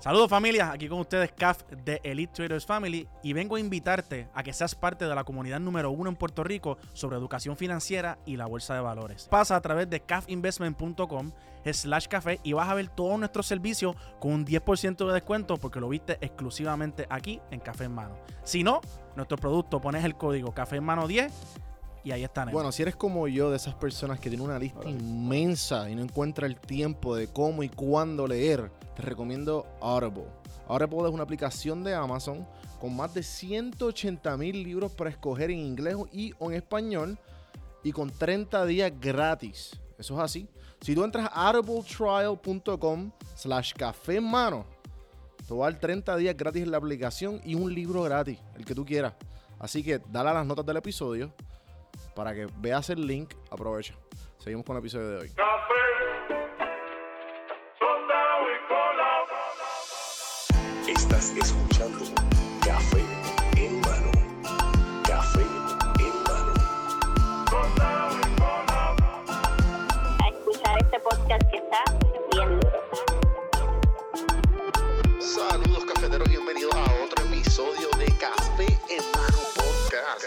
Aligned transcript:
Saludos 0.00 0.30
familia, 0.30 0.70
aquí 0.70 0.88
con 0.88 1.00
ustedes 1.00 1.32
CAF 1.32 1.64
de 1.84 2.00
Elite 2.04 2.32
Traders 2.32 2.64
Family 2.64 3.08
y 3.20 3.32
vengo 3.32 3.56
a 3.56 3.60
invitarte 3.60 4.28
a 4.32 4.44
que 4.44 4.52
seas 4.52 4.76
parte 4.76 5.08
de 5.08 5.14
la 5.14 5.24
comunidad 5.24 5.58
número 5.58 5.90
uno 5.90 6.08
en 6.08 6.14
Puerto 6.14 6.44
Rico 6.44 6.78
sobre 6.92 7.16
educación 7.16 7.56
financiera 7.56 8.16
y 8.24 8.36
la 8.36 8.46
bolsa 8.46 8.74
de 8.74 8.80
valores. 8.80 9.26
Pasa 9.28 9.56
a 9.56 9.60
través 9.60 9.90
de 9.90 9.98
cafinvestment.com 9.98 11.32
slash 11.72 12.06
café 12.06 12.38
y 12.44 12.52
vas 12.52 12.68
a 12.68 12.74
ver 12.74 12.88
todos 12.90 13.18
nuestros 13.18 13.46
servicios 13.46 13.96
con 14.20 14.34
un 14.34 14.46
10% 14.46 15.04
de 15.04 15.12
descuento 15.12 15.56
porque 15.56 15.80
lo 15.80 15.88
viste 15.88 16.16
exclusivamente 16.20 17.08
aquí 17.10 17.40
en 17.50 17.58
Café 17.58 17.84
en 17.84 17.92
Mano. 17.96 18.18
Si 18.44 18.62
no, 18.62 18.80
nuestro 19.16 19.36
producto 19.36 19.80
pones 19.80 20.04
el 20.04 20.14
código 20.14 20.54
Café 20.54 20.76
en 20.76 20.84
Mano 20.84 21.08
10 21.08 21.32
y 22.04 22.12
ahí 22.12 22.22
está. 22.22 22.44
Bueno, 22.46 22.70
si 22.70 22.82
eres 22.82 22.96
como 22.96 23.26
yo, 23.26 23.50
de 23.50 23.56
esas 23.56 23.74
personas 23.74 24.20
que 24.20 24.30
tienen 24.30 24.46
una 24.46 24.58
lista 24.58 24.88
inmensa 24.88 25.90
y 25.90 25.96
no 25.96 26.02
encuentra 26.02 26.46
el 26.46 26.56
tiempo 26.56 27.16
de 27.16 27.26
cómo 27.26 27.62
y 27.62 27.68
cuándo 27.68 28.26
leer, 28.26 28.70
te 28.98 29.04
recomiendo 29.04 29.64
Audible. 29.80 30.26
Audible 30.66 31.06
es 31.06 31.14
una 31.14 31.22
aplicación 31.22 31.84
de 31.84 31.94
Amazon 31.94 32.44
con 32.80 32.96
más 32.96 33.14
de 33.14 33.22
180 33.22 34.36
mil 34.36 34.64
libros 34.64 34.90
para 34.90 35.08
escoger 35.08 35.52
en 35.52 35.60
inglés 35.60 35.96
y 36.12 36.34
en 36.40 36.52
español 36.52 37.16
y 37.84 37.92
con 37.92 38.10
30 38.10 38.66
días 38.66 38.92
gratis. 39.00 39.80
Eso 39.98 40.14
es 40.14 40.20
así. 40.20 40.48
Si 40.80 40.96
tú 40.96 41.04
entras 41.04 41.30
a 41.32 41.48
audibletrial.com 41.48 43.12
slash 43.36 43.72
café 43.74 44.16
en 44.16 44.28
mano, 44.28 44.66
te 45.46 45.54
va 45.54 45.68
a 45.68 45.70
dar 45.70 45.78
30 45.78 46.16
días 46.16 46.36
gratis 46.36 46.64
en 46.64 46.72
la 46.72 46.78
aplicación 46.78 47.40
y 47.44 47.54
un 47.54 47.72
libro 47.72 48.02
gratis, 48.02 48.40
el 48.56 48.64
que 48.64 48.74
tú 48.74 48.84
quieras. 48.84 49.14
Así 49.60 49.84
que 49.84 50.00
dale 50.10 50.30
a 50.30 50.34
las 50.34 50.46
notas 50.46 50.66
del 50.66 50.76
episodio 50.76 51.32
para 52.16 52.34
que 52.34 52.48
veas 52.58 52.90
el 52.90 53.06
link. 53.06 53.32
Aprovecha. 53.48 53.94
Seguimos 54.38 54.66
con 54.66 54.74
el 54.74 54.80
episodio 54.80 55.08
de 55.08 55.16
hoy. 55.18 55.32
Estás 61.18 61.36
escuchando 61.36 61.98
Café 62.64 63.04
en 63.56 63.80
mano. 63.80 64.12
Café 65.02 65.40
en 65.98 66.14
mano. 66.22 66.54
a 70.20 70.28
escuchar 70.28 70.78
este 70.80 71.00
podcast 71.00 71.42
que 71.50 71.56
está 71.56 71.82
bien. 72.30 72.60
Saludos 75.20 75.84
cafeteros, 75.86 76.28
bienvenidos 76.28 76.72
a 76.76 76.84
otro 77.04 77.24
episodio 77.24 77.88
de 77.98 78.06
Café 78.16 78.78
en 78.88 79.02
mano 79.10 79.38
podcast. 79.56 80.24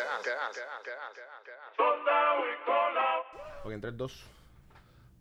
Ok, 3.63 3.71
en 3.71 3.79
3, 3.79 3.95
2. 3.95 4.23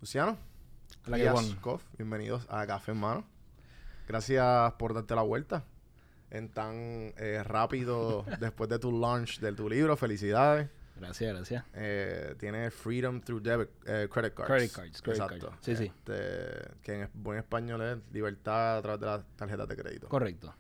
Luciano. 0.01 0.37
Hola. 1.07 1.45
Koff, 1.61 1.85
bienvenidos 1.97 2.45
a 2.51 2.67
Café 2.67 2.91
en 2.91 2.99
Mano. 2.99 3.40
Gracias 4.11 4.73
por 4.73 4.93
darte 4.93 5.15
la 5.15 5.23
vuelta 5.23 5.65
en 6.31 6.49
tan 6.49 6.75
eh, 7.17 7.43
rápido 7.45 8.25
después 8.41 8.69
de 8.69 8.79
tu 8.81 8.91
launch 8.99 9.39
de 9.39 9.53
tu 9.53 9.69
libro. 9.69 9.97
Felicidades. 9.97 10.69
Gracias, 10.97 11.33
gracias. 11.33 11.65
Eh, 11.75 12.35
tiene 12.39 12.71
Freedom 12.73 13.21
Through 13.21 13.41
Debit, 13.43 13.69
eh, 13.87 14.09
Credit 14.13 14.35
Cards. 14.35 14.49
Credit 14.51 14.73
cards, 14.73 15.01
credit 15.03 15.21
Exacto. 15.23 15.47
cards. 15.51 15.65
Sí, 15.65 15.77
sí. 15.77 15.85
Este, 15.85 16.73
que 16.83 17.03
en 17.03 17.11
buen 17.15 17.39
español 17.39 17.81
es 17.83 17.99
libertad 18.13 18.79
a 18.79 18.83
través 18.83 19.01
de 19.01 19.07
las 19.07 19.25
tarjetas 19.37 19.69
de 19.69 19.77
crédito. 19.77 20.09
Correcto, 20.09 20.53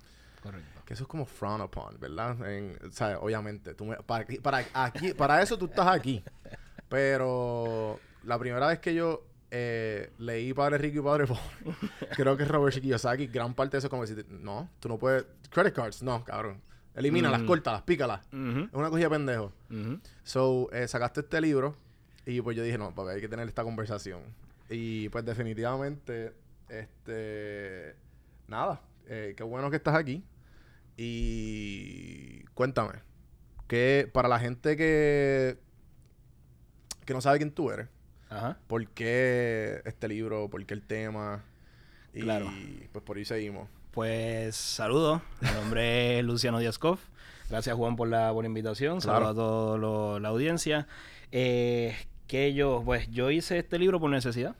correcto. 0.42 0.80
Que 0.86 0.94
eso 0.94 1.02
es 1.02 1.08
como 1.08 1.26
frown 1.26 1.60
upon, 1.60 1.98
¿verdad? 2.00 2.48
En, 2.48 2.78
o 2.86 2.92
sea, 2.92 3.18
obviamente, 3.18 3.74
tú 3.74 3.84
me- 3.84 3.96
para, 3.96 4.24
para, 4.40 4.64
aquí, 4.74 5.12
para 5.12 5.42
eso 5.42 5.58
tú 5.58 5.66
estás 5.66 5.88
aquí. 5.88 6.22
Pero 6.88 8.00
la 8.24 8.38
primera 8.38 8.66
vez 8.68 8.78
que 8.78 8.94
yo 8.94 9.24
eh, 9.50 10.12
leí 10.18 10.52
Padre 10.54 10.78
Rico 10.78 11.00
y 11.00 11.02
Padre 11.02 11.26
Pobre, 11.26 11.42
creo 12.16 12.36
que 12.36 12.44
Robert 12.44 12.78
Kiyosaki, 12.80 13.26
gran 13.26 13.54
parte 13.54 13.72
de 13.72 13.78
eso 13.78 13.86
es 13.88 13.90
como 13.90 14.02
decir, 14.06 14.24
no, 14.28 14.68
tú 14.80 14.88
no 14.88 14.98
puedes... 14.98 15.26
Credit 15.50 15.74
cards, 15.74 16.02
no, 16.02 16.24
cabrón. 16.24 16.60
Elimínalas, 16.94 17.42
Mm. 17.42 17.46
córtalas, 17.46 17.82
pícalas. 17.82 18.20
Es 18.26 18.32
una 18.74 18.90
cogida 18.90 19.06
de 19.06 19.10
pendejo. 19.10 19.52
So, 20.22 20.68
eh, 20.72 20.86
sacaste 20.88 21.20
este 21.20 21.40
libro 21.40 21.74
y 22.26 22.40
pues 22.40 22.56
yo 22.56 22.62
dije, 22.62 22.78
no, 22.78 22.94
porque 22.94 23.14
hay 23.14 23.20
que 23.20 23.28
tener 23.28 23.48
esta 23.48 23.62
conversación. 23.64 24.20
Y 24.68 25.08
pues 25.08 25.24
definitivamente, 25.24 26.32
este, 26.68 27.94
nada, 28.48 28.80
eh, 29.08 29.34
qué 29.36 29.42
bueno 29.42 29.70
que 29.70 29.76
estás 29.76 29.94
aquí. 29.96 30.22
Y 30.96 32.42
cuéntame, 32.54 32.92
que 33.66 34.08
para 34.12 34.28
la 34.28 34.38
gente 34.38 34.76
que, 34.76 35.58
que 37.04 37.14
no 37.14 37.20
sabe 37.20 37.38
quién 37.38 37.50
tú 37.52 37.70
eres, 37.70 37.88
Ajá. 38.30 38.56
¿por 38.68 38.86
qué 38.88 39.82
este 39.84 40.08
libro? 40.08 40.48
¿Por 40.48 40.64
qué 40.64 40.74
el 40.74 40.82
tema? 40.82 41.42
Y 42.14 42.22
Claro. 42.22 42.50
pues 42.92 43.04
por 43.04 43.16
ahí 43.16 43.24
seguimos. 43.24 43.68
Pues 43.90 44.56
saludos. 44.56 45.20
Mi 45.40 45.50
nombre 45.50 46.18
es 46.20 46.24
Luciano 46.24 46.58
Koff. 46.78 47.00
Gracias, 47.48 47.76
Juan, 47.76 47.96
por 47.96 48.08
la, 48.08 48.32
la 48.32 48.46
invitación. 48.46 49.00
Claro. 49.00 49.26
Saludos 49.26 49.32
a 49.32 49.80
toda 49.80 50.20
la 50.20 50.28
audiencia. 50.28 50.86
Eh, 51.32 51.96
que 52.28 52.54
yo, 52.54 52.82
pues 52.84 53.10
yo 53.10 53.30
hice 53.32 53.58
este 53.58 53.78
libro 53.78 53.98
por 53.98 54.10
necesidad. 54.10 54.54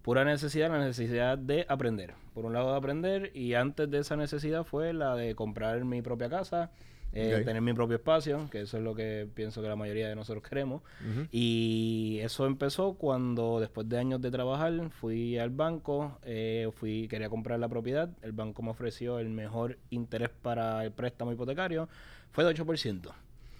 Pura 0.00 0.24
necesidad, 0.24 0.70
la 0.70 0.78
necesidad 0.78 1.36
de 1.38 1.66
aprender. 1.68 2.14
Por 2.34 2.46
un 2.46 2.54
lado 2.54 2.72
de 2.72 2.78
aprender 2.78 3.30
y 3.36 3.54
antes 3.54 3.90
de 3.90 3.98
esa 3.98 4.16
necesidad 4.16 4.64
fue 4.64 4.92
la 4.94 5.14
de 5.14 5.34
comprar 5.34 5.84
mi 5.84 6.00
propia 6.02 6.28
casa, 6.30 6.70
eh, 7.14 7.42
tener 7.44 7.60
mi 7.62 7.72
propio 7.74 7.96
espacio, 7.96 8.48
que 8.50 8.62
eso 8.62 8.78
es 8.78 8.82
lo 8.82 8.94
que 8.94 9.28
pienso 9.34 9.60
que 9.62 9.68
la 9.68 9.76
mayoría 9.76 10.08
de 10.08 10.14
nosotros 10.16 10.42
queremos. 10.48 10.82
Y 11.30 12.18
eso 12.22 12.46
empezó 12.46 12.94
cuando 12.94 13.60
después 13.60 13.88
de 13.88 13.98
años 13.98 14.20
de 14.20 14.30
trabajar 14.30 14.72
fui 15.00 15.38
al 15.38 15.50
banco, 15.50 16.18
eh, 16.24 16.70
fui 16.76 17.08
quería 17.08 17.28
comprar 17.28 17.58
la 17.58 17.68
propiedad, 17.68 18.08
el 18.22 18.32
banco 18.32 18.62
me 18.62 18.70
ofreció 18.70 19.18
el 19.18 19.28
mejor 19.28 19.78
interés 19.90 20.30
para 20.30 20.84
el 20.84 20.92
préstamo 20.92 21.32
hipotecario, 21.32 21.88
fue 22.32 22.44
de 22.44 22.54
8%. 22.54 23.12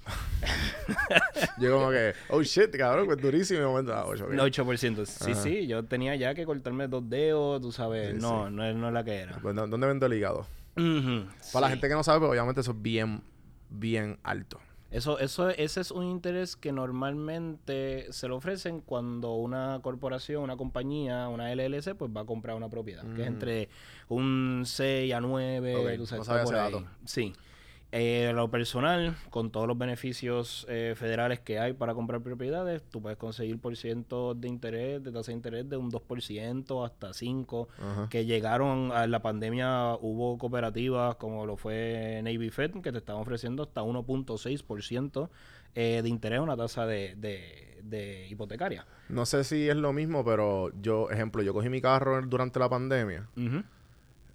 Yo 1.58 1.72
como 1.78 1.90
que, 1.90 2.12
oh 2.30 2.42
shit, 2.42 2.70
cabrón, 2.76 3.06
pues 3.06 3.18
durísimo. 3.20 3.60
de 3.60 3.66
momento, 3.66 3.94
ah, 3.94 4.04
ocho, 4.06 4.24
ok. 4.26 4.32
No, 4.32 4.44
8%. 4.46 5.04
Sí, 5.06 5.30
Ajá. 5.32 5.42
sí, 5.42 5.66
yo 5.66 5.84
tenía 5.84 6.16
ya 6.16 6.34
que 6.34 6.44
cortarme 6.44 6.88
dos 6.88 7.08
dedos, 7.08 7.60
tú 7.62 7.70
sabes. 7.72 8.14
Sí, 8.16 8.20
no, 8.20 8.48
sí. 8.48 8.52
no 8.54 8.64
es 8.64 8.74
no 8.74 8.88
es 8.88 8.94
la 8.94 9.04
que 9.04 9.14
era. 9.14 9.38
Pues, 9.40 9.54
¿dó- 9.54 9.66
¿Dónde 9.66 9.86
vendo 9.86 10.06
el 10.06 10.14
hígado? 10.14 10.46
Para 11.52 11.66
la 11.66 11.70
gente 11.70 11.86
que 11.88 11.94
no 11.94 12.02
sabe, 12.02 12.20
pues 12.20 12.30
obviamente 12.30 12.62
eso 12.62 12.72
es 12.72 12.82
bien, 12.82 13.22
bien 13.72 14.18
alto. 14.22 14.60
Eso, 14.90 15.18
eso, 15.18 15.48
ese 15.48 15.80
es 15.80 15.90
un 15.90 16.04
interés 16.04 16.54
que 16.54 16.70
normalmente 16.70 18.06
se 18.12 18.28
lo 18.28 18.36
ofrecen 18.36 18.80
cuando 18.80 19.34
una 19.36 19.80
corporación, 19.82 20.42
una 20.42 20.56
compañía, 20.58 21.28
una 21.28 21.50
LLC, 21.54 21.94
pues 21.94 22.10
va 22.14 22.20
a 22.22 22.24
comprar 22.26 22.56
una 22.56 22.68
propiedad, 22.68 23.02
que 23.14 23.22
es 23.22 23.30
Mm. 23.30 23.32
entre 23.32 23.68
un 24.08 24.62
6 24.66 25.14
a 25.14 25.20
9, 25.20 25.76
Ok, 25.76 25.96
tú 25.96 26.06
sabes, 26.06 26.28
no 26.28 26.44
por 26.44 26.56
ahí. 26.56 26.84
Sí. 27.06 27.32
Eh, 27.94 28.32
lo 28.34 28.50
personal, 28.50 29.14
con 29.28 29.50
todos 29.50 29.68
los 29.68 29.76
beneficios 29.76 30.66
eh, 30.70 30.94
federales 30.96 31.40
que 31.40 31.58
hay 31.58 31.74
para 31.74 31.92
comprar 31.92 32.22
propiedades, 32.22 32.82
tú 32.90 33.02
puedes 33.02 33.18
conseguir 33.18 33.58
por 33.58 33.76
ciento 33.76 34.32
de 34.34 34.48
interés, 34.48 35.04
de 35.04 35.12
tasa 35.12 35.30
de 35.30 35.36
interés 35.36 35.68
de 35.68 35.76
un 35.76 35.90
2% 35.90 36.86
hasta 36.86 37.10
5%, 37.10 37.68
Ajá. 37.78 38.08
que 38.08 38.24
llegaron 38.24 38.92
a 38.92 39.06
la 39.06 39.20
pandemia, 39.20 39.96
hubo 40.00 40.38
cooperativas 40.38 41.16
como 41.16 41.44
lo 41.44 41.58
fue 41.58 42.22
Navy 42.24 42.48
Fed, 42.48 42.70
que 42.80 42.92
te 42.92 42.98
estaban 42.98 43.20
ofreciendo 43.20 43.62
hasta 43.62 43.82
1.6% 43.82 45.28
eh, 45.74 46.00
de 46.02 46.08
interés, 46.08 46.40
una 46.40 46.56
tasa 46.56 46.86
de, 46.86 47.14
de, 47.16 47.78
de 47.82 48.26
hipotecaria. 48.30 48.86
No 49.10 49.26
sé 49.26 49.44
si 49.44 49.68
es 49.68 49.76
lo 49.76 49.92
mismo, 49.92 50.24
pero 50.24 50.70
yo, 50.80 51.10
ejemplo, 51.10 51.42
yo 51.42 51.52
cogí 51.52 51.68
mi 51.68 51.82
carro 51.82 52.22
durante 52.22 52.58
la 52.58 52.70
pandemia 52.70 53.28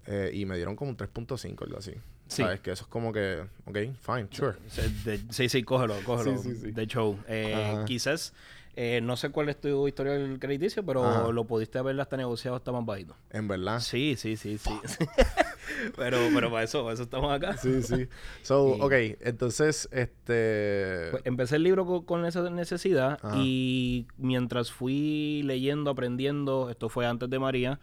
eh, 0.06 0.30
y 0.32 0.46
me 0.46 0.54
dieron 0.54 0.76
como 0.76 0.92
un 0.92 0.96
3.5, 0.96 1.62
algo 1.64 1.78
así. 1.78 1.94
Sí. 2.28 2.42
¿Sabes? 2.42 2.60
Que 2.60 2.70
eso 2.72 2.84
es 2.84 2.88
como 2.88 3.12
que, 3.12 3.42
ok, 3.66 3.76
fine, 4.00 4.28
sure. 4.30 4.56
De- 5.04 5.20
sí, 5.30 5.48
sí, 5.48 5.62
cógelo, 5.62 5.94
cógelo. 6.04 6.38
Sí. 6.38 6.52
De 6.72 6.86
show. 6.86 7.18
Eh, 7.26 7.82
quizás, 7.86 8.34
eh, 8.76 9.00
no 9.02 9.16
sé 9.16 9.30
cuál 9.30 9.48
es 9.48 9.60
tu 9.60 9.88
historial 9.88 10.38
crediticio, 10.38 10.84
pero 10.84 11.04
Ajá. 11.04 11.32
lo 11.32 11.44
pudiste 11.44 11.78
haber 11.78 11.98
hasta 12.00 12.16
negociado 12.16 12.56
hasta 12.56 12.70
más 12.70 12.84
bajito. 12.84 13.16
En 13.30 13.48
verdad. 13.48 13.80
Sí, 13.80 14.14
sí, 14.16 14.36
sí, 14.36 14.58
sí. 14.58 14.70
pero, 15.96 16.18
pero 16.34 16.50
para 16.50 16.64
eso, 16.64 16.82
para 16.82 16.94
eso 16.94 17.02
estamos 17.04 17.32
acá. 17.32 17.56
Sí, 17.56 17.82
sí. 17.82 18.08
So, 18.42 18.76
Y- 18.76 18.80
ok, 18.80 18.92
entonces, 19.20 19.88
este... 19.92 21.08
Pues, 21.10 21.22
empecé 21.26 21.56
el 21.56 21.62
libro 21.62 21.86
co- 21.86 22.04
con, 22.04 22.24
esa 22.24 22.48
necesidad 22.50 23.18
Ajá. 23.22 23.36
y 23.38 24.06
mientras 24.16 24.70
fui 24.70 25.42
leyendo, 25.44 25.90
aprendiendo, 25.90 26.70
esto 26.70 26.88
fue 26.88 27.06
antes 27.06 27.30
de 27.30 27.38
María, 27.38 27.80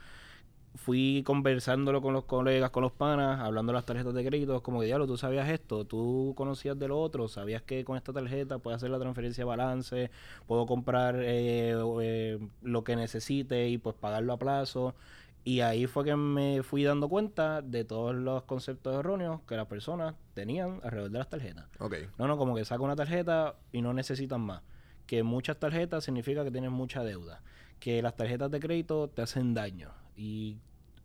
fui 0.76 1.24
conversándolo 1.26 2.02
con 2.02 2.14
los 2.14 2.26
colegas, 2.26 2.70
con 2.70 2.84
los 2.84 2.92
panas, 2.92 3.40
hablando 3.40 3.72
de 3.72 3.76
las 3.76 3.86
tarjetas 3.86 4.14
de 4.14 4.26
crédito, 4.26 4.62
como 4.62 4.80
que, 4.80 4.86
diablo, 4.86 5.08
tú 5.08 5.18
sabías 5.18 5.50
esto, 5.50 5.86
tú 5.86 6.34
conocías 6.36 6.78
de 6.78 6.88
lo 6.88 7.00
otro, 7.00 7.28
sabías 7.28 7.62
que 7.62 7.84
con 7.86 7.98
esta 7.98 8.14
tarjeta 8.14 8.60
puedo 8.60 8.76
hacer 8.76 8.90
la 8.90 9.00
transferencia 9.00 9.44
de 9.44 9.46
balance, 9.46 10.12
puedo 10.48 10.66
comprar 10.66 11.16
eh, 11.20 11.74
eh, 12.02 12.40
lo 12.62 12.84
que 12.84 12.96
necesite 12.96 13.70
y 13.70 13.78
pues 13.78 13.96
pagarlo 13.96 14.34
a 14.34 14.38
plazo. 14.38 14.96
Y 15.44 15.60
ahí 15.60 15.86
fue 15.86 16.04
que 16.04 16.16
me 16.16 16.64
fui 16.64 16.84
dando 16.84 17.08
cuenta 17.08 17.62
de 17.62 17.86
todos 17.86 18.16
los 18.16 18.44
conceptos 18.44 18.96
erróneos 18.96 19.42
que 19.48 19.56
las 19.56 19.68
personas 19.68 20.16
tenían 20.34 20.80
alrededor 20.84 21.12
de 21.12 21.20
las 21.20 21.30
tarjetas. 21.30 21.66
Ok. 21.80 21.98
No, 22.18 22.28
no, 22.28 22.36
como 22.36 22.56
que 22.56 22.66
saca 22.66 22.82
una 22.82 22.96
tarjeta 22.96 23.56
y 23.72 23.84
no 23.84 23.94
necesitan 23.94 24.42
más. 24.42 24.64
Que 25.06 25.22
muchas 25.22 25.60
tarjetas 25.60 26.04
significa 26.04 26.44
que 26.44 26.50
tienes 26.50 26.72
mucha 26.72 27.04
deuda. 27.04 27.44
Que 27.80 28.02
las 28.02 28.16
tarjetas 28.16 28.50
de 28.50 28.60
crédito 28.60 29.08
te 29.08 29.22
hacen 29.22 29.54
daño. 29.54 29.92
Y 30.16 30.58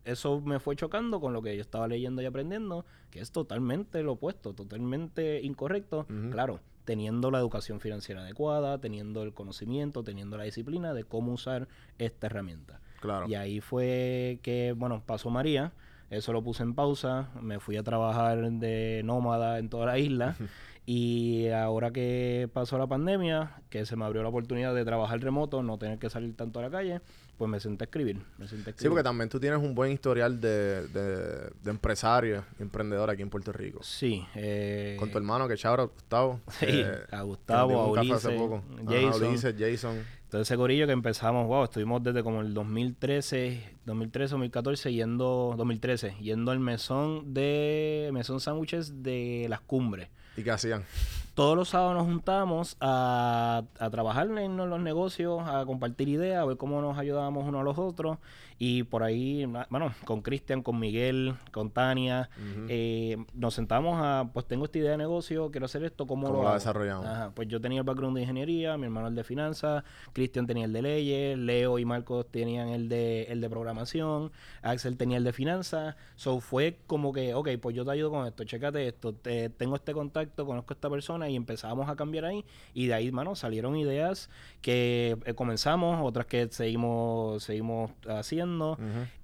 eso 0.03 0.41
me 0.41 0.59
fue 0.59 0.75
chocando 0.75 1.19
con 1.19 1.33
lo 1.33 1.41
que 1.41 1.55
yo 1.55 1.61
estaba 1.61 1.87
leyendo 1.87 2.21
y 2.21 2.25
aprendiendo, 2.25 2.85
que 3.09 3.19
es 3.19 3.31
totalmente 3.31 4.01
lo 4.03 4.13
opuesto, 4.13 4.53
totalmente 4.53 5.41
incorrecto. 5.41 6.07
Claro, 6.31 6.59
teniendo 6.85 7.31
la 7.31 7.39
educación 7.39 7.79
financiera 7.79 8.21
adecuada, 8.21 8.79
teniendo 8.79 9.23
el 9.23 9.33
conocimiento, 9.33 10.03
teniendo 10.03 10.37
la 10.37 10.43
disciplina 10.43 10.93
de 10.93 11.03
cómo 11.03 11.33
usar 11.33 11.67
esta 11.97 12.27
herramienta. 12.27 12.79
Claro. 12.99 13.27
Y 13.27 13.35
ahí 13.35 13.61
fue 13.61 14.39
que, 14.43 14.73
bueno, 14.75 15.03
pasó 15.05 15.29
María, 15.29 15.73
eso 16.09 16.33
lo 16.33 16.43
puse 16.43 16.63
en 16.63 16.75
pausa, 16.75 17.29
me 17.41 17.59
fui 17.59 17.77
a 17.77 17.83
trabajar 17.83 18.51
de 18.51 19.01
nómada 19.05 19.59
en 19.59 19.69
toda 19.69 19.85
la 19.85 19.97
isla 19.97 20.35
y 20.85 21.47
ahora 21.49 21.91
que 21.91 22.49
pasó 22.51 22.77
la 22.77 22.87
pandemia, 22.87 23.61
que 23.69 23.85
se 23.85 23.95
me 23.95 24.03
abrió 24.03 24.21
la 24.21 24.29
oportunidad 24.29 24.75
de 24.75 24.83
trabajar 24.83 25.21
remoto, 25.21 25.63
no 25.63 25.77
tener 25.77 25.99
que 25.99 26.09
salir 26.09 26.35
tanto 26.35 26.59
a 26.59 26.63
la 26.63 26.69
calle, 26.69 27.01
pues 27.41 27.49
me 27.49 27.59
senté 27.59 27.85
a 27.85 27.85
escribir, 27.85 28.17
me 28.37 28.47
senté 28.47 28.61
a 28.61 28.65
Sí, 28.65 28.69
escribir. 28.69 28.89
porque 28.91 29.03
también 29.03 29.27
tú 29.27 29.39
tienes 29.39 29.57
un 29.57 29.73
buen 29.73 29.91
historial 29.91 30.39
de, 30.39 30.87
de, 30.89 31.49
de 31.63 31.71
empresario, 31.71 32.45
emprendedor 32.59 33.09
aquí 33.09 33.23
en 33.23 33.31
Puerto 33.31 33.51
Rico. 33.51 33.81
Sí, 33.81 34.23
eh, 34.35 34.95
Con 34.99 35.09
tu 35.09 35.17
hermano, 35.17 35.47
que 35.47 35.57
chabra, 35.57 35.85
Gustavo. 35.85 36.39
Sí, 36.59 36.83
a 37.09 37.21
Gustavo, 37.23 37.93
a 37.93 37.95
café 37.95 38.13
hace 38.13 38.27
Ulises, 38.27 38.41
poco. 38.43 38.63
Ajá, 38.85 39.01
Jason. 39.07 39.27
Ulises, 39.27 39.55
Jason. 39.57 39.97
Entonces 40.25 40.47
ese 40.49 40.55
corillo 40.55 40.85
que 40.85 40.93
empezamos, 40.93 41.47
wow, 41.47 41.63
estuvimos 41.63 42.03
desde 42.03 42.21
como 42.21 42.41
el 42.41 42.53
2013, 42.53 43.77
2013, 43.85 44.31
2014 44.33 44.93
yendo, 44.93 45.55
2013, 45.57 46.15
yendo 46.21 46.51
al 46.51 46.59
mesón 46.59 47.33
de, 47.33 48.11
mesón 48.13 48.39
sándwiches 48.39 49.01
de 49.01 49.47
las 49.49 49.61
cumbres. 49.61 50.09
¿Y 50.37 50.43
qué 50.43 50.51
hacían? 50.51 50.83
Todos 51.33 51.55
los 51.55 51.69
sábados 51.69 51.95
nos 51.95 52.05
juntamos 52.05 52.75
a, 52.81 53.63
a 53.79 53.89
trabajar 53.89 54.27
en 54.37 54.57
los 54.57 54.79
negocios, 54.81 55.41
a 55.47 55.65
compartir 55.65 56.09
ideas, 56.09 56.41
a 56.41 56.45
ver 56.45 56.57
cómo 56.57 56.81
nos 56.81 56.97
ayudábamos 56.97 57.45
unos 57.47 57.61
a 57.61 57.63
los 57.63 57.77
otros. 57.77 58.17
Y 58.63 58.83
por 58.83 59.01
ahí, 59.01 59.47
bueno, 59.71 59.91
con 60.05 60.21
Cristian, 60.21 60.61
con 60.61 60.77
Miguel, 60.77 61.33
con 61.51 61.71
Tania, 61.71 62.29
eh, 62.69 63.17
nos 63.33 63.55
sentamos 63.55 63.97
a, 63.99 64.29
pues 64.33 64.45
tengo 64.45 64.65
esta 64.65 64.77
idea 64.77 64.91
de 64.91 64.97
negocio, 64.97 65.49
quiero 65.49 65.65
hacer 65.65 65.83
esto, 65.83 66.05
¿cómo, 66.05 66.27
¿Cómo 66.27 66.43
lo 66.43 66.47
la 66.49 66.53
desarrollamos? 66.55 67.07
Ajá, 67.07 67.31
pues 67.33 67.47
yo 67.47 67.59
tenía 67.59 67.79
el 67.79 67.85
background 67.85 68.15
de 68.17 68.21
ingeniería, 68.21 68.77
mi 68.77 68.83
hermano 68.83 69.07
el 69.07 69.15
de 69.15 69.23
finanzas, 69.23 69.83
Cristian 70.13 70.45
tenía 70.45 70.65
el 70.65 70.73
de 70.73 70.81
leyes, 70.83 71.37
Leo 71.39 71.79
y 71.79 71.85
Marcos 71.85 72.27
tenían 72.29 72.69
el 72.69 72.87
de, 72.87 73.23
el 73.23 73.41
de 73.41 73.49
programación, 73.49 74.31
Axel 74.61 74.95
tenía 74.95 75.17
el 75.17 75.23
de 75.23 75.33
finanzas. 75.33 75.95
So 76.15 76.39
fue 76.39 76.77
como 76.85 77.11
que, 77.13 77.33
ok, 77.33 77.49
pues 77.59 77.75
yo 77.75 77.83
te 77.83 77.89
ayudo 77.91 78.11
con 78.11 78.27
esto, 78.27 78.43
chécate 78.43 78.87
esto, 78.87 79.13
te- 79.13 79.49
tengo 79.49 79.75
este 79.75 79.93
contacto, 79.93 80.45
conozco 80.45 80.73
a 80.73 80.75
esta 80.75 80.89
persona 80.89 81.20
y 81.29 81.35
empezamos 81.35 81.89
a 81.89 81.95
cambiar 81.95 82.25
ahí. 82.25 82.43
Y 82.73 82.87
de 82.87 82.93
ahí, 82.93 83.11
mano, 83.11 83.35
salieron 83.35 83.75
ideas 83.75 84.29
que 84.61 85.17
eh, 85.25 85.33
comenzamos, 85.33 85.99
otras 86.03 86.25
que 86.25 86.47
seguimos, 86.51 87.43
seguimos 87.43 87.91
haciendo. 88.07 88.77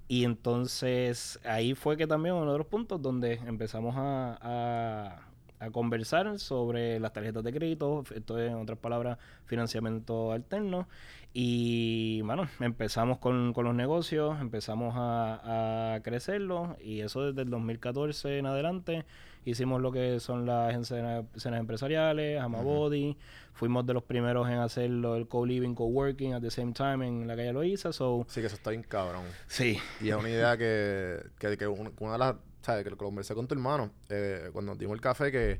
Y 0.08 0.24
entonces 0.24 1.38
ahí 1.44 1.74
fue 1.74 1.96
que 1.96 2.06
también 2.06 2.34
uno 2.34 2.52
de 2.52 2.58
los 2.58 2.66
puntos 2.66 3.00
donde 3.02 3.34
empezamos 3.46 3.94
a, 3.96 4.38
a- 4.40 5.27
a 5.60 5.70
conversar 5.70 6.38
sobre 6.38 7.00
las 7.00 7.12
tarjetas 7.12 7.42
de 7.44 7.52
crédito, 7.52 8.04
esto 8.14 8.38
es 8.38 8.50
en 8.50 8.56
otras 8.56 8.78
palabras 8.78 9.18
financiamiento 9.46 10.32
alterno. 10.32 10.88
Y 11.34 12.20
bueno, 12.22 12.48
empezamos 12.60 13.18
con, 13.18 13.52
con 13.52 13.64
los 13.64 13.74
negocios, 13.74 14.40
empezamos 14.40 14.94
a, 14.96 15.94
a 15.94 16.00
crecerlo 16.02 16.76
y 16.80 17.00
eso 17.00 17.22
desde 17.26 17.42
el 17.42 17.50
2014 17.50 18.38
en 18.38 18.46
adelante. 18.46 19.04
Hicimos 19.44 19.80
lo 19.80 19.92
que 19.92 20.20
son 20.20 20.46
las 20.46 20.74
escenas, 20.74 21.24
escenas 21.34 21.60
empresariales, 21.60 22.40
Amabody. 22.40 23.16
Fuimos 23.52 23.86
de 23.86 23.94
los 23.94 24.02
primeros 24.02 24.48
en 24.48 24.58
hacerlo, 24.58 25.16
el 25.16 25.26
co-living, 25.28 25.74
co-working 25.74 26.34
at 26.34 26.40
the 26.42 26.50
same 26.50 26.72
time 26.72 27.06
en 27.06 27.26
la 27.26 27.34
calle 27.36 27.52
Loíza. 27.52 27.92
So, 27.92 28.24
Sí, 28.28 28.40
que 28.40 28.46
eso 28.46 28.56
está 28.56 28.70
bien 28.70 28.82
cabrón. 28.82 29.24
sí, 29.46 29.78
Y 30.00 30.10
es 30.10 30.16
una 30.16 30.28
idea 30.30 30.56
que, 30.56 31.18
que, 31.38 31.56
que 31.56 31.66
un- 31.66 31.92
una 32.00 32.12
de 32.12 32.18
las, 32.18 32.34
¿sabes? 32.68 32.84
Que 32.84 32.90
lo 32.90 32.98
conversé 32.98 33.34
con 33.34 33.46
tu 33.48 33.54
hermano 33.54 33.90
eh, 34.10 34.50
cuando 34.52 34.74
dimos 34.74 34.94
el 34.94 35.00
café, 35.00 35.32
que, 35.32 35.58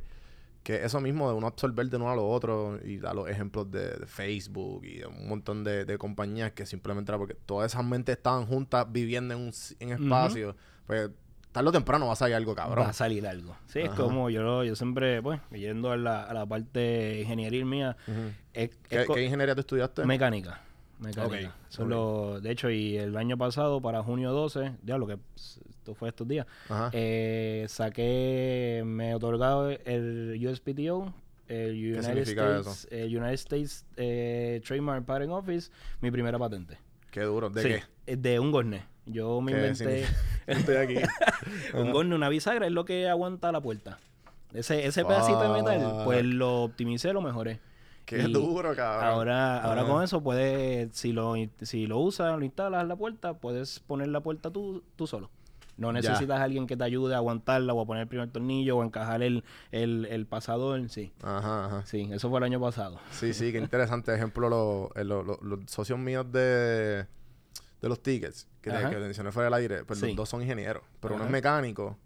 que 0.63 0.85
eso 0.85 1.01
mismo 1.01 1.31
de 1.31 1.35
uno 1.37 1.47
absorber 1.47 1.89
de 1.89 1.97
uno 1.97 2.11
a 2.11 2.15
lo 2.15 2.29
otro 2.29 2.79
y 2.85 2.99
dar 2.99 3.15
los 3.15 3.29
ejemplos 3.31 3.71
de, 3.71 3.89
de 3.97 4.07
Facebook 4.07 4.85
y 4.85 4.99
de 4.99 5.07
un 5.07 5.27
montón 5.27 5.65
de, 5.65 5.87
de 5.87 5.97
compañías 5.97 6.53
que 6.53 6.67
simplemente 6.67 7.11
era 7.11 7.17
porque 7.19 7.33
todas 7.35 7.73
esas 7.73 7.83
mentes 7.85 8.17
estaban 8.19 8.45
juntas 8.47 8.87
viviendo 8.93 9.33
en 9.33 9.41
un 9.41 9.53
en 9.81 9.93
espacio. 9.93 10.55
Pues 10.87 11.11
tarde 11.51 11.71
o 11.71 11.73
temprano 11.73 12.07
va 12.09 12.13
a 12.13 12.17
salir 12.17 12.35
algo 12.37 12.55
cabrón. 12.55 12.85
Va 12.85 12.91
a 12.91 12.93
salir 12.93 13.27
algo. 13.27 13.57
Sí, 13.69 13.79
es 13.81 13.91
como 13.91 14.29
yo, 14.29 14.65
yo 14.65 14.77
siempre, 14.77 15.23
pues, 15.23 15.41
yendo 15.51 15.91
a 15.91 15.97
la, 15.97 16.25
a 16.25 16.35
la 16.35 16.45
parte 16.45 17.21
ingenieril 17.23 17.65
mía, 17.65 17.97
es, 18.53 18.69
¿Qué, 18.89 19.01
es 19.01 19.07
co- 19.07 19.15
qué 19.15 19.25
ingeniería 19.25 19.55
tú 19.55 19.61
estudiaste? 19.61 20.05
mecánica. 20.05 20.61
Mecánica. 20.99 21.55
Solo, 21.69 22.41
de 22.41 22.51
hecho, 22.51 22.69
y 22.71 22.97
el 22.97 23.17
año 23.17 23.39
pasado, 23.39 23.81
para 23.81 24.03
junio 24.03 24.33
12, 24.33 24.73
diablo, 24.83 25.07
que 25.07 25.17
pues, 25.17 25.61
esto 25.89 25.95
fue 25.95 26.09
estos 26.11 26.29
días, 26.29 26.47
eh, 26.93 27.65
saqué, 27.69 28.83
me 28.85 29.15
otorgado 29.15 29.71
el 29.71 30.39
USPTO, 30.47 31.15
el 31.49 31.95
United 31.97 32.19
States, 32.19 32.87
el 32.91 33.17
United 33.17 33.33
States 33.35 33.87
eh, 33.97 34.61
Trademark 34.67 35.07
Patent 35.07 35.33
Office, 35.33 35.71
mi 36.03 36.11
primera 36.11 36.39
patente. 36.39 36.77
qué 37.11 37.23
duro. 37.23 37.49
¿De 37.49 37.63
Sí, 37.63 37.69
qué? 37.69 37.83
eh, 38.13 38.17
De 38.17 38.39
un 38.39 38.53
gorne. 38.53 38.83
Yo 39.07 39.41
me 39.41 39.53
¿Qué 39.53 39.59
inventé 39.59 40.05
Estoy 40.47 40.77
aquí. 40.77 40.97
un 41.75 41.91
gorne, 41.93 42.15
una 42.15 42.29
bisagra, 42.29 42.67
es 42.67 42.73
lo 42.73 42.85
que 42.85 43.09
aguanta 43.09 43.51
la 43.51 43.63
puerta. 43.63 43.99
Ese, 44.53 44.87
ese 44.87 45.05
pedacito 45.07 45.41
de 45.41 45.63
metal, 45.63 46.03
pues 46.05 46.23
lo 46.25 46.65
optimicé, 46.65 47.13
lo 47.15 47.23
mejoré. 47.23 47.61
Qué 48.05 48.23
Y 48.23 48.33
duro, 48.33 48.75
cabrón. 48.75 49.05
Ahora, 49.05 49.63
ahora 49.63 49.85
con 49.85 50.03
eso 50.03 50.23
puedes, 50.23 50.97
si 50.97 51.13
lo, 51.13 51.35
si 51.61 51.87
lo 51.87 51.99
usas, 51.99 52.39
lo 52.39 52.45
instalas 52.45 52.81
en 52.83 52.89
la 52.89 52.97
puerta, 52.97 53.35
puedes 53.35 53.81
poner 53.81 54.09
la 54.09 54.21
puerta 54.23 54.51
tú, 54.51 54.83
tú 54.97 55.07
solo. 55.07 55.31
No 55.79 55.93
necesitas 55.93 56.39
a 56.41 56.43
alguien 56.43 56.67
que 56.67 56.77
te 56.77 56.85
ayude 56.85 57.15
a 57.15 57.19
aguantarla 57.19 57.73
o 57.73 57.81
a 57.81 57.87
poner 57.87 58.03
el 58.03 58.09
primer 58.09 58.29
tornillo 58.31 58.77
o 58.77 58.83
a 58.83 58.85
encajar 58.85 59.23
el, 59.23 59.45
el, 59.71 60.07
el 60.11 60.27
pasador. 60.27 60.89
Sí, 60.91 61.13
Ajá, 61.23 61.67
ajá. 61.67 61.87
sí, 61.87 62.09
eso 62.13 62.29
fue 62.29 62.39
el 62.39 62.45
año 62.45 62.61
pasado. 62.61 62.99
Sí, 63.13 63.33
sí, 63.33 63.53
qué 63.53 63.59
interesante. 63.59 64.13
Ejemplo, 64.15 64.49
los, 64.49 64.89
eh, 64.97 65.05
los, 65.05 65.25
los- 65.25 65.41
los 65.41 65.61
socios 65.67 65.99
míos 65.99 66.27
de, 66.33 67.07
de 67.81 67.89
los 67.89 68.03
tickets, 68.03 68.49
que, 68.61 68.71
te- 68.73 68.91
que 68.91 68.97
mencioné 68.97 69.31
fuera 69.33 69.45
del 69.47 69.55
aire, 69.55 69.85
pues 69.85 70.01
Sí. 70.01 70.09
los 70.09 70.17
dos 70.17 70.29
son 70.29 70.43
ingenieros, 70.43 70.83
pero 71.01 71.15
uno 71.15 71.25
es 71.25 71.31
mecánico 71.31 71.97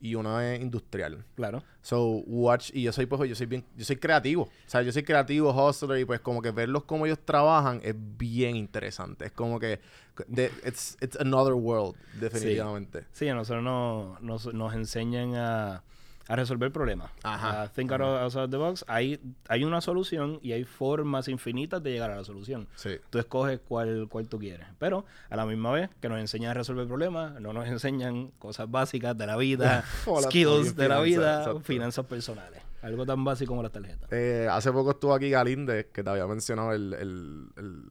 y 0.00 0.14
uno 0.14 0.40
es 0.40 0.60
industrial. 0.60 1.24
Claro. 1.34 1.62
So, 1.82 2.04
watch, 2.26 2.70
y 2.74 2.82
yo 2.82 2.92
soy, 2.92 3.06
pues, 3.06 3.28
yo 3.28 3.34
soy 3.34 3.46
bien, 3.46 3.64
yo 3.76 3.84
soy 3.84 3.96
creativo. 3.96 4.42
O 4.44 4.50
sea, 4.66 4.82
yo 4.82 4.92
soy 4.92 5.02
creativo, 5.04 5.50
hustler, 5.52 6.00
y 6.00 6.04
pues 6.04 6.20
como 6.20 6.42
que 6.42 6.50
verlos 6.50 6.84
como 6.84 7.06
ellos 7.06 7.18
trabajan 7.24 7.80
es 7.82 7.94
bien 7.96 8.56
interesante. 8.56 9.26
Es 9.26 9.32
como 9.32 9.58
que, 9.60 9.80
de- 10.26 10.50
it's, 10.66 10.96
it's 11.00 11.16
another 11.20 11.54
world, 11.54 11.94
definitivamente. 12.20 13.04
Sí, 13.12 13.28
a 13.28 13.34
nosotros 13.34 13.62
nos, 13.64 14.20
nos, 14.20 14.52
nos 14.54 14.74
enseñan 14.74 15.34
a, 15.36 15.82
a 16.28 16.36
resolver 16.36 16.72
problemas. 16.72 17.10
Ajá, 17.22 17.62
A 17.62 17.68
think 17.68 17.92
of- 17.92 18.00
outside 18.00 18.48
the 18.48 18.56
box. 18.56 18.84
Hay, 18.88 19.20
hay 19.48 19.64
una 19.64 19.80
solución 19.80 20.40
y 20.42 20.52
hay 20.52 20.64
formas 20.64 21.28
infinitas 21.28 21.82
de 21.82 21.92
llegar 21.92 22.10
a 22.10 22.16
la 22.16 22.24
solución. 22.24 22.66
Sí. 22.74 22.96
Tú 23.10 23.18
escoges 23.18 23.60
cuál, 23.68 24.08
cuál 24.10 24.28
tú 24.28 24.38
quieres. 24.38 24.66
Pero 24.78 25.04
a 25.30 25.36
la 25.36 25.46
misma 25.46 25.70
vez 25.72 25.88
que 26.00 26.08
nos 26.08 26.18
enseñan 26.18 26.50
a 26.50 26.54
resolver 26.54 26.86
problemas, 26.86 27.40
no 27.40 27.52
nos 27.52 27.66
enseñan 27.68 28.32
cosas 28.38 28.70
básicas 28.70 29.16
de 29.16 29.26
la 29.26 29.36
vida, 29.36 29.84
skills 30.22 30.74
de 30.76 30.88
la 30.88 31.00
vida, 31.00 31.38
exacto. 31.38 31.60
finanzas 31.60 32.06
personales. 32.06 32.60
Algo 32.82 33.06
tan 33.06 33.24
básico 33.24 33.50
como 33.50 33.62
las 33.62 33.72
tarjetas. 33.72 34.10
Eh, 34.12 34.48
hace 34.50 34.70
poco 34.72 34.90
estuvo 34.92 35.14
aquí 35.14 35.30
Galíndez, 35.30 35.86
que 35.92 36.02
te 36.04 36.10
había 36.10 36.26
mencionado 36.26 36.72
el, 36.72 36.92
el, 36.94 37.46
el- 37.56 37.82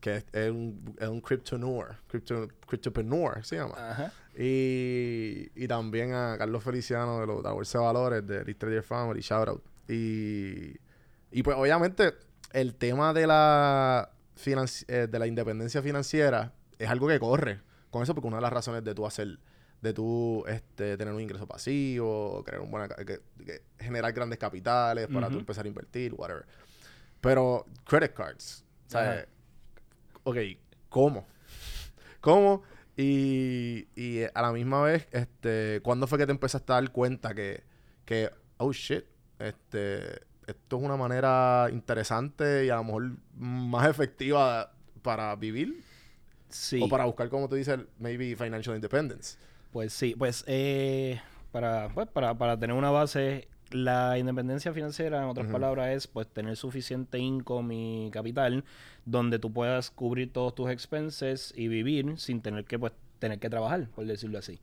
que 0.00 0.16
es, 0.16 0.26
es 0.32 0.50
un, 0.50 0.94
es 1.00 1.08
un 1.08 1.20
cryptoneur, 1.22 1.96
crypto, 2.08 2.46
cryptopreneur 2.66 3.42
se 3.44 3.56
llama. 3.56 3.74
Ajá. 3.78 4.12
Y, 4.36 5.50
y 5.54 5.68
también 5.68 6.12
a 6.12 6.36
Carlos 6.38 6.62
Feliciano 6.64 7.20
de, 7.20 7.26
los, 7.26 7.36
de 7.38 7.42
la 7.44 7.52
Bolsa 7.52 7.78
de 7.78 7.84
Valores, 7.84 8.26
de 8.26 8.38
Elite 8.38 8.58
Trader 8.58 8.82
Family, 8.82 9.20
shout 9.20 9.48
out. 9.48 9.62
Y, 9.88 10.76
y 11.30 11.42
pues 11.42 11.56
obviamente 11.56 12.14
el 12.52 12.74
tema 12.74 13.12
de 13.12 13.26
la, 13.26 14.10
eh, 14.46 15.06
de 15.10 15.18
la 15.18 15.26
independencia 15.26 15.82
financiera 15.82 16.52
es 16.78 16.88
algo 16.88 17.06
que 17.08 17.18
corre 17.20 17.60
con 17.90 18.02
eso 18.02 18.14
porque 18.14 18.26
una 18.28 18.38
de 18.38 18.42
las 18.42 18.52
razones 18.52 18.82
de 18.82 18.94
tú 18.94 19.06
hacer, 19.06 19.38
de 19.80 19.92
tú 19.92 20.44
este, 20.48 20.96
tener 20.96 21.14
un 21.14 21.20
ingreso 21.20 21.46
pasivo, 21.46 22.42
crear 22.44 22.60
un 22.60 22.70
buena, 22.70 22.88
ca- 22.88 23.04
que- 23.04 23.20
que 23.44 23.62
generar 23.78 24.12
grandes 24.12 24.38
capitales 24.38 25.06
para 25.08 25.28
tú 25.28 25.34
Ujú. 25.34 25.40
empezar 25.40 25.64
a 25.64 25.68
invertir, 25.68 26.12
whatever. 26.14 26.44
Pero 27.20 27.66
credit 27.86 28.12
cards, 28.14 28.64
¿sabes? 28.86 29.26
Ok, 30.24 30.36
¿cómo? 30.88 31.26
¿Cómo? 32.20 32.62
Y, 32.96 33.88
y 33.96 34.22
a 34.22 34.42
la 34.42 34.52
misma 34.52 34.82
vez, 34.82 35.08
este, 35.10 35.80
¿cuándo 35.82 36.06
fue 36.06 36.18
que 36.18 36.26
te 36.26 36.32
empezaste 36.32 36.72
a 36.72 36.76
dar 36.76 36.92
cuenta 36.92 37.34
que, 37.34 37.64
que 38.04 38.30
oh 38.58 38.72
shit, 38.72 39.04
este, 39.38 40.22
esto 40.46 40.76
es 40.76 40.82
una 40.82 40.96
manera 40.96 41.68
interesante 41.72 42.66
y 42.66 42.70
a 42.70 42.76
lo 42.76 42.84
mejor 42.84 43.10
más 43.36 43.88
efectiva 43.88 44.72
para 45.02 45.34
vivir? 45.34 45.82
Sí. 46.48 46.80
O 46.80 46.88
para 46.88 47.04
buscar, 47.04 47.28
como 47.28 47.48
tú 47.48 47.56
dices, 47.56 47.80
maybe 47.98 48.36
financial 48.36 48.76
independence. 48.76 49.38
Pues 49.72 49.92
sí, 49.92 50.14
pues, 50.16 50.44
eh, 50.46 51.20
para, 51.50 51.88
pues 51.88 52.06
para, 52.08 52.38
para 52.38 52.56
tener 52.56 52.76
una 52.76 52.90
base, 52.90 53.48
la 53.74 54.18
independencia 54.18 54.72
financiera, 54.72 55.18
en 55.18 55.28
otras 55.28 55.48
palabras, 55.48 55.88
es 55.88 56.06
pues 56.06 56.28
tener 56.28 56.56
suficiente 56.56 57.18
income 57.18 57.74
y 57.74 58.10
capital 58.10 58.64
donde 59.04 59.40
tú 59.40 59.52
puedas 59.52 59.90
cubrir 59.90 60.32
todos 60.32 60.54
tus 60.54 60.70
expenses 60.70 61.52
y 61.56 61.66
vivir 61.66 62.18
sin 62.18 62.40
tener 62.40 62.64
que 62.64 62.78
pues 62.78 62.92
tener 63.18 63.38
que 63.38 63.50
trabajar, 63.50 63.88
por 63.94 64.06
decirlo 64.06 64.38
así. 64.38 64.60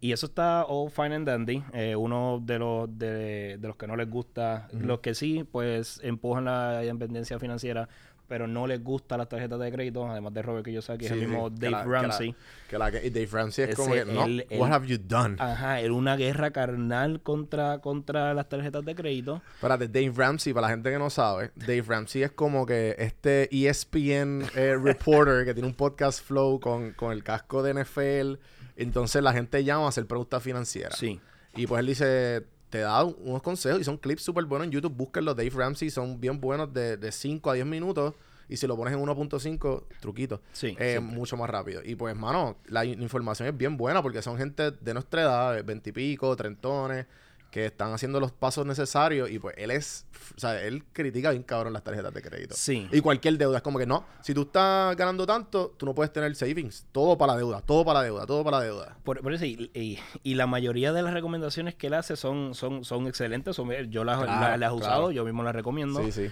Y 0.00 0.12
eso 0.12 0.26
está 0.26 0.64
all 0.64 0.90
fine 0.90 1.14
and 1.14 1.26
dandy. 1.26 1.62
Eh, 1.72 1.94
uno 1.96 2.40
de 2.42 2.58
los 2.58 2.98
de, 2.98 3.58
de 3.58 3.68
los 3.68 3.76
que 3.76 3.86
no 3.86 3.96
les 3.96 4.08
gusta, 4.08 4.68
los 4.72 5.00
que 5.00 5.14
sí, 5.14 5.44
pues 5.50 6.00
empujan 6.02 6.46
la 6.46 6.84
independencia 6.84 7.38
financiera, 7.38 7.88
pero 8.26 8.46
no 8.46 8.66
les 8.66 8.82
gustan 8.82 9.18
las 9.18 9.28
tarjetas 9.28 9.60
de 9.60 9.70
crédito, 9.70 10.08
además 10.08 10.32
de 10.32 10.42
Robert 10.42 10.64
Kiyosaki, 10.64 11.04
es 11.06 11.12
Sí, 11.12 11.18
el 11.18 11.28
mismo 11.28 11.48
sí, 11.50 11.54
Dave 11.58 11.70
la- 11.70 11.82
que 11.82 11.88
la- 11.88 12.00
Ramsey. 12.02 12.34
Que 12.68 12.78
la 12.78 12.90
que 12.90 13.06
y 13.06 13.10
Dave 13.10 13.28
Ramsey 13.30 13.64
es 13.70 13.76
como 13.76 13.94
Ese, 13.94 14.04
que, 14.06 14.12
no, 14.12 14.58
what 14.58 14.72
have 14.72 14.86
you 14.86 14.98
done? 14.98 15.36
Ajá, 15.38 15.80
era 15.80 15.92
una 15.92 16.16
guerra 16.16 16.50
carnal 16.50 17.20
contra, 17.22 17.78
contra 17.78 18.32
las 18.34 18.48
tarjetas 18.48 18.84
de 18.84 18.94
crédito. 18.94 19.42
Espérate, 19.54 19.88
Dave 19.88 20.12
Ramsey, 20.16 20.52
para 20.54 20.68
la 20.68 20.72
gente 20.72 20.90
que 20.90 20.98
no 20.98 21.10
sabe, 21.10 21.50
Dave 21.54 21.82
Ramsey 21.86 22.22
es 22.22 22.32
como 22.32 22.64
que 22.66 22.94
este 22.98 23.48
ESPN 23.54 24.42
eh, 24.56 24.76
reporter 24.82 25.44
que 25.44 25.52
tiene 25.54 25.68
un 25.68 25.74
podcast 25.74 26.22
flow 26.24 26.58
con, 26.60 26.92
con 26.92 27.12
el 27.12 27.22
casco 27.22 27.62
de 27.62 27.74
NFL. 27.84 28.38
Entonces 28.76 29.22
la 29.22 29.32
gente 29.32 29.62
llama 29.64 29.86
a 29.86 29.88
hacer 29.90 30.06
preguntas 30.06 30.42
financieras. 30.42 30.98
Sí. 30.98 31.20
Y 31.56 31.66
pues 31.68 31.78
él 31.80 31.86
dice, 31.86 32.44
te 32.74 32.80
da 32.80 33.04
unos 33.04 33.40
consejos 33.40 33.80
y 33.80 33.84
son 33.84 33.96
clips 33.98 34.22
súper 34.24 34.44
buenos 34.46 34.66
en 34.66 34.72
YouTube. 34.72 34.92
Búsquenlos, 34.96 35.36
Dave 35.36 35.50
Ramsey, 35.54 35.90
son 35.90 36.20
bien 36.20 36.40
buenos 36.40 36.74
de, 36.74 36.96
de 36.96 37.12
5 37.12 37.48
a 37.50 37.54
10 37.54 37.64
minutos. 37.66 38.14
Y 38.48 38.56
si 38.56 38.66
lo 38.66 38.76
pones 38.76 38.92
en 38.94 39.00
1.5, 39.00 39.84
truquito. 40.00 40.40
Sí, 40.52 40.74
eh, 40.80 40.98
mucho 40.98 41.36
más 41.36 41.48
rápido. 41.48 41.82
Y 41.84 41.94
pues, 41.94 42.16
mano, 42.16 42.56
la 42.66 42.84
in- 42.84 43.00
información 43.00 43.46
es 43.48 43.56
bien 43.56 43.76
buena 43.76 44.02
porque 44.02 44.22
son 44.22 44.36
gente 44.36 44.72
de 44.72 44.92
nuestra 44.92 45.22
edad, 45.22 45.64
veintipico, 45.64 46.34
trentones, 46.34 47.06
que 47.54 47.66
están 47.66 47.92
haciendo 47.92 48.18
los 48.18 48.32
pasos 48.32 48.66
necesarios. 48.66 49.30
Y 49.30 49.38
pues 49.38 49.54
él 49.56 49.70
es, 49.70 50.06
o 50.36 50.40
sea, 50.40 50.60
él 50.60 50.82
critica 50.92 51.30
bien 51.30 51.44
cabrón 51.44 51.72
las 51.72 51.84
tarjetas 51.84 52.12
de 52.12 52.20
crédito. 52.20 52.56
Sí. 52.58 52.88
Y 52.90 53.00
cualquier 53.00 53.38
deuda. 53.38 53.58
Es 53.58 53.62
como 53.62 53.78
que 53.78 53.86
no, 53.86 54.04
si 54.22 54.34
tú 54.34 54.42
estás 54.42 54.96
ganando 54.96 55.24
tanto, 55.24 55.72
tú 55.76 55.86
no 55.86 55.94
puedes 55.94 56.12
tener 56.12 56.34
savings. 56.34 56.88
Todo 56.90 57.16
para 57.16 57.34
la 57.34 57.38
deuda, 57.38 57.60
todo 57.60 57.84
para 57.84 58.00
la 58.00 58.04
deuda, 58.06 58.26
todo 58.26 58.42
para 58.42 58.58
la 58.58 58.64
deuda. 58.64 58.96
Por, 59.04 59.20
por 59.22 59.32
eso, 59.32 59.44
y, 59.44 59.70
y- 59.72 60.00
y 60.24 60.34
la 60.34 60.48
mayoría 60.48 60.92
de 60.92 61.02
las 61.02 61.14
recomendaciones 61.14 61.76
que 61.76 61.86
él 61.86 61.94
hace 61.94 62.16
son, 62.16 62.56
son, 62.56 62.84
son 62.84 63.06
excelentes. 63.06 63.54
son- 63.54 63.70
yo 63.88 64.02
las, 64.02 64.20
Claro, 64.20 64.56
las 64.56 64.70
he 64.72 64.74
usado, 64.74 64.96
claro. 65.02 65.10
yo 65.12 65.24
mismo 65.24 65.44
las 65.44 65.54
recomiendo. 65.54 66.02
Sí, 66.02 66.10
sí. 66.10 66.30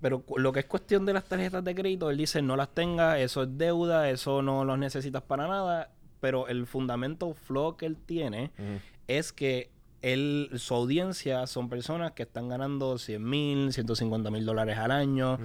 Pero 0.00 0.22
lo 0.36 0.52
que 0.52 0.60
es 0.60 0.66
cuestión 0.66 1.04
de 1.06 1.12
las 1.12 1.24
tarjetas 1.24 1.64
de 1.64 1.74
crédito, 1.74 2.08
él 2.08 2.16
dice 2.18 2.40
no 2.40 2.54
las 2.56 2.68
tengas, 2.72 3.18
eso 3.18 3.42
es 3.42 3.48
deuda, 3.58 4.08
eso 4.10 4.42
no 4.42 4.64
los 4.64 4.78
necesitas 4.78 5.22
para 5.22 5.48
nada. 5.48 5.90
Pero 6.20 6.46
el 6.46 6.68
fundamento 6.68 7.34
flow 7.34 7.76
que 7.76 7.86
él 7.86 7.96
tiene 7.96 8.52
es 9.08 9.32
que 9.32 9.72
él, 10.02 10.50
su 10.56 10.74
audiencia 10.74 11.46
son 11.46 11.68
personas 11.68 12.12
que 12.12 12.24
están 12.24 12.48
ganando 12.48 12.98
100 12.98 13.24
mil, 13.24 13.72
150 13.72 14.30
mil 14.30 14.44
dólares 14.44 14.76
al 14.78 14.90
año, 14.90 15.38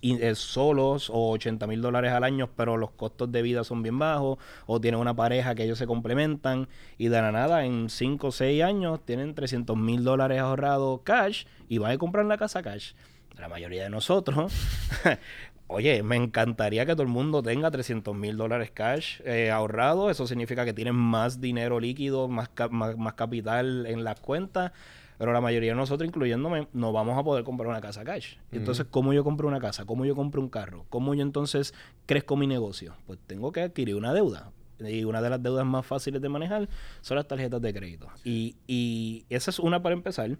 y, 0.00 0.22
eh, 0.22 0.34
solos, 0.34 1.10
o 1.10 1.30
80 1.30 1.66
mil 1.66 1.82
dólares 1.82 2.12
al 2.12 2.24
año, 2.24 2.50
pero 2.56 2.76
los 2.76 2.92
costos 2.92 3.30
de 3.30 3.42
vida 3.42 3.64
son 3.64 3.82
bien 3.82 3.98
bajos, 3.98 4.38
o 4.66 4.80
tienen 4.80 5.00
una 5.00 5.14
pareja 5.14 5.54
que 5.54 5.64
ellos 5.64 5.78
se 5.78 5.86
complementan, 5.86 6.68
y 6.96 7.08
de 7.08 7.20
la 7.20 7.32
nada, 7.32 7.64
en 7.64 7.90
5 7.90 8.28
o 8.28 8.32
6 8.32 8.62
años, 8.62 9.04
tienen 9.04 9.34
300 9.34 9.76
mil 9.76 10.04
dólares 10.04 10.40
ahorrados 10.40 11.00
cash, 11.02 11.44
y 11.68 11.78
van 11.78 11.92
a 11.92 11.98
comprar 11.98 12.24
la 12.26 12.38
casa 12.38 12.62
cash. 12.62 12.92
La 13.38 13.48
mayoría 13.48 13.82
de 13.82 13.90
nosotros, 13.90 14.52
Oye, 15.66 16.02
me 16.02 16.16
encantaría 16.16 16.84
que 16.84 16.92
todo 16.92 17.02
el 17.02 17.08
mundo 17.08 17.42
tenga 17.42 17.70
300 17.70 18.14
mil 18.14 18.36
dólares 18.36 18.70
cash 18.70 19.20
eh, 19.24 19.50
ahorrado. 19.50 20.10
Eso 20.10 20.26
significa 20.26 20.64
que 20.64 20.74
tienen 20.74 20.94
más 20.94 21.40
dinero 21.40 21.80
líquido, 21.80 22.28
más, 22.28 22.50
más 22.70 23.14
capital 23.14 23.86
en 23.86 24.04
las 24.04 24.20
cuentas. 24.20 24.72
Pero 25.16 25.32
la 25.32 25.40
mayoría 25.40 25.70
de 25.70 25.76
nosotros, 25.76 26.06
incluyéndome, 26.06 26.68
no 26.72 26.92
vamos 26.92 27.16
a 27.18 27.22
poder 27.22 27.44
comprar 27.44 27.68
una 27.68 27.80
casa 27.80 28.04
cash. 28.04 28.36
Entonces, 28.52 28.86
¿cómo 28.90 29.12
yo 29.12 29.24
compro 29.24 29.48
una 29.48 29.60
casa? 29.60 29.84
¿Cómo 29.84 30.04
yo 30.04 30.14
compro 30.14 30.42
un 30.42 30.48
carro? 30.48 30.86
¿Cómo 30.90 31.14
yo 31.14 31.22
entonces 31.22 31.72
crezco 32.06 32.36
mi 32.36 32.46
negocio? 32.46 32.96
Pues 33.06 33.18
tengo 33.26 33.52
que 33.52 33.62
adquirir 33.62 33.94
una 33.94 34.12
deuda. 34.12 34.50
Y 34.80 35.04
una 35.04 35.22
de 35.22 35.30
las 35.30 35.42
deudas 35.42 35.64
más 35.64 35.86
fáciles 35.86 36.20
de 36.20 36.28
manejar 36.28 36.68
son 37.00 37.16
las 37.16 37.28
tarjetas 37.28 37.62
de 37.62 37.72
crédito. 37.72 38.08
Y, 38.24 38.56
y 38.66 39.24
esa 39.30 39.50
es 39.50 39.60
una 39.60 39.80
para 39.82 39.94
empezar. 39.94 40.36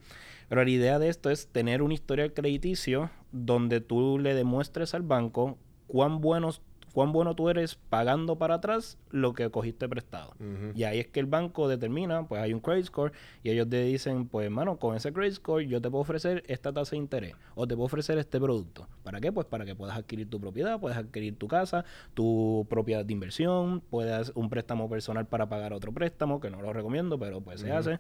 Pero 0.49 0.65
la 0.65 0.71
idea 0.71 0.99
de 0.99 1.09
esto 1.09 1.31
es 1.31 1.47
tener 1.47 1.81
un 1.81 1.93
historial 1.93 2.33
crediticio 2.35 3.11
donde 3.35 3.81
tú 3.81 4.19
le 4.19 4.35
demuestres 4.35 4.95
al 4.95 5.03
banco 5.03 5.59
cuán 5.89 6.21
buenos 6.21 6.63
cuán 6.95 7.11
bueno 7.11 7.35
tú 7.35 7.51
eres 7.51 7.75
pagando 7.75 8.39
para 8.39 8.55
atrás 8.55 8.99
lo 9.11 9.35
que 9.35 9.51
cogiste 9.51 9.89
prestado. 9.89 10.33
Y 10.75 10.85
ahí 10.85 11.01
es 11.01 11.09
que 11.09 11.19
el 11.19 11.27
banco 11.27 11.69
determina, 11.69 12.27
pues 12.29 12.41
hay 12.41 12.55
un 12.55 12.61
credit 12.61 12.87
score 12.87 13.13
y 13.43 13.51
ellos 13.51 13.69
te 13.69 13.83
dicen, 13.83 14.29
pues 14.29 14.47
hermano, 14.47 14.77
con 14.79 14.95
ese 14.95 15.13
credit 15.13 15.35
score 15.35 15.67
yo 15.67 15.83
te 15.83 15.91
puedo 15.91 16.03
ofrecer 16.03 16.45
esta 16.47 16.73
tasa 16.73 16.93
de 16.93 16.99
interés 16.99 17.35
o 17.57 17.67
te 17.67 17.75
puedo 17.75 17.87
ofrecer 17.87 18.17
este 18.19 18.39
producto. 18.39 18.87
¿Para 19.03 19.21
qué? 19.21 19.33
Pues 19.33 19.47
para 19.47 19.65
que 19.65 19.75
puedas 19.75 19.99
adquirir 19.99 20.31
tu 20.31 20.41
propiedad, 20.41 20.79
puedas 20.79 20.97
adquirir 20.97 21.37
tu 21.37 21.49
casa, 21.49 21.85
tu 22.15 22.65
propiedad 22.71 23.05
de 23.05 23.13
inversión, 23.13 23.81
puedas 23.81 24.31
un 24.37 24.49
préstamo 24.49 24.89
personal 24.89 25.27
para 25.27 25.49
pagar 25.49 25.73
otro 25.73 25.93
préstamo, 25.93 26.39
que 26.39 26.49
no 26.49 26.63
lo 26.63 26.73
recomiendo, 26.73 27.19
pero 27.19 27.41
pues 27.41 27.61
se 27.61 27.73
hace, 27.73 27.99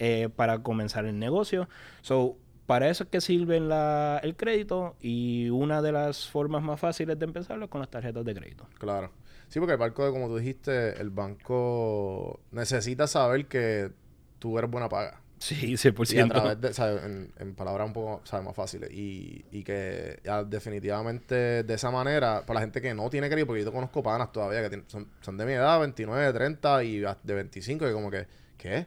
eh, 0.00 0.28
para 0.34 0.64
comenzar 0.64 1.04
el 1.04 1.16
negocio. 1.16 1.68
So, 2.00 2.38
para 2.72 2.88
eso 2.88 3.04
es 3.04 3.10
que 3.10 3.20
sirve 3.20 3.60
la- 3.60 4.18
el 4.22 4.34
crédito 4.34 4.96
y 4.98 5.50
una 5.50 5.82
de 5.82 5.92
las 5.92 6.26
formas 6.26 6.62
más 6.62 6.80
fáciles 6.80 7.18
de 7.18 7.26
empezarlo 7.26 7.66
es 7.66 7.70
con 7.70 7.82
las 7.82 7.90
tarjetas 7.90 8.24
de 8.24 8.34
crédito. 8.34 8.66
Claro. 8.78 9.10
Sí, 9.48 9.58
porque 9.58 9.74
el 9.74 9.78
banco, 9.78 10.10
como 10.10 10.26
tú 10.28 10.38
dijiste, 10.38 10.98
el 10.98 11.10
banco 11.10 12.40
necesita 12.50 13.06
saber 13.06 13.44
que 13.46 13.90
tú 14.38 14.58
eres 14.58 14.70
buena 14.70 14.88
paga. 14.88 15.20
Sí, 15.36 15.76
100%. 15.76 16.14
Y 16.14 16.18
a 16.20 16.28
través 16.28 16.60
de, 16.62 16.72
¿sabes? 16.72 17.04
En, 17.04 17.30
en 17.38 17.54
palabras 17.54 17.86
un 17.88 17.92
poco 17.92 18.22
¿sabes? 18.24 18.46
más 18.46 18.56
fáciles. 18.56 18.90
Y, 18.90 19.44
y 19.50 19.62
que 19.64 20.20
ya 20.24 20.42
definitivamente 20.42 21.64
de 21.64 21.74
esa 21.74 21.90
manera, 21.90 22.46
para 22.46 22.54
la 22.54 22.60
gente 22.62 22.80
que 22.80 22.94
no 22.94 23.10
tiene 23.10 23.28
crédito, 23.28 23.48
porque 23.48 23.60
yo 23.60 23.66
te 23.68 23.74
conozco 23.74 24.02
panas 24.02 24.32
todavía 24.32 24.62
que 24.62 24.70
tienen- 24.70 24.88
son, 24.88 25.08
son 25.20 25.36
de 25.36 25.44
mi 25.44 25.52
edad, 25.52 25.78
29, 25.78 26.32
30 26.32 26.82
y 26.84 27.00
de 27.00 27.34
25, 27.34 27.84
que 27.84 27.92
como 27.92 28.10
que, 28.10 28.26
¿qué? 28.56 28.86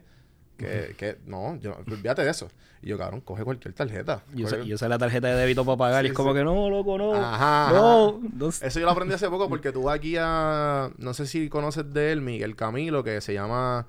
Que, 0.57 0.95
que 0.97 1.17
no, 1.25 1.57
yo, 1.57 1.75
olvídate 1.85 2.23
de 2.23 2.31
eso. 2.31 2.49
Y 2.81 2.89
yo, 2.89 2.97
cabrón, 2.97 3.21
coge 3.21 3.43
cualquier 3.43 3.73
tarjeta. 3.73 4.23
Yo 4.33 4.47
usé 4.75 4.87
la 4.87 4.97
tarjeta 4.97 5.27
de 5.27 5.35
débito 5.35 5.65
para 5.65 5.77
pagar 5.77 6.05
y 6.05 6.09
es 6.09 6.13
como 6.13 6.31
sí. 6.31 6.37
que 6.37 6.43
no, 6.43 6.69
loco, 6.69 6.97
no. 6.97 7.13
Ajá, 7.13 7.73
no, 7.73 8.21
no 8.33 8.51
sé. 8.51 8.67
Eso 8.67 8.79
yo 8.79 8.85
lo 8.85 8.91
aprendí 8.91 9.13
hace 9.13 9.29
poco 9.29 9.49
porque 9.49 9.71
tú 9.71 9.83
vas 9.83 9.95
aquí 9.97 10.15
a. 10.19 10.91
No 10.97 11.13
sé 11.13 11.25
si 11.25 11.49
conoces 11.49 11.93
de 11.93 12.11
él, 12.11 12.21
Miguel 12.21 12.55
Camilo, 12.55 13.03
que 13.03 13.19
se 13.21 13.33
llama. 13.33 13.87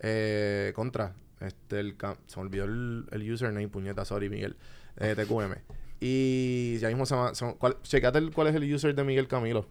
Eh, 0.00 0.72
contra. 0.74 1.14
Este, 1.40 1.80
el, 1.80 1.96
se 2.26 2.40
me 2.40 2.42
olvidó 2.46 2.64
el, 2.64 3.06
el 3.12 3.32
username, 3.32 3.68
puñeta, 3.68 4.04
sorry, 4.04 4.28
Miguel. 4.28 4.56
Eh, 4.98 5.14
TQM. 5.14 5.54
Y 6.00 6.78
ya 6.78 6.88
mismo 6.88 7.06
se 7.06 7.14
llama. 7.14 7.34
se 7.34 7.54
¿cuál, 7.54 7.76
checate 7.82 8.18
el- 8.18 8.32
cuál 8.32 8.48
es 8.48 8.54
el 8.54 8.72
user 8.74 8.94
de 8.94 9.04
Miguel 9.04 9.28
Camilo. 9.28 9.66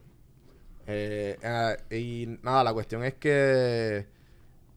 Eh, 0.88 1.38
ah, 1.43 1.75
y 1.93 2.38
nada, 2.43 2.63
la 2.63 2.74
cuestión 2.74 3.03
es 3.03 3.15
que 3.15 4.08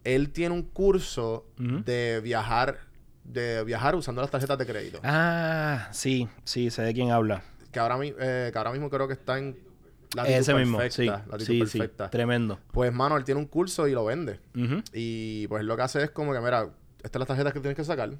él 0.05 0.31
tiene 0.33 0.55
un 0.55 0.63
curso 0.63 1.47
de 1.57 2.21
viajar. 2.23 2.79
De 3.25 3.63
viajar 3.63 3.95
usando 3.95 4.21
las 4.21 4.31
tarjetas 4.33 4.59
de 4.59 4.67
crédito. 4.67 4.99
Ah, 5.05 5.89
sí, 5.93 6.29
sí, 6.45 6.71
sé 6.71 6.83
de 6.83 6.93
quién 6.93 7.13
habla. 7.13 7.43
Que 7.71 7.79
ahora, 7.79 7.97
mi- 7.97 8.13
eh, 8.19 8.51
que 8.53 8.59
ahora 8.59 8.73
mismo 8.73 8.91
creo 8.91 9.07
que 9.07 9.15
está 9.15 9.39
en. 9.39 9.57
Latitud 10.15 10.37
Ese 10.39 10.55
mismo, 10.55 10.77
Perfecta, 10.79 11.23
sí. 11.25 11.31
Latitud 11.31 11.47
Sí, 11.47 11.67
sí, 11.71 11.79
Perfecta. 11.79 12.11
tremendo. 12.11 12.59
Pues, 12.73 12.93
mano, 12.93 13.17
él 13.17 13.25
tiene 13.25 13.41
un 13.41 13.47
curso 13.47 13.87
y 13.89 13.93
lo 13.93 14.05
vende. 14.05 14.41
Y 14.93 15.47
pues 15.47 15.63
lo 15.65 15.77
que 15.77 15.83
hace 15.83 16.03
es 16.03 16.11
como 16.11 16.33
que, 16.33 16.41
mira, 16.41 16.69
estas 16.99 17.13
son 17.13 17.21
las 17.21 17.29
tarjetas 17.29 17.53
que 17.53 17.61
tienes 17.61 17.77
que 17.77 17.85
sacar. 17.85 18.11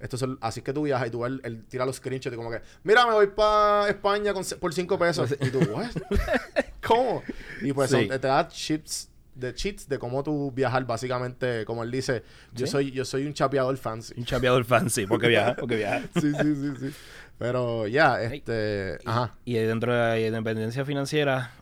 Estos 0.00 0.18
son, 0.18 0.38
así 0.40 0.60
es 0.60 0.64
que 0.64 0.72
tú 0.72 0.82
viajas 0.82 1.08
y 1.08 1.10
tú 1.10 1.24
él, 1.26 1.40
él 1.44 1.64
tira 1.68 1.84
los 1.84 1.96
screenshots 1.96 2.32
y 2.32 2.36
como 2.36 2.50
que, 2.50 2.60
mira, 2.84 3.04
me 3.06 3.12
voy 3.12 3.26
para 3.28 3.88
España 3.88 4.32
con, 4.32 4.44
por 4.58 4.72
5 4.72 4.98
pesos. 4.98 5.34
Y 5.40 5.50
tú, 5.50 5.58
¿what? 5.70 5.86
¿Cómo? 6.86 7.22
Y 7.62 7.72
pues 7.72 7.90
son- 7.90 8.00
Sí. 8.00 8.08
te 8.08 8.18
da 8.18 8.48
chips 8.48 9.10
de 9.38 9.54
cheats 9.54 9.88
de 9.88 9.98
cómo 9.98 10.22
tú 10.22 10.50
viajar 10.52 10.84
básicamente 10.86 11.64
como 11.64 11.82
él 11.82 11.90
dice 11.90 12.22
yo 12.52 12.66
Sí. 12.66 12.72
soy 12.72 12.90
yo 12.90 13.04
soy 13.04 13.26
un 13.26 13.32
chapeador 13.34 13.76
fancy 13.76 14.14
Un 14.16 14.24
chapeador 14.24 14.64
fancy, 14.64 15.06
porque 15.06 15.28
viaja, 15.28 15.54
porque 15.56 15.76
viaja. 15.76 16.00
sí 16.20 16.32
sí 16.34 16.54
sí 16.54 16.72
sí 16.80 16.90
pero 17.38 17.86
ya 17.86 18.20
este 18.22 18.98
ajá 19.04 19.34
Y 19.44 19.54
dentro 19.54 19.92
de 19.92 19.98
la 19.98 20.18
independencia 20.20 20.84
financiera, 20.84 21.52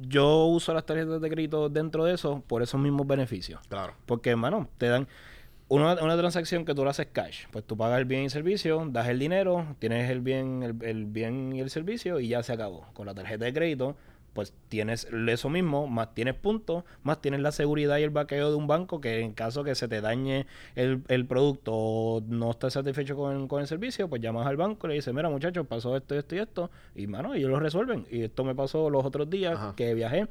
yo 0.00 0.44
uso 0.46 0.72
las 0.72 0.86
tarjetas 0.86 1.20
de 1.20 1.28
crédito 1.28 1.68
dentro 1.68 2.04
de 2.04 2.14
eso 2.14 2.42
por 2.46 2.62
esos 2.62 2.80
mismos 2.80 3.06
beneficios. 3.06 3.60
claro 3.68 3.94
Porque, 4.06 4.30
hermano, 4.30 4.68
te 4.78 4.86
dan 4.86 5.08
una, 5.68 5.94
una 6.02 6.16
transacción 6.16 6.64
que 6.64 6.74
tú 6.74 6.84
la 6.84 6.90
haces 6.90 7.08
cash. 7.12 7.44
Pues 7.52 7.64
tú 7.64 7.76
pagas 7.76 7.98
el 7.98 8.04
bien 8.04 8.22
y 8.24 8.30
servicio, 8.30 8.86
das 8.90 9.08
el 9.08 9.18
dinero, 9.18 9.66
tienes 9.78 10.10
el 10.10 10.20
bien, 10.20 10.62
el, 10.62 10.76
el 10.84 11.06
bien 11.06 11.52
y 11.54 11.60
el 11.60 11.70
servicio 11.70 12.18
y 12.18 12.28
ya 12.28 12.42
se 12.42 12.52
acabó. 12.52 12.86
Con 12.92 13.06
la 13.06 13.14
tarjeta 13.14 13.44
de 13.44 13.52
crédito, 13.52 13.96
pues 14.32 14.52
tienes 14.68 15.08
eso 15.28 15.48
mismo, 15.48 15.86
más 15.86 16.14
tienes 16.14 16.34
puntos, 16.34 16.84
más 17.02 17.20
tienes 17.20 17.40
la 17.40 17.52
seguridad 17.52 17.98
y 17.98 18.02
el 18.02 18.10
vaqueo 18.10 18.50
de 18.50 18.56
un 18.56 18.66
banco 18.66 19.00
que 19.00 19.20
en 19.20 19.32
caso 19.32 19.64
que 19.64 19.74
se 19.74 19.88
te 19.88 20.00
dañe 20.00 20.46
el, 20.76 21.02
el 21.08 21.26
producto 21.26 21.72
o 21.74 22.22
no 22.26 22.50
estás 22.50 22.74
satisfecho 22.74 23.16
con, 23.16 23.48
con 23.48 23.60
el 23.60 23.66
servicio, 23.66 24.08
pues 24.08 24.22
llamas 24.22 24.46
al 24.46 24.56
banco 24.56 24.86
y 24.86 24.90
le 24.90 24.94
dices, 24.96 25.12
mira 25.12 25.28
muchachos, 25.28 25.66
pasó 25.66 25.96
esto, 25.96 26.14
esto 26.14 26.36
y 26.36 26.38
esto, 26.38 26.70
y 26.94 27.06
mano, 27.06 27.34
ellos 27.34 27.50
lo 27.50 27.58
resuelven. 27.58 28.06
Y 28.10 28.22
esto 28.22 28.44
me 28.44 28.54
pasó 28.54 28.90
los 28.90 29.04
otros 29.04 29.28
días 29.28 29.54
Ajá. 29.54 29.74
que 29.76 29.94
viajé. 29.94 30.28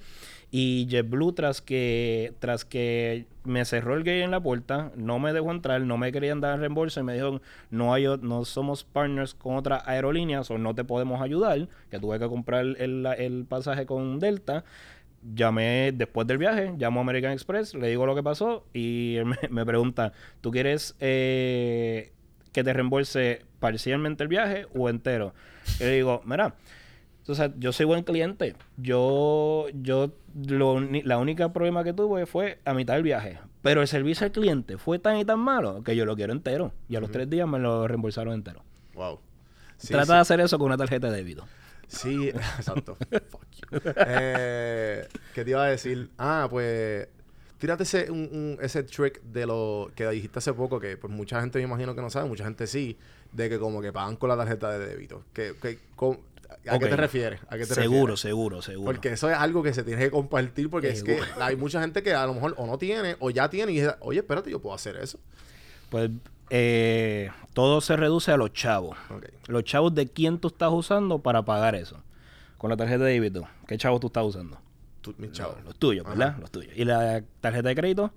Y 0.52 0.88
JetBlue, 0.90 1.34
tras 1.34 1.62
que, 1.62 2.34
tras 2.40 2.66
que 2.66 3.28
me 3.44 3.64
cerró 3.66 3.96
el 3.96 4.00
gate 4.00 4.24
en 4.24 4.32
la 4.32 4.40
puerta, 4.40 4.92
no 4.96 5.20
me 5.20 5.32
dejó 5.32 5.52
entrar, 5.52 5.82
no 5.82 5.98
me 5.98 6.12
querían 6.12 6.42
dar 6.42 6.60
reembolso 6.60 7.00
y 7.00 7.04
me 7.04 7.14
dijeron, 7.14 7.42
no 7.70 7.94
hay, 7.94 8.06
no 8.22 8.46
somos 8.46 8.84
partners 8.84 9.36
con 9.36 9.58
otras 9.58 9.88
aerolíneas 9.88 10.50
o 10.50 10.58
no 10.58 10.74
te 10.74 10.84
podemos 10.84 11.22
ayudar, 11.22 11.68
que 11.92 12.00
tuve 12.00 12.18
que 12.18 12.28
comprar 12.28 12.66
el, 12.66 13.06
el 13.18 13.46
pasaje 13.48 13.86
con 13.86 14.20
Delta. 14.20 14.64
Llamé 15.36 15.92
después 15.94 16.26
del 16.26 16.38
viaje, 16.38 16.74
llamo 16.78 17.02
a 17.02 17.04
American 17.04 17.34
Express, 17.34 17.76
le 17.76 17.90
digo 17.90 18.06
lo 18.06 18.16
que 18.16 18.24
pasó 18.24 18.66
y 18.74 19.18
me, 19.26 19.38
me 19.50 19.66
pregunta, 19.66 20.14
¿tú 20.42 20.50
quieres 20.50 20.96
eh, 21.00 22.12
que 22.54 22.64
te 22.64 22.74
reembolse 22.74 23.46
parcialmente 23.60 24.24
el 24.24 24.30
viaje 24.30 24.66
o 24.74 24.90
entero? 24.90 25.34
Y 25.80 25.84
le 25.84 25.92
digo, 25.92 26.22
mira, 26.26 26.56
o 27.28 27.36
sea, 27.36 27.54
yo 27.58 27.72
soy 27.72 27.86
buen 27.86 28.04
cliente. 28.04 28.56
Yo, 28.78 29.68
yo, 29.74 30.12
lo, 30.48 30.80
la 30.80 31.18
única 31.18 31.54
problema 31.54 31.84
que 31.84 31.94
tuve 31.94 32.26
fue 32.26 32.60
a 32.66 32.74
mitad 32.74 32.96
del 32.96 33.04
viaje. 33.04 33.40
Pero 33.62 33.82
el 33.82 33.88
servicio 33.88 34.26
al 34.26 34.32
cliente 34.32 34.78
fue 34.78 35.00
tan 35.00 35.18
y 35.18 35.26
tan 35.26 35.40
malo 35.40 35.84
que 35.84 35.96
yo 35.96 36.06
lo 36.06 36.16
quiero 36.16 36.34
entero. 36.34 36.74
Y 36.88 36.96
a 36.96 37.00
los 37.02 37.12
tres 37.12 37.30
días 37.30 37.48
me 37.48 37.60
lo 37.60 37.88
reembolsaron 37.88 38.34
entero. 38.34 38.64
Wow. 38.96 39.20
Sí, 39.78 39.90
Trata 39.90 40.06
sí. 40.06 40.12
de 40.14 40.20
hacer 40.20 40.40
eso 40.42 40.58
con 40.58 40.68
una 40.68 40.78
tarjeta 40.78 41.10
de 41.12 41.18
débito. 41.18 41.46
Sí, 41.88 42.30
exacto. 42.58 42.96
Fuck 43.30 43.46
you. 43.72 43.80
Eh, 44.08 45.08
¿Qué 45.34 45.44
te 45.44 45.50
iba 45.52 45.64
a 45.64 45.68
decir? 45.68 46.10
Ah, 46.18 46.48
pues. 46.50 47.08
Tírate 47.58 47.84
ese, 47.84 48.10
un, 48.10 48.20
un- 48.32 48.58
ese 48.62 48.84
trick 48.84 49.22
de 49.22 49.46
lo 49.46 49.92
que 49.94 50.08
dijiste 50.10 50.40
hace 50.40 50.54
poco, 50.54 50.80
que 50.80 50.96
pues 50.96 51.12
mucha 51.12 51.42
gente 51.42 51.60
me 51.60 51.66
imagino 51.66 51.94
que 51.94 52.00
no 52.02 52.10
sabe, 52.10 52.30
mucha 52.30 52.46
gente 52.46 52.68
sí, 52.68 52.98
de 53.34 53.50
que 53.50 53.60
como 53.60 53.82
que 53.82 53.92
pagan 53.92 54.16
con 54.16 54.30
la 54.30 54.38
tarjeta 54.38 54.72
de 54.72 54.88
débito. 54.88 55.24
Que, 55.34 55.54
que, 55.62 55.78
con- 55.98 56.20
¿A 56.68 56.80
qué 56.80 56.88
te 56.88 56.96
refieres? 56.96 57.40
¿A 57.48 57.58
qué 57.58 57.66
te 57.66 57.74
Seguro, 57.74 58.14
refieres? 58.14 58.20
seguro, 58.20 58.62
seguro. 58.62 58.86
Porque 58.86 59.10
eso 59.14 59.30
es 59.30 59.38
algo 59.38 59.64
que 59.64 59.74
se 59.74 59.84
tiene 59.84 60.02
que 60.04 60.12
compartir, 60.12 60.70
porque 60.70 60.90
es 60.90 61.04
que 61.04 61.20
hay 61.40 61.56
mucha 61.56 61.82
gente 61.82 62.04
que 62.04 62.14
a 62.14 62.26
lo 62.26 62.34
mejor 62.34 62.54
o 62.58 62.66
no 62.68 62.78
tiene, 62.78 63.16
o 63.20 63.30
ya 63.30 63.50
tiene, 63.50 63.72
y 63.72 63.76
dice, 63.76 63.96
oye, 64.02 64.20
espérate, 64.20 64.52
yo 64.52 64.60
puedo 64.60 64.76
hacer 64.76 64.98
eso. 64.98 65.20
Pues 65.90 66.10
eh, 66.50 67.30
todo 67.54 67.82
se 67.82 67.96
reduce 67.96 68.32
a 68.32 68.38
los 68.38 68.54
chavos. 68.54 68.98
Los 69.48 69.64
chavos 69.64 69.94
de 69.96 70.08
quién 70.08 70.40
tú 70.40 70.50
estás 70.50 70.72
usando 70.72 71.20
para 71.20 71.44
pagar 71.44 71.76
eso. 71.76 72.02
Con 72.58 72.70
la 72.70 72.78
tarjeta 72.78 73.04
de 73.06 73.14
débito. 73.14 73.48
¿Qué 73.68 73.78
chavos 73.78 74.00
tú 74.00 74.08
estás 74.08 74.26
usando? 74.26 74.60
Tú, 75.02 75.16
mi 75.18 75.32
chavo. 75.32 75.56
Los 75.64 75.76
tuyos, 75.78 76.06
¿verdad? 76.06 76.36
Los 76.40 76.52
tuyos. 76.52 76.74
¿Y 76.76 76.84
la 76.84 77.24
tarjeta 77.42 77.70
de 77.70 77.76
crédito? 77.76 78.12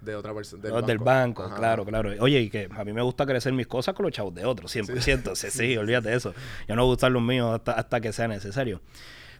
De 0.00 0.14
otra 0.14 0.34
persona. 0.34 0.62
Los 0.68 0.86
del 0.86 0.98
banco, 0.98 1.42
Ajá. 1.44 1.56
claro, 1.56 1.84
claro. 1.84 2.10
Oye, 2.20 2.40
y 2.42 2.50
que 2.50 2.68
a 2.74 2.84
mí 2.84 2.92
me 2.92 3.02
gusta 3.02 3.26
crecer 3.26 3.52
mis 3.52 3.66
cosas 3.66 3.94
con 3.94 4.04
los 4.04 4.12
chavos 4.12 4.34
de 4.34 4.44
otros, 4.44 4.74
100%. 4.74 5.34
Sí, 5.34 5.50
sí, 5.50 5.76
olvídate 5.76 6.10
de 6.10 6.16
eso. 6.16 6.34
Yo 6.68 6.76
no 6.76 6.84
voy 6.84 6.92
a 6.92 6.96
usar 6.96 7.10
los 7.12 7.22
míos 7.22 7.52
hasta, 7.54 7.72
hasta 7.72 8.00
que 8.00 8.12
sea 8.12 8.28
necesario. 8.28 8.80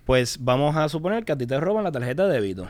Pues 0.04 0.38
vamos 0.40 0.74
a 0.76 0.88
suponer 0.88 1.24
que 1.24 1.32
a 1.32 1.36
ti 1.38 1.46
te 1.46 1.58
roban 1.60 1.84
la 1.84 1.92
tarjeta 1.92 2.26
de 2.26 2.34
débito. 2.40 2.68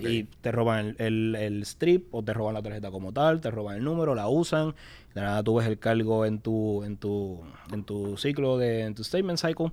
Y 0.00 0.22
te 0.24 0.52
roban 0.52 0.94
el, 0.98 1.34
el- 1.34 1.36
el 1.36 1.62
strip 1.62 2.14
o 2.14 2.22
te 2.22 2.32
roban 2.32 2.54
la 2.54 2.62
tarjeta 2.62 2.92
como 2.92 3.12
tal, 3.12 3.40
te 3.40 3.50
roban 3.50 3.76
el 3.76 3.82
número, 3.84 4.14
la 4.14 4.28
usan. 4.28 4.74
De 5.14 5.20
nada 5.20 5.42
tú 5.42 5.56
ves 5.56 5.66
el 5.66 5.80
cargo 5.80 6.24
en 6.24 6.38
tu, 6.38 6.84
en 6.84 6.96
tu, 6.96 7.42
en 7.72 7.82
tu 7.82 8.16
ciclo, 8.16 8.56
de, 8.56 8.82
en 8.82 8.94
tu 8.94 9.02
statement 9.02 9.38
cycle. 9.40 9.72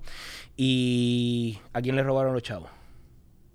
¿Y 0.56 1.58
a 1.72 1.80
quién 1.80 1.94
le 1.94 2.02
robaron 2.02 2.32
los 2.34 2.42
chavos? 2.42 2.68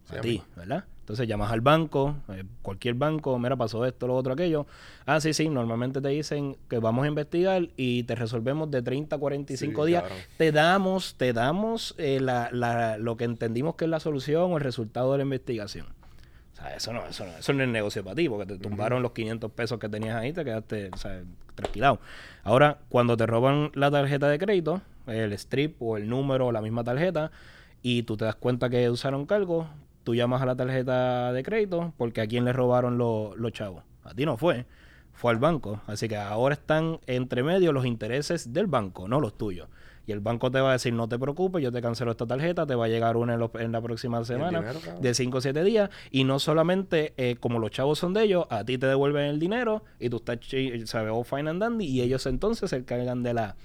Sí, 0.10 0.15
a 0.15 0.20
a 0.20 0.22
ti. 0.22 0.42
¿verdad? 0.56 0.86
Entonces 1.03 1.27
llamas 1.27 1.51
al 1.51 1.60
banco, 1.60 2.15
eh, 2.29 2.45
cualquier 2.62 2.93
banco, 2.95 3.38
mira, 3.38 3.57
pasó 3.57 3.86
esto, 3.86 4.07
lo 4.07 4.15
otro, 4.15 4.31
aquello. 4.31 4.65
Ah, 5.05 5.19
sí, 5.19 5.33
sí, 5.33 5.50
normalmente 5.50 6.00
te 6.00 6.07
dicen 6.07 6.55
que 6.69 6.79
vamos 6.79 7.03
a 7.03 7.10
investigar 7.10 7.67
y 7.75 8.03
te 8.03 8.16
resolvemos 8.16 8.72
de 8.72 8.81
30 8.81 9.18
a 9.18 9.20
45 9.20 9.83
Sí, 9.83 9.87
días. 9.89 10.05
Te 10.37 10.53
damos, 10.53 11.16
te 11.16 11.33
damos 11.33 11.94
eh, 11.98 12.22
la, 12.22 12.48
la- 12.53 12.98
lo 12.98 13.18
que 13.18 13.25
entendimos 13.25 13.75
que 13.75 13.83
es 13.83 13.92
la 13.92 14.00
solución 14.00 14.53
o 14.53 14.57
el 14.57 14.63
resultado 14.63 15.11
de 15.11 15.18
la 15.18 15.24
investigación. 15.25 15.87
O 16.53 16.55
sea, 16.55 16.74
eso 16.74 16.94
no, 16.94 17.05
eso 17.05 17.25
no, 17.25 17.37
eso 17.37 17.51
no 17.51 17.63
es 17.63 17.70
negocio 17.70 18.01
para 18.01 18.16
ti, 18.16 18.29
porque 18.29 18.46
te 18.46 18.57
tumbaron 18.57 19.01
los 19.03 19.11
500 19.11 19.51
pesos 19.51 19.79
que 19.79 19.89
tenías 19.89 20.16
ahí, 20.16 20.31
te 20.31 20.46
quedaste, 20.46 20.89
o 20.94 20.98
sea, 20.98 21.22
tranquilado. 21.55 22.00
Ahora, 22.44 22.77
cuando 22.87 23.18
te 23.18 23.25
roban 23.25 23.72
la 23.74 23.92
tarjeta 23.92 24.29
de 24.29 24.39
crédito, 24.39 24.81
el 25.07 25.33
strip 25.33 25.81
o 25.81 25.98
el 25.98 26.07
número 26.07 26.48
o 26.48 26.51
la 26.53 26.61
misma 26.61 26.85
tarjeta, 26.85 27.29
y 27.81 28.03
tú 28.03 28.16
te 28.16 28.24
das 28.24 28.35
cuenta 28.35 28.70
que 28.70 28.89
usaron 28.89 29.25
cargo, 29.25 29.68
tú 30.03 30.16
llamas 30.16 30.42
a 30.42 30.46
la 30.46 30.55
tarjeta 30.55 31.31
de 31.33 31.44
crédito 31.44 31.94
porque 31.98 32.22
a 32.22 32.27
quién 32.27 32.46
le 32.46 32.53
robaron 32.53 32.98
lo- 32.98 33.33
los 33.35 33.51
chavos. 33.51 33.83
A 34.03 34.13
ti 34.13 34.25
no 34.25 34.37
fue, 34.37 34.66
fue 35.13 35.31
al 35.31 35.37
banco. 35.37 35.81
Así 35.87 36.07
que 36.07 36.18
ahora 36.18 36.53
están 36.55 37.00
entre 37.07 37.44
medio 37.44 37.72
los 37.72 37.85
intereses 37.85 38.51
del 38.53 38.68
banco, 38.68 39.07
no 39.07 39.20
los 39.20 39.37
tuyos. 39.37 39.68
Y 40.05 40.11
el 40.11 40.20
banco 40.20 40.51
te 40.51 40.59
va 40.59 40.70
a 40.70 40.74
decir, 40.74 40.92
no 40.94 41.07
te 41.07 41.18
preocupes, 41.18 41.63
yo 41.63 41.72
te 41.72 41.81
cancelo 41.81 42.11
esta 42.11 42.27
tarjeta, 42.27 42.66
te 42.68 42.75
va 42.75 42.85
a 42.85 42.87
llegar 42.89 43.16
una 43.16 43.35
en, 43.35 43.39
los- 43.39 43.51
en 43.55 43.72
la 43.72 43.79
próxima 43.79 44.22
semana 44.25 44.59
dinero, 44.59 45.01
de 45.01 45.13
5 45.13 45.37
o 45.37 45.42
7 45.42 45.63
días. 45.63 45.89
Y 46.11 46.25
no 46.25 46.39
solamente, 46.39 47.13
eh, 47.16 47.37
como 47.39 47.59
los 47.59 47.72
chavos 47.72 48.00
son 48.00 48.13
de 48.13 48.24
ellos, 48.24 48.46
a 48.50 48.66
ti 48.66 48.77
te 48.77 48.85
devuelven 48.87 49.24
el 49.27 49.39
dinero 49.39 49.85
y 50.01 50.09
tú 50.09 50.18
estás, 50.18 50.39
sabes, 50.89 51.13
all 51.13 51.24
fine 51.24 51.50
and 51.50 51.61
dandy, 51.61 51.85
y 51.85 52.01
ellos 52.01 52.25
entonces 52.25 52.70
se 52.72 52.75
encargan 52.75 53.24
de 53.24 53.33
la 53.33 53.55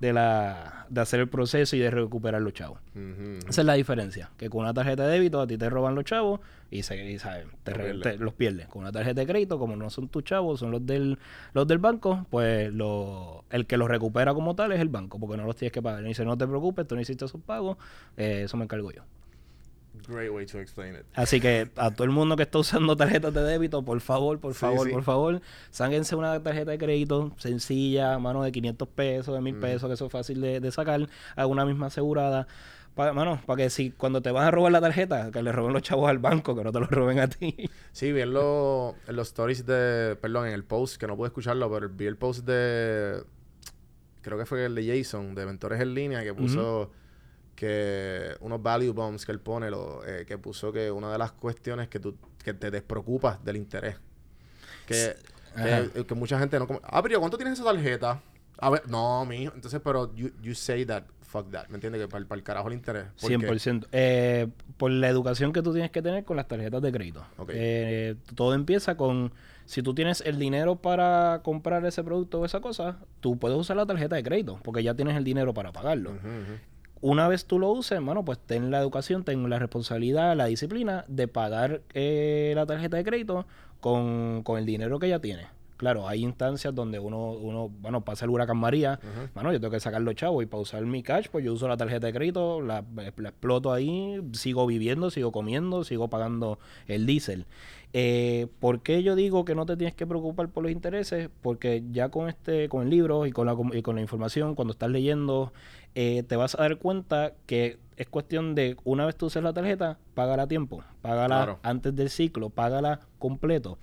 de 0.00 0.12
la 0.12 0.86
de 0.88 1.00
hacer 1.00 1.18
el 1.20 1.28
proceso 1.28 1.74
y 1.74 1.80
de 1.80 1.90
recuperar 1.90 2.40
los 2.42 2.52
chavos. 2.52 2.78
Esa 3.48 3.60
es 3.62 3.66
la 3.66 3.74
diferencia. 3.74 4.30
Que 4.36 4.48
con 4.50 4.60
una 4.60 4.72
tarjeta 4.74 5.04
de 5.06 5.12
débito 5.14 5.40
a 5.40 5.46
ti 5.46 5.56
te 5.58 5.68
roban 5.68 5.94
los 5.94 6.04
chavos 6.04 6.40
y, 6.70 6.82
se, 6.82 7.10
y, 7.10 7.18
te- 7.64 7.72
los 8.18 8.34
pierdes. 8.34 8.68
Con 8.68 8.82
una 8.82 8.92
tarjeta 8.92 9.20
de 9.20 9.26
crédito, 9.26 9.58
como 9.58 9.74
no 9.76 9.90
son 9.90 10.08
tus 10.08 10.22
chavos, 10.24 10.60
son 10.60 10.70
los 10.70 10.86
del, 10.86 11.18
los 11.54 11.66
del 11.66 11.78
banco, 11.78 12.26
pues 12.30 12.72
lo, 12.72 13.44
el 13.50 13.66
que 13.66 13.76
los 13.76 13.88
recupera 13.88 14.32
como 14.34 14.54
tal 14.54 14.70
es 14.72 14.80
el 14.80 14.88
banco, 14.88 15.18
porque 15.18 15.36
no 15.36 15.44
los 15.44 15.56
tienes 15.56 15.72
que 15.72 15.82
pagar. 15.82 16.04
Y 16.04 16.08
dice, 16.08 16.24
no 16.24 16.36
te 16.38 16.46
preocupes, 16.46 16.86
tú 16.86 16.94
no 16.94 17.00
hiciste 17.00 17.24
esos 17.24 17.40
pagos, 17.40 17.76
eh, 18.16 18.42
eso 18.44 18.56
me 18.56 18.64
encargo 18.64 18.92
yo. 18.92 19.02
Great 20.08 20.30
way 20.30 20.46
to 20.46 20.58
explain 20.60 20.94
it. 20.94 21.02
Así 21.14 21.40
que 21.40 21.70
a 21.76 21.90
todo 21.90 22.04
el 22.04 22.10
mundo 22.10 22.36
que 22.36 22.42
está 22.44 22.58
usando 22.58 22.96
tarjetas 22.96 23.32
de 23.34 23.42
débito, 23.42 23.82
por 23.84 24.00
favor, 24.00 24.38
por 24.38 24.54
favor, 24.54 24.86
sí. 24.86 24.92
por 24.92 25.02
favor, 25.02 25.40
sáquense 25.70 26.14
una 26.16 26.42
tarjeta 26.42 26.70
de 26.72 26.78
crédito 26.78 27.32
sencilla, 27.38 28.18
mano 28.18 28.42
de 28.42 28.52
500 28.52 28.88
pesos, 28.88 29.34
de 29.34 29.40
1000 29.40 29.54
Mm. 29.56 29.60
pesos, 29.60 29.88
que 29.88 29.94
eso 29.94 30.06
es 30.06 30.12
fácil 30.12 30.40
de, 30.40 30.60
de 30.60 30.70
sacar, 30.72 31.08
a 31.34 31.46
una 31.46 31.64
misma 31.64 31.86
asegurada. 31.86 32.46
Para, 32.94 33.12
mano, 33.12 33.40
para 33.44 33.58
que 33.64 33.68
si 33.70 33.90
cuando 33.90 34.22
te 34.22 34.30
vas 34.30 34.46
a 34.46 34.50
robar 34.50 34.72
la 34.72 34.80
tarjeta, 34.80 35.30
que 35.30 35.42
le 35.42 35.52
roben 35.52 35.72
los 35.74 35.82
chavos 35.82 36.08
al 36.08 36.18
banco, 36.18 36.56
que 36.56 36.64
no 36.64 36.72
te 36.72 36.80
lo 36.80 36.86
roben 36.86 37.18
a 37.18 37.28
ti. 37.28 37.54
Sí, 37.92 38.10
vi 38.12 38.22
en, 38.22 38.32
lo- 38.32 38.94
en 39.06 39.16
los 39.16 39.28
stories 39.28 39.66
de. 39.66 40.16
Perdón, 40.20 40.46
en 40.46 40.54
el 40.54 40.64
post, 40.64 40.96
que 40.98 41.06
no 41.06 41.14
pude 41.16 41.26
escucharlo, 41.28 41.70
pero 41.70 41.90
vi 41.90 42.06
el 42.06 42.16
post 42.16 42.46
de. 42.46 43.22
Creo 44.22 44.38
que 44.38 44.46
fue 44.46 44.64
el 44.64 44.74
de 44.74 44.86
Jason, 44.98 45.34
de 45.34 45.44
Mentores 45.46 45.80
en 45.80 45.94
Línea, 45.94 46.22
que 46.24 46.32
puso 46.34 46.90
que 47.56 48.36
unos 48.40 48.62
value 48.62 48.92
bombs 48.92 49.26
que 49.26 49.32
él 49.32 49.40
pone, 49.40 49.70
lo, 49.70 50.06
eh, 50.06 50.24
que 50.26 50.38
puso 50.38 50.70
que 50.72 50.90
una 50.90 51.10
de 51.10 51.18
las 51.18 51.32
cuestiones 51.32 51.88
que 51.88 51.98
tú 51.98 52.16
que 52.44 52.54
te 52.54 52.70
despreocupas 52.70 53.44
del 53.44 53.56
interés. 53.56 53.96
Que, 54.86 55.16
Ajá. 55.56 55.88
que, 55.92 56.06
que 56.06 56.14
mucha 56.14 56.38
gente 56.38 56.58
no 56.60 56.68
como, 56.68 56.80
ah, 56.84 57.02
pero 57.02 57.18
¿cuánto 57.18 57.36
tienes 57.36 57.58
esa 57.58 57.64
tarjeta? 57.64 58.22
A 58.58 58.70
ver, 58.70 58.88
no, 58.88 59.24
mijo. 59.26 59.52
Entonces, 59.54 59.80
pero 59.82 60.14
you, 60.14 60.30
you 60.40 60.54
say 60.54 60.84
that, 60.86 61.04
fuck 61.22 61.50
that. 61.50 61.68
¿Me 61.68 61.74
entiendes? 61.74 62.00
Que 62.00 62.08
para, 62.08 62.24
el 62.34 62.42
carajo 62.42 62.68
el 62.68 62.74
interés. 62.74 63.06
¿Por 63.20 63.30
qué? 63.30 63.38
100%. 63.38 63.86
Eh, 63.92 64.48
por 64.76 64.90
la 64.90 65.08
educación 65.08 65.52
que 65.52 65.62
tú 65.62 65.72
tienes 65.72 65.90
que 65.90 66.02
tener 66.02 66.24
con 66.24 66.36
las 66.36 66.48
tarjetas 66.48 66.80
de 66.80 66.92
crédito. 66.92 67.26
Ok. 67.36 67.50
Eh, 67.52 68.16
todo 68.34 68.54
empieza 68.54 68.96
con, 68.96 69.32
si 69.64 69.82
tú 69.82 69.94
tienes 69.94 70.22
el 70.22 70.38
dinero 70.38 70.76
para 70.76 71.40
comprar 71.42 71.84
ese 71.84 72.02
producto 72.02 72.40
o 72.40 72.44
esa 72.44 72.60
cosa, 72.60 72.98
tú 73.20 73.38
puedes 73.38 73.58
usar 73.58 73.76
la 73.76 73.86
tarjeta 73.86 74.16
de 74.16 74.22
crédito, 74.22 74.58
porque 74.62 74.82
ya 74.82 74.94
tienes 74.94 75.16
el 75.16 75.24
dinero 75.24 75.52
para 75.52 75.72
pagarlo. 75.72 76.12
Ujú. 76.12 76.58
Una 77.00 77.28
vez 77.28 77.44
tú 77.44 77.58
lo 77.58 77.70
uses, 77.70 77.92
hermano, 77.92 78.24
pues 78.24 78.38
ten 78.38 78.70
la 78.70 78.80
educación, 78.80 79.22
ten 79.24 79.48
la 79.50 79.58
responsabilidad, 79.58 80.36
la 80.36 80.46
disciplina 80.46 81.04
de 81.08 81.28
pagar 81.28 81.82
eh, 81.94 82.52
la 82.54 82.66
tarjeta 82.66 82.96
de 82.96 83.04
crédito 83.04 83.46
con, 83.80 84.42
con 84.42 84.58
el 84.58 84.66
dinero 84.66 84.98
que 84.98 85.08
ya 85.08 85.18
tienes. 85.18 85.46
Claro, 85.76 86.08
hay 86.08 86.22
instancias 86.22 86.74
donde 86.74 86.98
uno, 86.98 87.32
uno 87.32 87.68
bueno, 87.68 88.00
pasa 88.00 88.24
el 88.24 88.30
huracán 88.30 88.56
María, 88.56 88.98
bueno, 89.34 89.52
yo 89.52 89.60
tengo 89.60 89.72
que 89.72 89.80
sacar 89.80 90.00
los 90.00 90.14
chavos 90.14 90.42
y 90.42 90.46
para 90.46 90.62
usar 90.62 90.82
mi 90.86 91.02
cash, 91.02 91.26
pues 91.30 91.44
yo 91.44 91.52
uso 91.52 91.68
la 91.68 91.76
tarjeta 91.76 92.06
de 92.06 92.14
crédito, 92.14 92.62
la, 92.62 92.82
la 92.94 93.28
exploto 93.28 93.74
ahí, 93.74 94.22
sigo 94.32 94.66
viviendo, 94.66 95.10
sigo 95.10 95.32
comiendo, 95.32 95.84
sigo 95.84 96.08
pagando 96.08 96.58
el 96.86 97.04
diésel. 97.04 97.44
Eh, 97.98 98.48
¿Por 98.60 98.82
qué 98.82 99.02
yo 99.02 99.14
digo 99.16 99.46
que 99.46 99.54
no 99.54 99.64
te 99.64 99.74
tienes 99.74 99.94
que 99.94 100.06
preocupar 100.06 100.50
por 100.50 100.62
los 100.62 100.70
intereses? 100.70 101.30
Porque 101.40 101.82
ya 101.92 102.10
con 102.10 102.28
este, 102.28 102.68
con 102.68 102.82
el 102.82 102.90
libro 102.90 103.24
y 103.24 103.32
con 103.32 103.46
la, 103.46 103.56
y 103.72 103.80
con 103.80 103.94
la 103.94 104.02
información, 104.02 104.54
cuando 104.54 104.72
estás 104.72 104.90
leyendo, 104.90 105.54
eh, 105.94 106.22
te 106.22 106.36
vas 106.36 106.54
a 106.56 106.58
dar 106.58 106.76
cuenta 106.76 107.32
que 107.46 107.78
es 107.96 108.06
cuestión 108.06 108.54
de 108.54 108.76
una 108.84 109.06
vez 109.06 109.16
tú 109.16 109.24
uses 109.26 109.42
la 109.42 109.54
tarjeta, 109.54 109.98
págala 110.12 110.42
a 110.42 110.46
tiempo, 110.46 110.84
págala 111.00 111.36
Claro. 111.36 111.58
antes 111.62 111.96
del 111.96 112.10
ciclo, 112.10 112.50
págala 112.50 113.00
completo. 113.18 113.78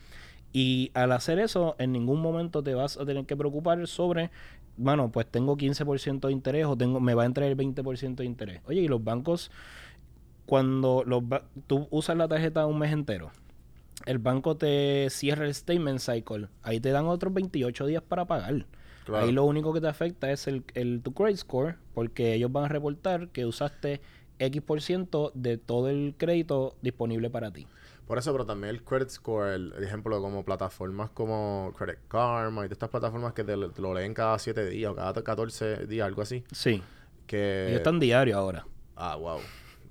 Y 0.52 0.92
al 0.94 1.12
hacer 1.12 1.40
eso, 1.40 1.76
en 1.80 1.92
ningún 1.92 2.22
momento 2.22 2.62
te 2.62 2.76
vas 2.76 2.98
a 2.98 3.06
tener 3.08 3.26
que 3.26 3.36
preocupar 3.36 3.88
sobre, 3.88 4.30
bueno, 4.78 5.10
pues 5.12 5.26
tengo 5.26 5.58
15% 5.58 6.28
de 6.28 6.34
interés 6.34 6.68
o 6.68 6.78
tengo 6.78 7.00
me 7.00 7.16
va 7.16 7.24
a 7.24 7.26
entrar 7.26 7.50
el 7.50 7.56
20% 7.56 8.18
de 8.22 8.26
interés. 8.26 8.62
Oye, 8.68 8.82
y 8.82 8.88
los 8.88 9.04
bancos 9.04 9.50
cuando 10.46 11.04
los 11.06 11.28
ba- 11.28 11.46
tú 11.66 11.88
usas 11.90 12.16
la 12.18 12.28
tarjeta 12.28 12.68
un 12.68 12.78
mes 12.78 12.92
entero, 12.92 13.32
el 14.06 14.18
banco 14.20 14.58
te 14.58 15.08
cierra 15.10 15.46
el 15.46 15.54
statement 15.54 16.00
cycle, 16.00 16.48
ahí 16.62 16.80
te 16.80 16.90
dan 16.92 17.06
otros 17.06 17.34
28 17.34 17.86
días 17.86 18.04
para 18.04 18.26
pagar. 18.26 18.66
Claro. 19.06 19.26
Ahí 19.26 19.32
lo 19.32 19.44
único 19.44 19.74
que 19.74 19.82
te 19.82 19.88
afecta 19.88 20.32
es 20.32 20.48
el, 20.48 20.64
el 20.76 21.02
tu 21.02 21.14
credit 21.14 21.38
score, 21.38 21.76
porque 21.94 22.34
ellos 22.34 22.52
van 22.52 22.66
a 22.66 22.68
reportar 22.70 23.30
que 23.30 23.46
usaste 23.46 24.02
X 24.40 24.62
por 24.62 24.82
ciento 24.82 25.32
de 25.36 25.58
todo 25.58 25.90
el 25.90 26.16
crédito 26.18 26.76
disponible 26.82 27.30
para 27.30 27.52
ti. 27.52 27.68
Por 28.08 28.18
eso, 28.18 28.32
pero 28.34 28.46
también 28.46 28.76
el 28.76 28.84
credit 28.84 29.10
score, 29.10 29.54
el, 29.54 29.74
el 29.78 29.84
ejemplo 29.84 30.22
como 30.22 30.44
plataformas 30.44 31.10
como 31.12 31.74
Credit 31.78 32.00
Karma 32.10 32.66
y 32.66 32.68
de 32.68 32.74
estas 32.74 32.90
plataformas 32.90 33.34
que 33.34 33.44
te, 33.46 33.56
lo- 33.56 33.72
te 33.72 33.82
lo 33.82 33.94
leen 33.94 34.14
cada 34.14 34.38
7 34.40 34.66
días 34.70 34.92
o 34.92 34.96
cada 34.96 35.14
14 35.24 35.86
días, 35.88 36.06
algo 36.08 36.22
así. 36.22 36.44
Sí, 36.52 36.82
Que... 37.28 37.68
ellos 37.68 37.78
están 37.78 38.00
diario 38.00 38.38
ahora. 38.38 38.66
Ah, 38.96 39.16
wow. 39.16 39.40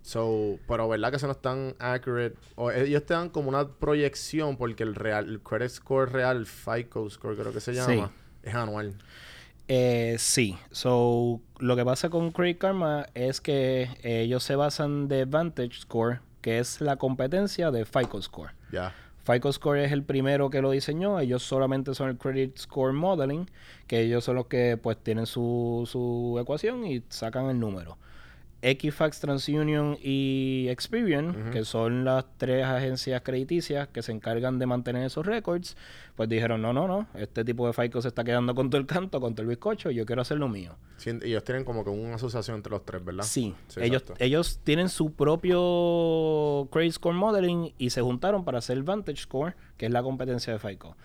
So, 0.02 0.58
pero 0.66 0.88
verdad 0.88 1.10
que 1.10 1.16
eso 1.16 1.26
no 1.26 1.32
es 1.32 1.40
tan 1.40 1.74
accurate. 1.78 2.34
O 2.56 2.70
ellos 2.70 3.04
te 3.06 3.14
dan 3.14 3.28
como 3.30 3.48
una 3.48 3.68
proyección 3.68 4.56
porque 4.56 4.82
el 4.82 4.94
real, 4.94 5.28
el 5.28 5.40
credit 5.40 5.70
score 5.70 6.10
real, 6.12 6.36
el 6.38 6.46
FICO 6.46 7.08
score 7.08 7.36
creo 7.36 7.52
que 7.52 7.60
se 7.60 7.72
llama, 7.72 7.92
Sí. 7.94 8.02
es 8.42 8.54
anual. 8.54 8.94
Eh, 9.68 10.16
sí, 10.18 10.58
so 10.72 11.40
lo 11.58 11.76
que 11.76 11.84
pasa 11.84 12.10
con 12.10 12.32
Credit 12.32 12.58
Karma 12.58 13.06
es 13.14 13.40
que 13.40 13.88
ellos 14.02 14.42
se 14.42 14.56
basan 14.56 15.06
de 15.08 15.24
Vantage 15.24 15.80
Score, 15.80 16.20
que 16.40 16.58
es 16.58 16.80
la 16.80 16.96
competencia 16.96 17.70
de 17.70 17.84
FICO 17.84 18.20
Score. 18.20 18.50
Ya. 18.72 18.92
FICO 19.24 19.52
Score 19.52 19.78
es 19.84 19.92
el 19.92 20.02
primero 20.02 20.50
que 20.50 20.60
lo 20.60 20.72
diseñó, 20.72 21.20
ellos 21.20 21.44
solamente 21.44 21.94
son 21.94 22.08
el 22.10 22.18
Credit 22.18 22.58
Score 22.58 22.92
Modeling, 22.92 23.48
que 23.86 24.00
ellos 24.00 24.24
son 24.24 24.34
los 24.34 24.46
que 24.46 24.76
pues 24.76 24.98
tienen 24.98 25.26
su, 25.26 25.88
su 25.90 26.36
ecuación 26.42 26.84
y 26.84 27.04
sacan 27.08 27.46
el 27.48 27.60
número. 27.60 27.96
Equifax, 28.62 29.18
TransUnion 29.20 29.98
y 30.01 30.68
Experian, 30.68 31.51
que 31.51 31.64
son 31.64 32.05
las 32.05 32.25
tres 32.38 32.64
agencias 32.64 33.20
crediticias 33.22 33.88
que 33.88 34.03
se 34.03 34.12
encargan 34.12 34.61
de 34.61 34.66
mantener 34.66 35.05
esos 35.05 35.27
récords, 35.27 35.77
pues 36.14 36.29
dijeron, 36.29 36.62
no, 36.62 36.72
no, 36.72 36.87
no, 36.87 37.09
este 37.14 37.44
tipo 37.44 37.66
de 37.66 37.72
FICO 37.72 38.01
se 38.01 38.09
está 38.09 38.22
quedando 38.22 38.55
con 38.55 38.70
todo 38.70 38.81
el 38.81 38.87
canto, 38.87 39.20
con 39.20 39.35
todo 39.35 39.42
el 39.42 39.48
bizcocho, 39.48 39.90
yo 39.90 40.07
quiero 40.07 40.22
hacer 40.22 40.38
lo 40.38 40.48
mío. 40.48 40.77
Sí, 40.96 41.11
ellos 41.22 41.42
tienen 41.42 41.64
como 41.64 41.83
que 41.83 41.90
una 41.90 42.14
asociación 42.14 42.57
entre 42.57 42.70
los 42.70 42.85
tres, 42.85 43.05
¿verdad? 43.05 43.25
Sí, 43.25 43.55
Sí, 43.66 43.81
ellos, 43.81 44.03
exacto. 44.03 44.25
ellos 44.25 44.61
tienen 44.62 44.88
su 44.88 45.12
propio 45.12 46.68
Credit 46.70 46.92
Score 46.92 47.16
Modeling 47.16 47.75
y 47.79 47.90
se 47.90 48.01
juntaron 48.01 48.44
para 48.44 48.59
hacer 48.59 48.81
Vantage 48.83 49.22
Score, 49.22 49.55
que 49.77 49.87
es 49.87 49.92
la 49.92 50.03
competencia 50.03 50.53
de 50.53 50.59
FICO. 50.61 50.96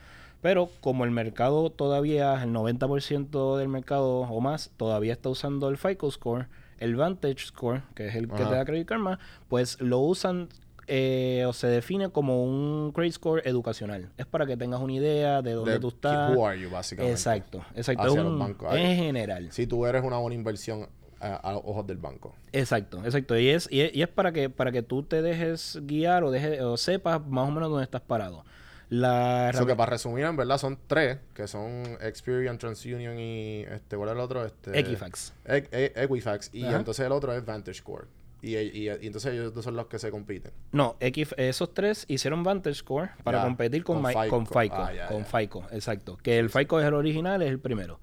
Pero 0.41 0.69
como 0.81 1.03
el 1.03 1.11
mercado 1.11 1.71
todavía, 1.71 2.43
el 2.43 2.51
90% 2.53 3.57
del 3.57 3.67
mercado 3.69 4.19
o 4.19 4.41
más, 4.41 4.71
todavía 4.77 5.13
está 5.13 5.29
usando 5.29 5.69
el 5.69 5.77
FICO 5.77 6.11
Score, 6.11 6.47
el 6.79 6.95
Vantage 6.95 7.45
Score, 7.47 7.83
que 7.95 8.07
es 8.07 8.15
el 8.15 8.27
que 8.27 8.43
te 8.43 8.43
da 8.43 8.65
Credit 8.65 8.87
Karma, 8.87 9.19
pues 9.47 9.79
lo 9.81 9.99
usan 9.99 10.49
eh, 10.87 11.43
o 11.45 11.51
se 11.51 11.67
define 11.67 12.09
como 12.09 12.43
un 12.43 12.91
Credit 12.93 13.13
Score 13.13 13.41
educacional. 13.45 14.09
Es 14.17 14.25
para 14.25 14.45
que 14.45 14.55
tengas 14.55 14.79
una 14.79 14.93
idea 14.93 15.41
de 15.41 15.51
dónde 15.51 15.73
De 15.73 15.79
tú 15.79 15.89
estás. 15.89 16.35
Who 16.35 16.47
are 16.47 16.59
you, 16.59 16.69
básicamente. 16.69 17.11
Exacto, 17.11 17.65
exacto. 17.75 18.03
Hacia 18.03 18.19
es 18.19 18.25
los 18.25 18.39
bancos. 18.39 18.73
en 18.73 18.95
general. 18.95 19.51
Si 19.51 19.67
tú 19.67 19.85
eres 19.85 20.03
una 20.03 20.17
buena 20.17 20.35
inversión 20.35 20.87
a, 21.19 21.35
a 21.35 21.53
los 21.53 21.61
ojos 21.65 21.85
del 21.87 21.97
banco. 21.97 22.33
Exacto, 22.53 23.01
exacto. 23.03 23.37
Y 23.37 23.49
es, 23.49 23.67
y 23.69 23.81
es, 23.81 23.95
y 23.95 24.01
es 24.01 24.07
para 24.07 24.31
que 24.31 24.49
para 24.49 24.71
que 24.71 24.81
tú 24.81 25.03
te 25.03 25.21
dejes 25.21 25.77
guiar 25.83 26.23
o, 26.23 26.31
dejes, 26.31 26.61
o 26.61 26.77
sepas 26.77 27.25
más 27.27 27.49
o 27.49 27.51
menos 27.51 27.69
dónde 27.69 27.83
estás 27.83 28.01
parado. 28.01 28.45
La 28.89 29.49
Eso 29.49 29.65
que 29.65 29.75
para 29.75 29.91
resumir, 29.91 30.23
en 30.25 30.37
verdad, 30.37 30.57
son 30.57 30.79
tres, 30.87 31.19
que 31.33 31.47
son 31.47 31.83
Experian, 32.01 32.57
TransUnion 32.57 33.19
y 33.19 33.63
este, 33.63 33.97
¿cuál 33.97 34.09
es 34.09 34.15
el 34.15 34.21
otro? 34.21 34.45
Este, 34.45 34.79
Equifax. 34.79 35.33
E- 35.45 35.67
E- 35.71 35.93
Equifax. 36.03 36.49
Y 36.53 36.63
Ajá. 36.65 36.77
entonces 36.77 37.05
el 37.05 37.11
otro 37.11 37.33
es 37.33 37.45
Vantage 37.45 37.79
Score. 37.79 38.07
Y, 38.41 38.55
y, 38.55 38.83
y 38.85 38.89
entonces 39.07 39.33
ellos 39.33 39.53
dos 39.53 39.65
son 39.65 39.75
los 39.75 39.87
que 39.87 39.99
se 39.99 40.11
compiten. 40.11 40.51
No, 40.71 40.95
esos 40.99 41.73
tres 41.73 42.05
hicieron 42.07 42.43
Vantage 42.43 42.75
Score 42.75 43.09
para 43.23 43.43
competir 43.43 43.83
con, 43.83 44.01
con 44.01 44.11
FICO. 44.11 44.29
con 44.29 44.45
FICO. 44.45 44.75
Ah, 44.77 44.91
con. 45.09 45.25
FICO, 45.25 45.65
exacto. 45.71 46.17
Que 46.21 46.37
el 46.37 46.49
FICO 46.49 46.79
es 46.79 46.85
el 46.85 46.93
original, 46.93 47.41
es 47.41 47.49
el 47.49 47.59
primero. 47.59 47.99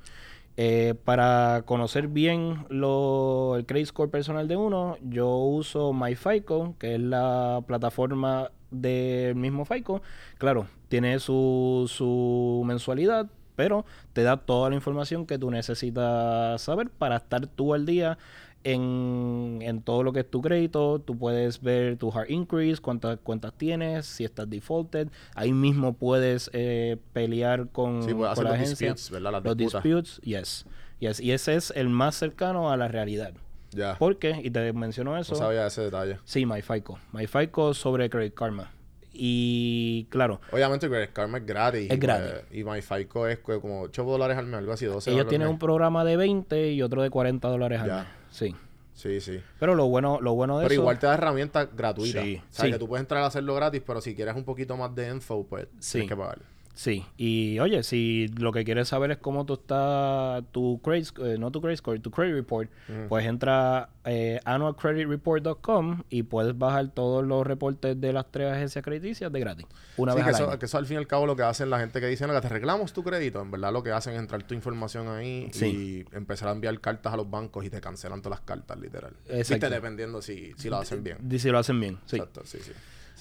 Eh, 0.57 0.95
para 1.05 1.63
conocer 1.67 2.07
bien 2.09 2.67
lo, 2.69 3.57
el 3.57 3.67
credit 3.67 3.87
score 3.87 4.11
personal 4.11 4.47
de 4.47 4.57
uno, 4.57 4.97
yo 5.03 5.29
uso 5.37 5.93
MyFICO, 5.93 6.77
que 6.79 6.95
es 6.95 7.01
la 7.01 7.63
plataforma 7.67 8.51
del 8.75 9.35
mismo 9.37 9.65
FICO. 9.65 10.03
Claro, 10.39 10.67
tiene 10.89 11.19
su, 11.21 11.91
su 11.93 12.63
mensualidad, 12.67 13.27
pero 13.57 13.85
te 14.13 14.23
da 14.23 14.37
toda 14.37 14.69
la 14.71 14.75
información 14.77 15.27
que 15.27 15.39
tú 15.39 15.51
necesitas 15.51 16.61
saber 16.63 16.91
para 16.91 17.17
estar 17.17 17.47
tú 17.47 17.75
al 17.75 17.87
día 17.87 18.19
en, 18.65 19.59
en 19.63 19.83
todo 19.83 20.03
lo 20.03 20.13
que 20.13 20.21
es 20.21 20.31
tu 20.31 20.41
crédito. 20.41 20.99
Tú 20.99 21.17
puedes 21.19 21.61
ver 21.61 21.97
tu 21.97 22.11
hard 22.11 22.31
increase, 22.31 22.81
cuántas 22.81 23.19
cuentas 23.21 23.53
tienes, 23.57 24.07
si 24.07 24.25
estás 24.25 24.49
defaulted. 24.49 25.09
Ahí 25.35 25.53
mismo 25.53 25.93
puedes 25.93 26.51
eh, 26.53 26.97
pelear 27.13 27.69
con, 27.69 28.03
Sí, 28.03 28.15
puedes 28.15 28.17
Mm, 28.17 28.19
con 28.19 28.27
hacer 28.33 28.45
la 28.45 28.51
los 28.51 28.59
agencia. 28.59 28.87
disputes, 28.93 29.11
¿verdad? 29.11 29.33
Las 29.33 29.45
Los 29.45 29.57
disputas. 29.57 29.83
disputes, 29.85 30.21
yes. 30.25 30.67
yes. 30.99 31.21
Y 31.21 31.33
ese 31.33 31.55
es 31.57 31.73
el 31.77 31.89
más 31.91 32.15
cercano 32.17 32.71
a 32.71 32.77
la 32.77 32.89
realidad. 32.89 33.35
Ya. 33.75 33.97
¿Por 33.99 34.19
qué? 34.19 34.41
Y 34.43 34.51
te 34.51 34.73
menciono 34.73 35.13
No 35.13 35.19
eso. 35.19 35.35
sabía 35.35 35.67
ese 35.67 35.83
detalle. 35.83 36.19
Sí, 36.25 36.47
MyFICO. 36.47 36.99
MyFICO 37.13 37.75
sobre 37.75 38.09
Credit 38.11 38.35
Karma. 38.35 38.71
Y 39.17 40.07
claro, 40.11 40.41
Obviamente 40.51 40.89
Credit 40.89 41.13
Karma 41.13 41.39
es 41.39 41.47
gratis. 41.47 41.91
Es 41.91 42.01
gratis. 42.01 42.33
pues, 42.49 42.59
y 42.61 42.65
MyFICO 42.65 43.29
es 43.29 43.39
como 43.39 43.83
8 43.83 44.03
dólares 44.05 44.37
al 44.37 44.47
mes, 44.47 44.57
algo 44.59 44.73
así, 44.73 44.87
12 44.87 45.13
ellos 45.13 45.29
tienen 45.29 45.47
un 45.49 45.59
programa 45.59 46.05
de 46.05 46.17
20 46.17 46.73
y 46.73 46.83
otro 46.83 47.01
de 47.03 47.11
40 47.11 47.47
dólares 47.49 47.81
al 47.81 47.87
Ya. 47.87 47.97
mes. 47.99 48.07
Sí. 48.31 48.57
Sí, 48.93 49.21
sí. 49.21 49.41
Pero 49.59 49.75
lo 49.75 49.87
bueno, 49.87 50.19
lo 50.21 50.35
bueno 50.35 50.59
de 50.59 50.65
Pero 50.65 50.75
eso... 50.75 50.83
igual 50.83 50.99
te 50.99 51.07
da 51.07 51.15
herramientas 51.15 51.69
gratuitas. 51.77 52.23
Sí, 52.25 52.37
O 52.37 52.53
sea, 52.53 52.65
sí. 52.67 52.73
que 52.73 52.79
tú 52.79 52.87
puedes 52.89 53.03
entrar 53.03 53.23
a 53.23 53.27
hacerlo 53.27 53.55
gratis, 53.55 53.83
pero 53.85 54.01
si 54.01 54.15
quieres 54.15 54.35
un 54.37 54.45
poquito 54.45 54.77
más 54.77 54.95
de 54.95 55.09
info, 55.09 55.45
pues 55.49 55.67
Sí. 55.81 55.93
tienes 55.99 56.11
que 56.11 56.17
pagar. 56.17 56.39
Sí, 56.77 57.05
y 57.17 57.61
oye, 57.61 57.85
si 57.85 58.27
lo 58.37 58.51
que 58.51 58.65
quieres 58.65 58.89
saber 58.89 59.13
es 59.13 59.19
cómo 59.19 59.47
tú 59.47 59.55
está 59.55 60.43
tu 60.51 60.81
credit, 60.83 61.09
eh, 61.21 61.37
no 61.39 61.53
tu 61.53 61.61
credit 61.61 61.79
score, 61.79 62.01
tu 62.01 62.11
credit 62.11 62.35
report, 62.35 62.69
Ujú. 62.89 63.09
pues 63.09 63.25
entra 63.27 63.91
eh, 64.05 64.41
annualcreditreport.com 64.45 66.03
y 66.11 66.25
puedes 66.25 66.57
bajar 66.59 66.89
todos 66.89 67.25
los 67.25 67.47
reportes 67.47 68.01
de 68.01 68.13
las 68.13 68.31
tres 68.31 68.53
agencias 68.53 68.85
crediticias 68.85 69.31
de 69.33 69.41
gratis. 69.41 69.67
Una 69.97 70.13
Sí, 70.13 70.17
vez 70.17 70.25
que 70.25 70.29
al 70.31 70.35
eso, 70.35 70.51
año. 70.51 70.59
que 70.59 70.67
eso 70.67 70.79
al 70.79 70.87
fin 70.87 70.95
y 70.97 70.99
al 70.99 71.07
cabo 71.07 71.27
lo 71.27 71.37
que 71.37 71.43
hacen 71.43 71.71
la 71.71 71.79
gente 71.79 72.01
que 72.01 72.07
dice, 72.07 72.27
no, 72.27 72.35
que 72.35 72.41
te 72.41 72.49
reclamos 72.49 72.93
tu 72.93 73.03
crédito. 73.05 73.41
En 73.41 73.51
verdad 73.51 73.73
lo 73.73 73.83
que 73.83 73.93
hacen 73.93 74.15
es 74.15 74.19
entrar 74.21 74.43
tu 74.43 74.55
información 74.55 75.09
ahí 75.09 75.49
Sí. 75.53 76.05
y 76.13 76.17
empezar 76.17 76.49
a 76.49 76.53
enviar 76.53 76.81
cartas 76.81 77.13
a 77.13 77.17
los 77.17 77.31
bancos 77.31 77.65
y 77.65 77.71
te 77.71 77.81
cancelan 77.81 78.21
todas 78.21 78.41
las 78.41 78.47
cartas, 78.47 78.79
literal. 78.79 79.13
Exacto. 79.29 79.55
Viste, 79.67 79.71
dependiendo 79.71 80.21
si, 80.23 80.53
si 80.57 80.69
lo 80.69 80.77
hacen 80.79 81.03
bien. 81.05 81.19
Si 81.39 81.49
lo 81.51 81.59
hacen 81.59 81.79
bien, 81.81 81.99
sí. 82.07 82.17
Exacto, 82.17 82.43
sí, 82.45 82.59
sí. 82.61 82.73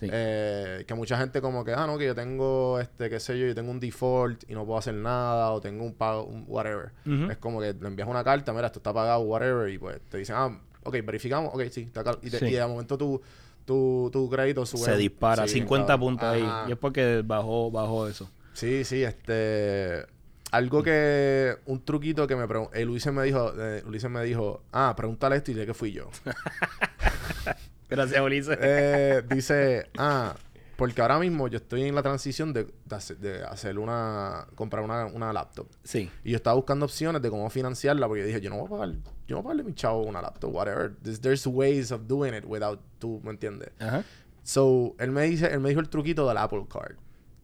Sí. 0.05 0.09
Eh, 0.13 0.83
que 0.87 0.93
mucha 0.93 1.17
gente 1.17 1.41
como 1.41 1.63
que, 1.65 1.73
ah, 1.73 1.85
no, 1.87 1.97
que 1.97 2.05
yo 2.05 2.15
tengo, 2.15 2.79
este, 2.79 3.09
qué 3.09 3.19
sé 3.19 3.37
yo, 3.39 3.47
yo 3.47 3.55
tengo 3.55 3.71
un 3.71 3.79
default 3.79 4.49
y 4.49 4.53
no 4.53 4.65
puedo 4.65 4.77
hacer 4.79 4.93
nada 4.93 5.51
o 5.51 5.61
tengo 5.61 5.83
un 5.83 5.93
pago, 5.93 6.23
un 6.25 6.45
whatever. 6.47 6.91
Es 7.29 7.37
como 7.37 7.59
que 7.61 7.73
le 7.73 7.87
envías 7.87 8.07
una 8.07 8.23
carta, 8.23 8.53
mira, 8.53 8.67
esto 8.67 8.79
está 8.79 8.93
pagado, 8.93 9.21
whatever, 9.21 9.69
y 9.69 9.77
pues 9.77 9.99
te 10.09 10.17
dicen, 10.17 10.35
ah, 10.37 10.59
ok, 10.83 10.93
verificamos, 11.03 11.53
ok, 11.53 11.63
sí, 11.71 11.81
está 11.81 12.03
y, 12.21 12.29
te- 12.29 12.39
Sí. 12.39 12.45
y 12.45 12.51
de 12.51 12.65
momento 12.67 12.97
tu, 12.97 13.21
tu, 13.65 14.09
tu 14.11 14.29
crédito 14.29 14.65
sube. 14.65 14.83
Se 14.85 14.97
dispara, 14.97 15.47
sí, 15.47 15.55
bien 15.55 15.63
50 15.65 15.87
cabrón. 15.87 15.99
puntos 16.09 16.27
ahí. 16.29 16.47
Y 16.67 16.71
es 16.73 16.77
porque 16.77 17.21
bajó, 17.25 17.71
bajó 17.71 18.07
eso. 18.07 18.29
Sí, 18.53 18.83
sí, 18.83 19.03
este... 19.03 20.05
Algo 20.51 20.83
que... 20.83 21.55
Un 21.65 21.83
truquito 21.83 22.27
que 22.27 22.35
me 22.35 22.47
preguntó... 22.47 22.77
Ulises 22.79 23.11
me 23.11 23.23
dijo... 23.23 23.51
Eh, 23.57 23.81
Ulises 23.87 24.11
me 24.11 24.23
dijo... 24.23 24.61
Ah, 24.71 24.93
pregúntale 24.95 25.37
esto 25.37 25.49
y 25.49 25.55
dile 25.55 25.65
que 25.65 25.73
fui 25.73 25.91
yo. 25.91 26.09
Gracias, 27.95 28.21
Ulises. 28.21 28.57
Eh, 28.61 29.23
dice... 29.29 29.89
Ah... 29.97 30.35
Porque 30.75 31.03
ahora 31.03 31.19
mismo 31.19 31.47
yo 31.47 31.57
estoy 31.57 31.83
en 31.83 31.93
la 31.93 32.01
transición 32.01 32.51
de, 32.51 32.63
de, 32.63 32.95
hacer, 32.95 33.17
de 33.19 33.43
hacer 33.43 33.77
una... 33.77 34.47
Comprar 34.55 34.83
una, 34.83 35.05
una 35.05 35.31
laptop. 35.31 35.67
Sí. 35.83 36.09
Y 36.23 36.31
yo 36.31 36.37
estaba 36.37 36.55
buscando 36.55 36.85
opciones 36.85 37.21
de 37.21 37.29
cómo 37.29 37.47
financiarla 37.51 38.07
porque 38.07 38.23
dije, 38.25 38.41
yo 38.41 38.49
no 38.49 38.57
voy 38.57 38.65
a 38.65 38.69
pagar... 38.69 38.89
Yo 39.27 39.35
no 39.35 39.35
voy 39.35 39.39
a 39.39 39.43
pagarle 39.43 39.61
a 39.61 39.65
mi 39.65 39.75
chavo 39.75 40.01
una 40.01 40.19
laptop, 40.19 40.53
whatever. 40.53 40.95
There's, 41.03 41.21
there's 41.21 41.45
ways 41.45 41.91
of 41.91 42.07
doing 42.07 42.33
it 42.33 42.43
without... 42.47 42.81
Tú, 42.97 43.21
¿me 43.23 43.29
entiendes? 43.29 43.69
Ajá. 43.79 44.03
So, 44.41 44.95
él 44.97 45.11
me 45.11 45.21
dice, 45.25 45.45
él 45.53 45.59
me 45.59 45.69
dijo 45.69 45.79
el 45.79 45.89
truquito 45.89 46.27
del 46.27 46.37
Apple 46.37 46.65
Card. 46.67 46.95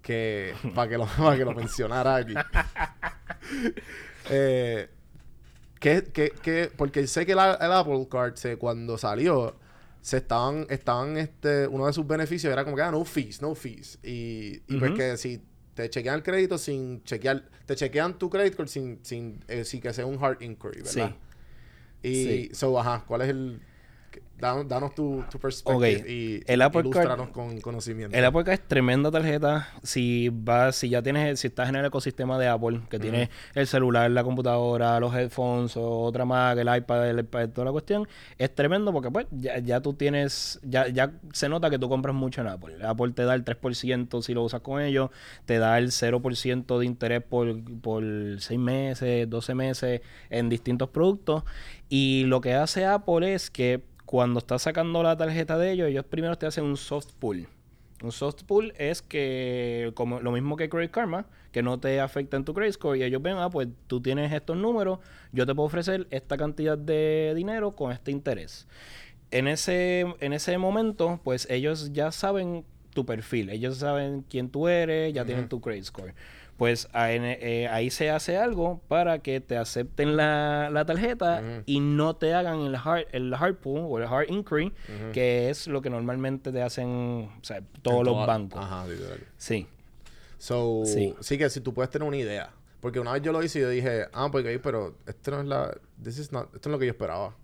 Que, 0.01 0.55
para 0.75 0.89
que 0.89 0.97
lo, 0.97 1.05
para 1.05 1.37
que 1.37 1.45
lo 1.45 1.53
mencionara 1.53 2.15
aquí. 2.15 2.33
eh, 4.31 4.89
que, 5.79 6.03
que, 6.03 6.31
que, 6.31 6.71
porque 6.75 7.05
sé 7.07 7.25
que 7.27 7.35
la- 7.35 7.53
el 7.61 7.71
Apple 7.71 8.07
Card 8.09 8.35
se, 8.35 8.57
cuando 8.57 8.97
salió, 8.97 9.55
se 10.01 10.17
estaban, 10.17 10.65
estaban, 10.69 11.17
este, 11.17 11.67
uno 11.67 11.85
de 11.87 11.93
sus 11.93 12.05
beneficios 12.07 12.51
era 12.51 12.63
como 12.63 12.75
que, 12.75 12.81
ah, 12.81 12.91
no 12.91 13.03
fees, 13.05 13.41
no 13.41 13.53
fees. 13.55 13.99
Y, 14.03 14.61
y 14.67 14.77
pues 14.77 14.91
Ujú. 14.91 14.97
que 14.97 15.17
si 15.17 15.41
te 15.73 15.89
chequean 15.89 16.15
el 16.15 16.23
crédito 16.23 16.57
sin 16.57 17.03
chequear, 17.03 17.43
te 17.65 17.75
chequean 17.75 18.17
tu 18.17 18.29
crédito 18.29 18.57
card 18.57 18.67
sin, 18.67 18.99
sin, 19.03 19.43
eh, 19.47 19.63
sin 19.65 19.81
que 19.81 19.93
sea 19.93 20.05
un 20.05 20.21
hard 20.23 20.41
inquiry, 20.41 20.81
¿verdad? 20.81 21.15
Sí. 22.01 22.07
Y, 22.09 22.23
Sí. 22.25 22.49
so, 22.53 22.79
ajá, 22.79 23.03
¿cuál 23.07 23.21
es 23.23 23.29
el...? 23.29 23.61
Danos, 24.39 24.67
danos 24.67 24.95
tu, 24.95 25.23
tu 25.29 25.37
perspective 25.39 25.97
Ok, 26.01 26.07
y 26.09 26.41
el 26.47 26.61
Apple 26.61 26.83
Card- 26.89 27.31
con 27.31 27.59
conocimiento. 27.61 28.15
El 28.17 28.25
Apple 28.25 28.43
Card 28.43 28.53
es 28.53 28.67
tremenda 28.67 29.11
tarjeta. 29.11 29.69
Si 29.83 30.29
vas, 30.31 30.75
si 30.75 30.89
ya 30.89 31.01
tienes, 31.01 31.39
si 31.39 31.47
estás 31.47 31.69
en 31.69 31.75
el 31.75 31.85
ecosistema 31.85 32.37
de 32.39 32.47
Apple, 32.47 32.81
que 32.89 32.99
tienes 32.99 33.29
el 33.55 33.67
celular, 33.67 34.09
la 34.11 34.23
computadora, 34.23 34.99
los 34.99 35.13
headphones, 35.13 35.75
o 35.77 36.01
otra 36.01 36.25
Mac, 36.25 36.57
el 36.57 36.75
iPad, 36.75 37.09
el 37.09 37.19
iPad, 37.19 37.49
toda 37.49 37.65
la 37.65 37.71
cuestión, 37.71 38.07
es 38.37 38.53
tremendo 38.53 38.91
porque 38.93 39.11
pues 39.11 39.27
ya, 39.31 39.59
ya 39.59 39.81
tú 39.81 39.93
tienes, 39.93 40.59
ya, 40.63 40.87
ya 40.87 41.11
se 41.33 41.49
nota 41.49 41.69
que 41.69 41.79
tú 41.79 41.89
compras 41.89 42.15
mucho 42.15 42.41
en 42.41 42.47
Apple. 42.47 42.75
Apple 42.83 43.11
te 43.13 43.23
da 43.23 43.35
el 43.35 43.43
3% 43.43 44.21
si 44.21 44.33
lo 44.33 44.43
usas 44.43 44.61
con 44.61 44.81
ellos, 44.81 45.09
te 45.45 45.57
da 45.59 45.77
el 45.77 45.91
0% 45.91 46.79
de 46.79 46.85
interés 46.85 47.23
por, 47.23 47.61
por 47.81 48.03
6 48.39 48.59
meses, 48.59 49.29
12 49.29 49.55
meses 49.55 50.01
en 50.29 50.49
distintos 50.49 50.89
productos. 50.89 51.43
Y 51.89 52.25
lo 52.25 52.39
que 52.41 52.53
hace 52.53 52.85
Apple 52.85 53.33
es 53.33 53.49
que 53.49 53.81
cuando 54.05 54.28
estás 54.37 54.61
sacando 54.61 55.01
la 55.01 55.17
tarjeta 55.17 55.57
de 55.57 55.71
ellos, 55.71 55.87
ellos 55.87 56.05
primero 56.05 56.37
te 56.37 56.45
hacen 56.45 56.63
un 56.63 56.77
soft 56.77 57.13
pull. 57.17 57.47
Un 58.03 58.11
soft 58.11 58.43
pull 58.43 58.73
es 58.77 59.01
que, 59.01 59.91
como 59.95 60.19
lo 60.19 60.31
mismo 60.31 60.55
que 60.55 60.69
Credit 60.69 60.91
Karma, 60.91 61.25
que 61.51 61.63
no 61.63 61.79
te 61.79 61.99
afecta 61.99 62.37
en 62.37 62.45
tu 62.45 62.53
credit 62.53 62.73
score 62.73 62.97
y 62.97 63.03
ellos 63.03 63.21
ven, 63.21 63.37
ah, 63.37 63.49
pues 63.49 63.67
tú 63.87 64.01
tienes 64.01 64.31
estos 64.31 64.55
números, 64.55 64.99
yo 65.31 65.45
te 65.45 65.53
puedo 65.55 65.67
ofrecer 65.67 66.07
esta 66.11 66.37
cantidad 66.37 66.77
de 66.77 67.33
dinero 67.35 67.75
con 67.75 67.91
este 67.91 68.11
interés. 68.11 68.67
En 69.31 69.47
ese, 69.47 70.05
en 70.19 70.33
ese 70.33 70.57
momento, 70.57 71.19
pues 71.23 71.47
ellos 71.49 71.91
ya 71.91 72.11
saben 72.11 72.63
tu 72.93 73.05
perfil, 73.05 73.49
ellos 73.49 73.77
saben 73.77 74.23
quién 74.29 74.49
tú 74.49 74.67
eres, 74.67 75.13
ya 75.13 75.25
tienen 75.25 75.49
tu 75.49 75.59
credit 75.59 75.83
score. 75.83 76.13
Pues 76.59 76.87
ahí, 76.91 77.17
eh, 77.21 77.67
ahí 77.71 77.89
se 77.89 78.11
hace 78.11 78.37
algo 78.37 78.81
para 78.87 79.19
que 79.19 79.39
te 79.41 79.57
acepten 79.57 80.15
la, 80.17 80.69
la 80.71 80.85
tarjeta 80.85 81.41
y 81.65 81.79
no 81.79 82.15
te 82.17 82.33
hagan 82.35 82.59
el 82.59 82.75
hard, 82.75 83.05
el 83.13 83.33
hard 83.33 83.55
pull 83.55 83.79
o 83.89 83.97
el 83.97 84.03
hard 84.03 84.27
inquiry, 84.29 84.71
que 85.13 85.49
es 85.49 85.65
lo 85.67 85.81
que 85.81 85.89
normalmente 85.89 86.51
te 86.51 86.61
hacen 86.61 87.29
o 87.41 87.43
sea, 87.43 87.61
todos 87.81 87.99
En 88.01 88.05
los 88.05 88.13
toda- 88.13 88.25
bancos. 88.27 88.61
Ajá, 88.61 88.85
literal. 88.85 89.19
Sí. 89.37 89.65
So, 90.37 90.83
sí. 90.85 91.15
Sí. 91.21 91.37
que 91.37 91.49
si 91.49 91.61
tú 91.61 91.73
puedes 91.73 91.89
tener 91.89 92.07
una 92.07 92.17
idea. 92.17 92.51
Porque 92.81 92.99
una 92.99 93.11
vez 93.13 93.21
yo 93.21 93.31
lo 93.33 93.43
hice 93.43 93.59
y 93.59 93.61
yo 93.63 93.69
dije, 93.69 94.05
ah, 94.13 94.29
porque 94.31 94.49
ahí, 94.49 94.57
pero 94.57 94.95
esto 95.05 95.31
no 95.31 95.41
es 95.41 95.47
la. 95.47 95.77
This 96.01 96.17
is 96.19 96.31
not- 96.31 96.53
esto 96.55 96.69
no 96.69 96.75
es 96.75 96.77
lo 96.77 96.79
que 96.79 96.85
yo 96.85 96.91
esperaba. 96.91 97.35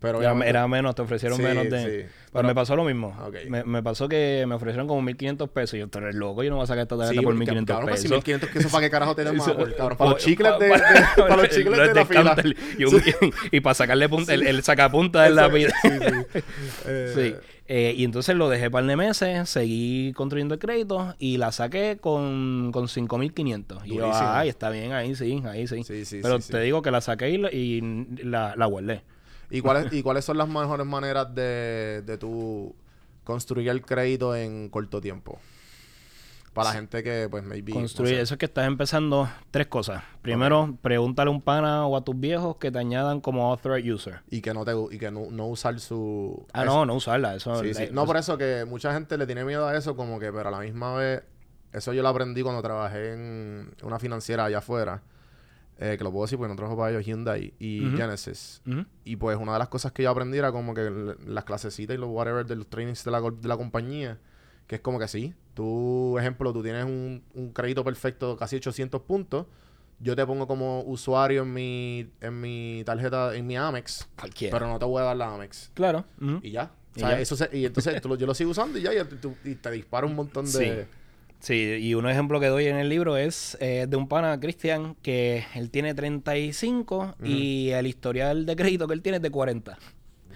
Pero 0.00 0.22
Era, 0.22 0.66
menos, 0.68 0.94
te 0.94 1.02
ofrecieron 1.02 1.36
Sí, 1.36 1.42
menos 1.44 1.68
de... 1.68 1.80
sí. 1.82 1.86
Pues 2.08 2.08
Pero- 2.32 2.48
me 2.48 2.54
pasó 2.54 2.74
lo 2.76 2.84
mismo. 2.84 3.14
Me, 3.48 3.64
me 3.64 3.82
pasó 3.82 4.08
que 4.08 4.44
me 4.48 4.54
ofrecieron 4.54 4.86
como 4.88 5.02
1.500 5.02 5.48
pesos. 5.50 5.74
Y 5.74 5.78
yo, 5.80 5.88
tú 5.88 5.98
eres 5.98 6.14
loco, 6.14 6.42
yo 6.42 6.50
no 6.50 6.56
voy 6.56 6.64
a 6.64 6.66
sacar 6.66 6.82
esta 6.82 6.96
tarjeta 6.96 7.20
Sí, 7.20 7.24
por 7.24 7.34
porque, 7.36 7.50
1.500 7.52 7.64
cabrón, 7.66 7.88
pues, 7.90 8.00
si 8.00 8.08
pesos. 8.08 8.16
1500 8.18 8.50
pesos 8.50 8.72
para 8.72 8.86
qué 8.86 8.90
carajo 8.90 9.10
Apple, 9.12 9.24
cabrón. 9.76 9.98
Para 9.98 10.10
los 10.10 10.20
chicles 10.20 10.52
de, 10.58 10.66
de- 10.68 10.80
para 11.16 11.36
los 11.36 11.48
chicles 11.50 11.78
de 11.78 11.94
la 11.94 12.06
fila. 12.06 12.36
y, 12.78 12.84
un- 12.84 13.02
y 13.52 13.60
para 13.60 13.74
sacarle 13.74 14.08
punta, 14.08 14.32
el, 14.34 14.46
el 14.46 14.62
sacapunta 14.62 15.22
del 15.24 15.34
lápiz. 15.36 15.66
Sí, 15.82 15.88
sí. 15.90 16.40
Eh, 16.86 17.12
Sí. 17.14 17.34
Eh, 17.72 17.94
y 17.96 18.02
entonces 18.02 18.34
lo 18.34 18.48
dejé 18.48 18.68
par 18.68 18.84
de 18.84 18.96
meses, 18.96 19.48
seguí 19.48 20.12
construyendo 20.16 20.54
el 20.54 20.60
crédito 20.60 21.14
y 21.20 21.36
la 21.36 21.52
saqué 21.52 21.98
con, 22.00 22.72
con 22.72 22.88
5.500. 22.88 23.82
Y 23.84 23.94
yo, 23.94 24.10
ay, 24.12 24.48
está 24.48 24.70
bien, 24.70 24.90
ahí 24.92 25.14
sí, 25.14 25.40
ahí 25.46 25.68
sí. 25.68 25.84
Sí, 25.84 26.04
sí, 26.04 26.18
Pero 26.20 26.40
sí, 26.40 26.50
te 26.50 26.58
sí. 26.58 26.64
digo 26.64 26.82
que 26.82 26.90
la 26.90 27.00
saqué 27.00 27.30
y 27.30 27.38
la, 27.38 27.52
y 27.52 27.80
la, 28.24 28.54
la 28.56 28.66
guardé. 28.66 29.02
¿Y, 29.50 29.60
cuáles, 29.60 29.92
¿Y 29.92 30.02
cuáles 30.02 30.24
son 30.24 30.38
las 30.38 30.48
mejores 30.48 30.86
maneras 30.86 31.34
de, 31.34 32.02
de 32.06 32.18
tú 32.18 32.74
construir 33.24 33.68
el 33.68 33.82
crédito 33.82 34.34
en 34.34 34.68
corto 34.68 35.00
tiempo? 35.00 35.38
Para 36.52 36.70
la 36.70 36.74
gente 36.74 37.04
que, 37.04 37.28
pues, 37.30 37.44
maybe... 37.44 37.72
no 37.72 37.78
Construir, 37.80 38.16
sé. 38.16 38.20
eso 38.22 38.34
es 38.34 38.38
que 38.38 38.46
estás 38.46 38.66
empezando 38.66 39.28
tres 39.52 39.68
cosas. 39.68 40.02
Primero, 40.20 40.76
pregúntale 40.82 41.28
a 41.28 41.30
un 41.30 41.40
pana 41.40 41.86
o 41.86 41.96
a 41.96 42.02
tus 42.02 42.18
viejos 42.18 42.56
que 42.56 42.72
te 42.72 42.78
añadan 42.80 43.20
como 43.20 43.52
authorized 43.52 43.88
user. 43.88 44.20
Y 44.30 44.40
que 44.40 44.52
no 44.52 44.64
te 44.64 44.72
y 44.90 44.98
que 44.98 45.12
no, 45.12 45.30
no 45.30 45.46
usar 45.46 45.78
su... 45.78 46.44
Ah, 46.52 46.64
no, 46.64 46.84
no 46.84 46.94
usarla. 46.94 47.36
Eso, 47.36 47.62
Sí, 47.62 47.72
sí. 47.72 47.84
No, 47.92 48.00
pues, 48.02 48.06
por 48.06 48.16
eso 48.16 48.36
que 48.36 48.64
mucha 48.64 48.92
gente 48.92 49.16
le 49.16 49.26
tiene 49.26 49.44
miedo 49.44 49.68
a 49.68 49.76
eso, 49.76 49.94
como 49.94 50.18
que, 50.18 50.32
pero 50.32 50.48
a 50.48 50.50
la 50.50 50.58
misma 50.58 50.92
vez, 50.94 51.22
eso 51.72 51.92
yo 51.92 52.02
lo 52.02 52.08
aprendí 52.08 52.42
cuando 52.42 52.60
trabajé 52.62 53.12
en 53.12 53.72
una 53.82 54.00
financiera 54.00 54.46
allá 54.46 54.58
afuera, 54.58 55.02
eh, 55.82 55.96
que 55.98 56.04
lo 56.04 56.12
puedo 56.12 56.26
decir 56.26 56.36
porque 56.38 56.50
no 56.50 56.56
trabajo 56.56 56.76
para 56.76 56.90
ellos, 56.90 57.04
Hyundai 57.06 57.54
y. 57.58 57.80
Genesis. 57.96 58.62
Y 59.04 59.16
pues 59.16 59.36
una 59.38 59.54
de 59.54 59.58
las 59.58 59.68
cosas 59.68 59.92
que 59.92 60.02
yo 60.04 60.10
aprendí 60.10 60.36
era 60.38 60.52
como 60.52 60.74
que 60.74 60.90
las 61.26 61.44
clasecitas 61.44 61.94
y 61.96 61.98
los 61.98 62.10
whatever 62.10 62.44
de 62.46 62.54
los 62.56 62.68
trainings 62.68 63.02
de 63.04 63.10
la, 63.10 63.20
de 63.20 63.48
la 63.48 63.56
compañía, 63.56 64.18
que 64.66 64.76
es 64.76 64.80
como 64.82 64.98
que 64.98 65.08
sí, 65.08 65.34
tú, 65.54 66.16
ejemplo, 66.18 66.52
tú 66.52 66.62
tienes 66.62 66.84
un, 66.84 67.24
un 67.34 67.52
crédito 67.52 67.82
perfecto, 67.82 68.36
casi 68.36 68.56
800 68.56 69.00
puntos, 69.02 69.46
yo 69.98 70.14
te 70.14 70.24
pongo 70.26 70.46
como 70.46 70.82
usuario 70.82 71.42
en 71.42 71.52
mi, 71.52 72.10
en 72.20 72.40
mi 72.40 72.82
tarjeta, 72.86 73.34
en 73.34 73.46
mi 73.46 73.56
Amex, 73.56 74.08
Cualquiera. 74.18 74.56
pero 74.56 74.70
no 74.70 74.78
te 74.78 74.84
voy 74.84 75.00
a 75.02 75.06
dar 75.06 75.16
la 75.16 75.34
Amex. 75.34 75.70
claro. 75.74 76.04
Y 76.42 76.50
ya. 76.52 76.70
O 76.96 76.98
Y 76.98 77.00
ya. 77.02 77.20
Eso 77.20 77.36
se- 77.36 77.50
y 77.56 77.64
entonces 77.66 78.00
tú 78.02 78.16
yo 78.16 78.26
lo 78.26 78.34
sigo 78.34 78.50
usando 78.50 78.78
y 78.78 78.82
ya, 78.82 78.92
y, 78.94 79.04
tú- 79.04 79.34
y 79.44 79.54
te 79.54 79.70
dispara 79.70 80.06
un 80.06 80.14
montón 80.14 80.44
de... 80.44 80.50
Sí. 80.50 80.88
Sí, 81.40 81.78
y 81.80 81.94
un 81.94 82.06
ejemplo 82.08 82.38
que 82.38 82.46
doy 82.46 82.66
en 82.66 82.76
el 82.76 82.90
libro 82.90 83.16
es 83.16 83.56
eh, 83.60 83.86
de 83.88 83.96
un 83.96 84.08
pana, 84.08 84.38
Cristian, 84.38 84.94
que 85.02 85.44
él 85.54 85.70
tiene 85.70 85.94
35 85.94 87.16
y 87.24 87.70
el 87.70 87.86
historial 87.86 88.44
de 88.44 88.56
crédito 88.56 88.86
que 88.86 88.94
él 88.94 89.02
tiene 89.02 89.16
es 89.16 89.22
de 89.22 89.30
40. 89.30 89.78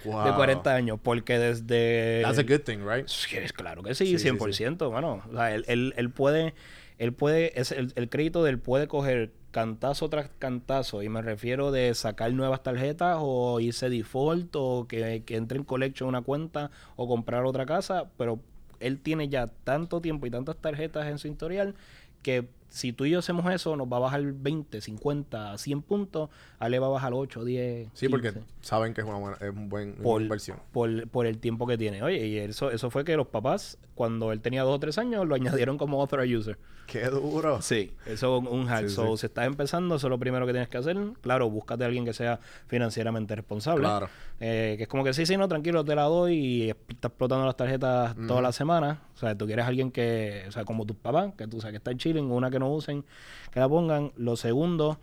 Wow. 0.07 0.25
De 0.25 0.33
40 0.35 0.75
años, 0.75 0.99
porque 1.03 1.39
desde... 1.39 2.23
That's 2.23 2.39
a 2.39 2.43
good 2.43 2.61
thing, 2.65 2.79
right? 2.87 3.07
Sí, 3.07 3.37
claro 3.55 3.83
que 3.83 3.95
sí, 3.95 4.07
Sí, 4.07 4.19
sí, 4.19 4.29
100%, 4.29 4.91
mano. 4.91 5.23
O 5.31 5.33
sea, 5.35 5.55
él, 5.55 5.65
él, 5.69 5.95
él 5.97 6.11
puede, 6.11 6.55
él 6.99 7.13
puede, 7.13 7.59
es 7.61 7.71
el, 7.71 7.93
el 7.97 8.09
crédito 8.09 8.43
de 8.43 8.51
él 8.51 8.59
puede 8.59 8.89
coger 8.89 9.33
cantazo 9.51 10.09
tras 10.09 10.31
cantazo, 10.39 11.03
y 11.03 11.09
me 11.09 11.23
refiero 11.23 11.71
de 11.71 11.95
sacar 11.95 12.33
nuevas 12.33 12.63
tarjetas 12.63 13.19
o 13.21 13.61
irse 13.61 13.89
default 13.89 14.57
o 14.57 14.87
que, 14.89 15.23
que 15.25 15.37
entre 15.37 15.59
en 15.59 15.65
collection 15.65 16.09
una 16.09 16.23
cuenta 16.23 16.71
o 16.97 17.07
comprar 17.07 17.45
otra 17.45 17.65
casa, 17.65 18.11
pero 18.19 18.41
él 18.85 19.01
tiene 19.01 19.29
ya 19.29 19.49
tanto 19.65 20.01
tiempo 20.01 20.27
y 20.27 20.31
tantas 20.31 20.57
tarjetas 20.57 21.07
en 21.09 21.19
su 21.19 21.29
historial 21.29 21.75
que 22.23 22.49
si 22.75 22.93
tú 22.93 23.05
y 23.05 23.11
yo 23.11 23.21
hacemos 23.21 23.49
eso, 23.55 23.77
nos 23.77 23.87
va 23.87 23.99
a 23.99 24.01
bajar 24.01 24.21
20, 24.25 24.81
50, 24.81 25.57
100 25.57 25.83
puntos, 25.83 26.29
a 26.59 26.67
él 26.67 26.73
le 26.73 26.81
va 26.81 26.89
a 26.89 26.91
bajar 26.91 27.13
8, 27.15 27.45
10. 27.45 27.91
Sí, 27.95 28.09
porque 28.09 28.33
15 28.33 28.45
saben 28.63 28.95
que 28.95 29.03
es 29.03 29.07
una 29.07 29.17
buena, 29.17 29.37
es 29.41 29.51
un 29.51 29.69
buen, 29.69 29.95
por, 29.95 30.21
inversión. 30.21 30.59
por, 30.73 31.09
por 31.09 31.27
el 31.27 31.39
tiempo 31.39 31.69
que 31.69 31.79
tiene. 31.79 32.03
Oye, 32.03 32.27
y 32.27 32.37
eso, 32.39 32.73
eso 32.73 32.91
fue 32.91 33.05
que 33.05 33.17
los 33.17 33.29
papás, 33.29 33.79
cuando 33.95 34.33
él 34.33 34.41
tenía 34.41 34.65
dos 34.65 34.75
o 34.75 34.81
tres 34.81 34.99
años, 34.99 35.25
lo 35.25 35.35
añadieron 35.37 35.79
como 35.79 36.01
authorized 36.01 36.37
user. 36.37 36.59
Qué 36.87 37.07
duro. 37.07 37.63
Sí, 37.63 37.95
eso 38.07 38.39
es 38.39 38.49
un 38.51 38.67
hack. 38.67 38.89
Sí, 38.89 38.95
so, 38.95 39.17
sí. 39.17 39.21
si 39.21 39.27
estás 39.27 39.47
empezando, 39.47 39.95
eso 39.95 40.07
es 40.07 40.11
lo 40.11 40.19
primero 40.19 40.47
que 40.47 40.53
tienes 40.53 40.69
que 40.69 40.79
hacer. 40.79 40.97
Claro, 41.23 41.49
búscate 41.49 41.85
a 41.85 41.87
alguien 41.87 42.05
que 42.05 42.13
sea 42.13 42.41
financieramente 42.67 43.35
responsable. 43.35 43.85
Claro. 43.85 44.09
Eh, 44.41 44.75
que 44.77 44.83
es 44.83 44.89
como 44.89 45.05
que 45.05 45.15
sí, 45.15 45.25
sí, 45.25 45.37
no, 45.37 45.49
tranquilo, 45.49 45.85
te 45.85 45.95
la 45.95 46.03
doy 46.03 46.35
y 46.35 46.71
está 46.71 47.09
explotando 47.09 47.47
las 47.47 47.57
tarjetas 47.57 48.15
toda 48.27 48.43
la 48.43 48.53
semana. 48.53 49.01
O 49.15 49.17
sea, 49.17 49.37
tú 49.37 49.47
quieres 49.47 49.65
alguien 49.65 49.91
que, 49.91 50.45
o 50.49 50.53
sea, 50.53 50.65
como 50.65 50.85
tus 50.85 50.97
papás, 50.97 51.33
que 51.37 51.47
tú 51.47 51.61
sabes 51.61 51.73
que 51.73 51.79
está 51.79 51.97
chilling, 51.97 52.31
una 52.31 52.51
que 52.51 52.59
no 52.59 52.64
usen, 52.69 53.05
que 53.53 53.61
la 53.61 53.69
pongan. 53.69 54.13
Lo 54.17 54.37
segundo, 54.37 54.99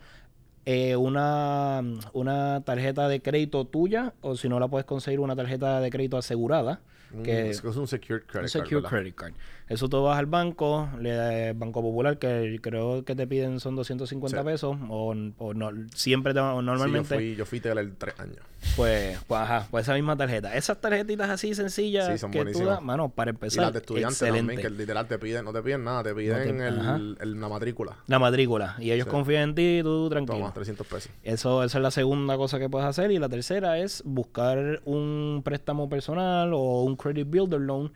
eh, 0.66 0.96
una, 0.96 1.82
una 2.14 2.62
tarjeta 2.64 3.08
de 3.08 3.22
crédito 3.22 3.66
tuya, 3.66 4.14
o 4.22 4.36
si 4.36 4.50
no 4.50 4.60
la 4.60 4.68
puedes 4.68 4.86
conseguir, 4.86 5.20
una 5.20 5.36
tarjeta 5.36 5.80
de 5.80 5.90
crédito 5.90 6.18
asegurada. 6.18 6.82
Mm, 7.14 7.24
Que, 7.24 7.50
es 7.50 7.64
un 7.64 7.88
secured 7.88 8.22
credit 8.24 8.26
un 8.26 8.42
card, 8.42 8.48
secure 8.48 8.76
¿verdad? 8.82 8.90
credit 8.90 9.16
card. 9.16 9.34
Eso 9.72 9.88
tú 9.88 10.04
vas 10.04 10.20
al 10.20 10.26
banco, 10.26 10.90
le 11.00 11.54
Banco 11.54 11.82
Popular, 11.82 12.18
que 12.20 12.60
creo 12.62 13.06
que 13.06 13.16
te 13.16 13.26
piden 13.26 13.60
son 13.62 13.78
250 13.78 14.38
Sí. 14.40 14.44
pesos, 14.46 14.76
o, 14.90 15.16
o 15.38 15.54
no, 15.54 15.72
siempre 15.96 16.34
te, 16.34 16.42
o 16.42 16.60
Sí, 16.60 16.66
normalmente, 16.66 17.10
yo 17.16 17.16
fui, 17.16 17.36
yo 17.38 17.46
fui 17.46 17.60
teler 17.62 17.90
tres 17.98 18.20
años. 18.20 18.40
pues, 18.76 19.18
pues, 19.28 19.42
ajá, 19.42 19.68
pues 19.72 19.84
esa 19.86 19.94
misma 19.94 20.18
tarjeta. 20.18 20.56
Esas 20.58 20.82
tarjetitas 20.82 21.30
así 21.30 21.56
sencillas 21.56 22.08
Sí, 22.12 22.18
son 22.18 22.32
que 22.32 22.44
tú 22.46 22.66
das, 22.66 22.82
mano, 22.82 23.10
para 23.10 23.32
Y 23.32 23.34
empezar, 23.36 23.64
las 23.64 23.74
de 23.74 23.80
estudiantes 23.80 24.22
excelente. 24.22 24.56
también, 24.56 24.62
que 24.74 24.78
literal 24.78 25.08
te 25.08 25.18
piden, 25.18 25.46
no 25.46 25.54
te 25.54 25.62
piden 25.62 25.84
nada, 25.86 26.04
te 26.04 26.14
piden 26.14 26.58
te- 26.58 26.68
el, 26.68 27.40
la 27.40 27.48
matrícula. 27.48 27.96
La 28.08 28.20
matrícula. 28.20 28.76
Y 28.78 28.92
ellos 28.92 29.08
confían 29.08 29.50
en 29.50 29.56
ti, 29.56 29.80
tú 29.84 30.10
tranquilo. 30.10 30.38
Toma, 30.40 30.54
300 30.54 30.86
pesos. 30.86 31.12
Eso, 31.24 31.64
esa 31.64 31.78
es 31.78 31.82
la 31.82 31.92
segunda 31.92 32.36
cosa 32.36 32.60
que 32.60 32.70
puedes 32.70 32.88
hacer. 32.88 33.10
Y 33.12 33.20
la 33.20 33.30
tercera 33.30 33.78
es 33.80 34.04
buscar 34.06 34.82
un 34.84 35.42
préstamo 35.46 35.88
personal 35.88 36.52
o 36.54 36.84
un 36.84 36.98
credit 36.98 37.30
builder 37.30 37.62
loan. 37.62 37.92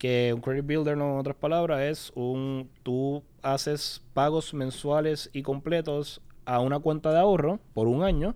Que 0.00 0.32
un 0.34 0.40
credit 0.40 0.64
builder, 0.64 0.96
no, 0.96 1.12
en 1.12 1.18
otras 1.18 1.36
palabras, 1.36 1.80
es 1.82 2.10
un. 2.14 2.70
Tú 2.82 3.22
haces 3.42 4.02
pagos 4.14 4.54
mensuales 4.54 5.28
y 5.34 5.42
completos 5.42 6.22
a 6.46 6.60
una 6.60 6.78
cuenta 6.78 7.12
de 7.12 7.18
ahorro 7.18 7.60
por 7.74 7.86
un 7.86 8.02
año. 8.02 8.34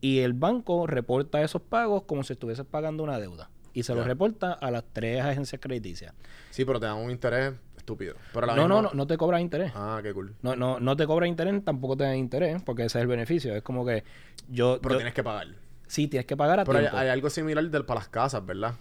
Y 0.00 0.18
el 0.18 0.32
banco 0.32 0.88
reporta 0.88 1.40
esos 1.40 1.62
pagos 1.62 2.02
como 2.02 2.24
si 2.24 2.32
estuvieses 2.32 2.66
pagando 2.66 3.04
una 3.04 3.20
deuda. 3.20 3.48
Y 3.72 3.84
se 3.84 3.94
los 3.94 4.04
reporta 4.06 4.52
a 4.52 4.70
las 4.72 4.82
tres 4.92 5.22
agencias 5.22 5.60
crediticias. 5.62 6.14
Sí, 6.50 6.64
pero 6.64 6.80
te 6.80 6.86
dan 6.86 6.96
un 6.96 7.12
interés 7.12 7.54
estúpido. 7.76 8.16
Pero 8.32 8.48
No, 8.48 8.66
no, 8.68 8.82
no, 8.82 8.90
no 8.92 9.06
te 9.06 9.16
cobra 9.16 9.40
interés. 9.40 9.72
Ah, 9.76 10.00
qué 10.02 10.12
cool. 10.12 10.34
No, 10.42 10.56
no, 10.56 10.80
no 10.80 10.96
te 10.96 11.06
cobra 11.06 11.28
interés, 11.28 11.64
tampoco 11.64 11.96
te 11.96 12.02
da 12.04 12.16
interés, 12.16 12.60
porque 12.62 12.84
ese 12.84 12.98
es 12.98 13.02
el 13.02 13.08
beneficio. 13.08 13.54
Es 13.54 13.62
como 13.62 13.86
que 13.86 14.02
yo. 14.48 14.80
Pero 14.82 14.94
yo- 14.94 14.98
tienes 14.98 15.14
que 15.14 15.22
pagar. 15.22 15.46
Sí, 15.86 16.08
tienes 16.08 16.26
que 16.26 16.36
pagar 16.36 16.58
a 16.60 16.64
Pero 16.64 16.78
hay, 16.80 16.86
hay 16.86 17.08
algo 17.08 17.30
similar 17.30 17.64
del, 17.70 17.84
para 17.84 18.00
las 18.00 18.08
casas, 18.08 18.44
¿verdad? 18.44 18.74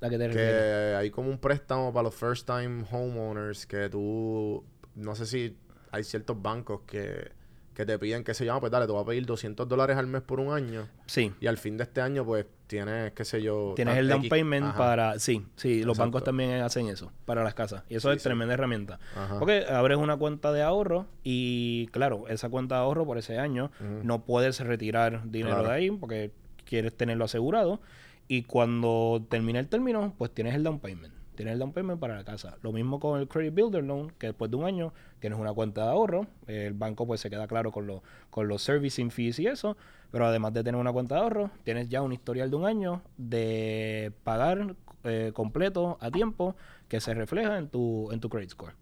La 0.00 0.08
que 0.10 0.18
te 0.18 0.26
refieres. 0.28 0.96
hay 0.96 1.10
como 1.10 1.28
un 1.28 1.38
préstamo 1.38 1.92
para 1.92 2.04
los 2.04 2.14
first 2.14 2.46
time 2.46 2.84
homeowners 2.90 3.66
que 3.66 3.88
tú, 3.90 4.64
no 4.94 5.14
sé 5.14 5.26
si 5.26 5.56
hay 5.92 6.04
ciertos 6.04 6.40
bancos 6.40 6.80
que 6.86 7.38
que 7.72 7.86
te 7.86 7.98
piden 7.98 8.24
que 8.24 8.34
se 8.34 8.44
llama, 8.44 8.60
pues 8.60 8.72
dale, 8.72 8.84
te 8.84 8.92
voy 8.92 9.00
a 9.00 9.06
pedir 9.06 9.24
200 9.24 9.66
dólares 9.66 9.96
al 9.96 10.06
mes 10.06 10.20
por 10.20 10.38
un 10.38 10.52
año. 10.52 10.86
Sí. 11.06 11.32
Y 11.40 11.46
al 11.46 11.56
fin 11.56 11.78
de 11.78 11.84
este 11.84 12.02
año, 12.02 12.26
pues 12.26 12.44
tienes, 12.66 13.12
qué 13.12 13.24
sé 13.24 13.40
yo. 13.40 13.72
Tienes 13.74 13.96
el 13.96 14.08
down 14.08 14.18
X. 14.18 14.28
payment 14.28 14.66
Ajá. 14.66 14.76
para... 14.76 15.18
Sí, 15.18 15.46
sí, 15.56 15.82
los 15.84 15.96
bancos 15.96 16.22
también 16.22 16.60
hacen 16.60 16.88
eso 16.88 17.10
para 17.24 17.42
las 17.42 17.54
casas. 17.54 17.84
Y 17.88 17.94
eso 17.94 18.10
Sí, 18.10 18.16
es 18.16 18.22
sí. 18.22 18.28
tremenda 18.28 18.52
herramienta. 18.54 18.98
Ajá. 19.16 19.38
Porque 19.38 19.64
abres 19.66 19.96
una 19.96 20.16
cuenta 20.18 20.52
de 20.52 20.60
ahorro 20.62 21.06
y, 21.22 21.86
claro, 21.92 22.24
esa 22.28 22.50
cuenta 22.50 22.74
de 22.74 22.80
ahorro 22.82 23.06
por 23.06 23.16
ese 23.16 23.38
año 23.38 23.70
no 24.02 24.24
puedes 24.26 24.60
retirar 24.60 25.22
dinero 25.30 25.54
Claro. 25.60 25.68
de 25.68 25.74
ahí 25.74 25.90
porque 25.90 26.32
quieres 26.66 26.94
tenerlo 26.94 27.24
asegurado. 27.24 27.80
Y 28.32 28.44
cuando 28.44 29.26
termina 29.28 29.58
el 29.58 29.66
término, 29.66 30.14
pues 30.16 30.30
tienes 30.30 30.54
el 30.54 30.62
down 30.62 30.78
payment. 30.78 31.12
Tienes 31.34 31.54
el 31.54 31.58
down 31.58 31.72
payment 31.72 31.98
para 31.98 32.14
la 32.14 32.22
casa. 32.22 32.56
Lo 32.62 32.70
mismo 32.70 33.00
con 33.00 33.18
el 33.18 33.26
Credit 33.26 33.52
Builder 33.52 33.82
Loan, 33.82 34.10
que 34.18 34.28
después 34.28 34.48
de 34.52 34.56
un 34.56 34.64
año 34.66 34.92
tienes 35.18 35.36
una 35.36 35.52
cuenta 35.52 35.82
de 35.82 35.90
ahorro. 35.90 36.28
El 36.46 36.74
banco 36.74 37.08
pues 37.08 37.20
se 37.20 37.28
queda 37.28 37.48
claro 37.48 37.72
con, 37.72 37.88
lo- 37.88 38.04
con 38.30 38.46
los 38.46 38.62
servicing 38.62 39.10
fees 39.10 39.40
y 39.40 39.48
eso. 39.48 39.76
Pero 40.12 40.26
además 40.26 40.52
de 40.54 40.62
tener 40.62 40.80
una 40.80 40.92
cuenta 40.92 41.16
de 41.16 41.22
ahorro, 41.22 41.50
tienes 41.64 41.88
ya 41.88 42.02
un 42.02 42.12
historial 42.12 42.50
de 42.50 42.56
un 42.56 42.66
año 42.66 43.02
de 43.16 44.12
pagar 44.22 44.76
eh, 45.02 45.32
completo 45.34 45.98
a 46.00 46.12
tiempo 46.12 46.54
que 46.86 47.00
se 47.00 47.12
refleja 47.14 47.58
en 47.58 47.68
tu, 47.68 48.12
en 48.12 48.20
tu 48.20 48.28
credit 48.28 48.50
score. 48.50 48.74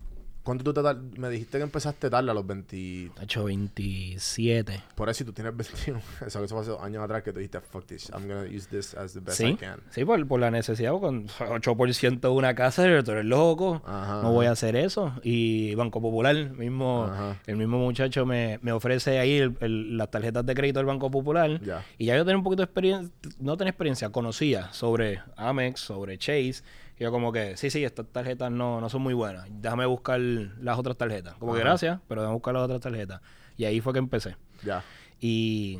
¿Cuánto 0.42 0.64
tú 0.64 0.72
te 0.72 0.82
tar- 0.82 0.96
Me 1.18 1.28
dijiste 1.28 1.58
que 1.58 1.64
empezaste 1.64 2.08
tarde 2.08 2.30
a 2.30 2.34
los 2.34 2.46
20. 2.46 3.10
Ha 3.18 3.24
hecho 3.24 3.44
27. 3.44 4.82
Por 4.94 5.08
eso 5.08 5.18
si 5.18 5.24
tú 5.24 5.32
tienes 5.32 5.54
21. 5.56 6.00
Eso, 6.26 6.42
eso 6.42 6.54
fue 6.62 6.62
hace 6.74 6.82
años 6.84 7.02
atrás 7.04 7.22
que 7.22 7.32
tú 7.32 7.38
dijiste, 7.38 7.60
fuck 7.60 7.84
this. 7.86 8.10
I'm 8.10 8.26
gonna 8.26 8.44
use 8.44 8.66
this 8.68 8.94
as 8.94 9.12
the 9.12 9.20
best 9.20 9.40
I 9.40 9.48
Sí, 9.48 9.56
can. 9.56 9.80
sí 9.90 10.04
por, 10.04 10.26
por 10.26 10.40
la 10.40 10.50
necesidad, 10.50 10.92
con 10.98 11.26
8% 11.28 12.20
de 12.20 12.28
una 12.28 12.54
casa, 12.54 12.82
tú 13.04 13.10
eres 13.12 13.24
loco, 13.24 13.82
Ajá, 13.84 14.22
no 14.22 14.32
voy 14.32 14.46
a 14.46 14.52
hacer 14.52 14.74
eso. 14.76 15.12
Y 15.22 15.74
Banco 15.74 16.00
Popular, 16.00 16.34
mismo, 16.52 17.04
Ajá. 17.04 17.36
el 17.46 17.56
mismo 17.56 17.78
muchacho 17.78 18.24
me, 18.26 18.58
me 18.62 18.72
ofrece 18.72 19.18
ahí 19.18 19.36
el- 19.38 19.56
el- 19.60 19.96
las 19.98 20.10
tarjetas 20.10 20.44
de 20.46 20.54
crédito 20.54 20.78
del 20.78 20.86
Banco 20.86 21.10
Popular. 21.10 21.60
Ya. 21.62 21.84
Y 21.98 22.06
ya 22.06 22.16
yo 22.16 22.24
tenía 22.24 22.38
un 22.38 22.44
poquito 22.44 22.62
de 22.62 22.64
experiencia, 22.66 23.12
no 23.38 23.56
tenía 23.56 23.70
experiencia, 23.70 24.10
conocía 24.10 24.72
sobre 24.72 25.20
Amex, 25.36 25.80
sobre 25.80 26.16
Chase. 26.18 26.62
Y 26.98 27.04
yo 27.04 27.10
como 27.12 27.30
que, 27.32 27.56
sí, 27.56 27.70
sí, 27.70 27.84
estas 27.84 28.06
tarjetas 28.06 28.50
no, 28.50 28.80
no 28.80 28.88
son 28.88 29.02
muy 29.02 29.14
buenas. 29.14 29.46
Déjame 29.50 29.86
buscar 29.86 30.18
las 30.20 30.78
otras 30.78 30.96
tarjetas. 30.96 31.34
Como 31.36 31.54
que 31.54 31.60
gracias, 31.60 32.00
pero 32.08 32.22
déjame 32.22 32.34
buscar 32.34 32.54
las 32.54 32.64
otras 32.64 32.80
tarjetas. 32.80 33.20
Y 33.56 33.64
ahí 33.64 33.80
fue 33.80 33.92
que 33.92 33.98
empecé. 34.00 34.36
Ya. 34.64 34.82
Y 35.20 35.78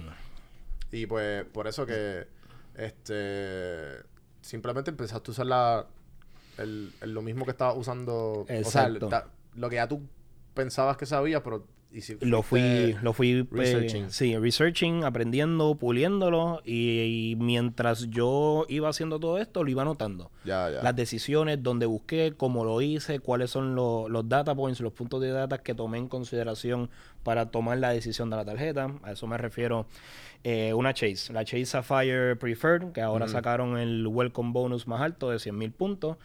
Y 0.93 1.07
pues 1.07 1.45
por 1.47 1.67
eso 1.67 1.85
que 1.87 2.27
este 2.77 3.97
simplemente 4.41 4.91
empezaste 4.91 5.31
a 5.31 5.33
usar 5.33 5.47
la, 5.47 5.87
el, 6.59 6.93
el- 7.01 7.13
lo 7.13 7.23
mismo 7.23 7.45
que 7.45 7.51
estabas 7.51 7.77
usando. 7.77 8.41
O 8.43 8.47
sea, 8.47 8.57
el- 8.57 8.97
Exacto. 8.97 9.09
ta- 9.09 9.27
lo 9.55 9.69
que 9.69 9.77
ya 9.77 9.89
tú 9.89 10.03
pensabas 10.55 10.97
que 10.97 11.07
sabías, 11.07 11.43
pero 11.43 11.67
y 11.91 12.03
si 12.03 12.19
lo 12.21 12.43
fui, 12.43 12.95
lo 13.03 13.13
fui 13.15 13.31
eh, 13.41 13.47
researching. 13.51 14.11
sí, 14.11 14.37
researching, 14.37 15.05
aprendiendo, 15.05 15.75
puliéndolo 15.77 16.61
y, 16.65 17.31
y 17.33 17.37
mientras 17.37 18.11
yo 18.11 18.67
iba 18.69 18.89
haciendo 18.91 19.19
todo 19.19 19.39
esto 19.39 19.65
lo 19.65 19.71
iba 19.71 19.83
anotando. 19.83 20.31
Ya, 20.45 20.69
ya. 20.71 20.83
Las 20.83 20.95
decisiones, 20.95 21.63
donde 21.63 21.87
busqué, 21.87 22.35
cómo 22.37 22.65
lo 22.65 22.83
hice, 22.83 23.21
cuáles 23.21 23.51
son 23.51 23.75
lo- 23.75 24.09
los 24.09 24.29
data 24.29 24.55
points, 24.55 24.81
los 24.81 24.93
puntos 24.93 25.21
de 25.23 25.31
data 25.31 25.59
que 25.59 25.75
tomé 25.75 25.97
en 25.99 26.09
consideración 26.09 26.91
para 27.23 27.51
tomar 27.51 27.79
la 27.79 27.91
decisión 27.91 28.29
de 28.29 28.37
la 28.37 28.45
tarjeta. 28.45 28.93
A 29.03 29.13
eso 29.13 29.27
me 29.27 29.39
refiero 29.39 29.87
eh, 30.45 30.75
una 30.75 30.93
Chase, 30.93 31.33
la 31.33 31.45
Chase 31.45 31.65
Sapphire 31.67 32.37
Preferred, 32.37 32.93
que 32.93 33.01
ahora 33.01 33.27
sacaron 33.29 33.79
el 33.79 34.07
welcome 34.07 34.53
bonus 34.53 34.87
más 34.87 35.01
alto 35.01 35.31
de 35.31 35.39
100 35.39 35.57
mil 35.57 35.73
puntos. 35.73 36.17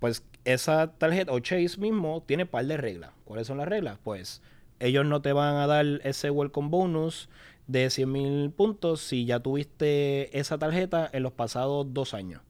Pues 0.00 0.24
esa 0.44 0.88
tarjeta 0.98 1.32
o 1.32 1.38
Chase 1.38 1.78
mismo 1.78 2.22
tiene 2.26 2.44
par 2.44 2.66
de 2.66 2.76
reglas. 2.76 3.12
¿Cuáles 3.24 3.46
son 3.46 3.58
las 3.58 3.66
reglas? 3.68 3.98
Pues 4.04 4.42
ellos 4.80 5.06
no 5.06 5.22
te 5.22 5.32
van 5.32 5.56
a 5.56 5.66
dar 5.66 5.86
ese 6.04 6.30
welcome 6.30 6.68
bonus 6.68 7.28
de 7.66 7.90
100 7.90 8.12
mil 8.12 8.50
puntos 8.50 9.00
si 9.00 9.24
ya 9.24 9.40
tuviste 9.40 10.38
esa 10.38 10.58
tarjeta 10.58 11.08
en 11.12 11.22
los 11.22 11.32
pasados 11.32 11.86
dos 11.92 12.14
años. 12.14 12.42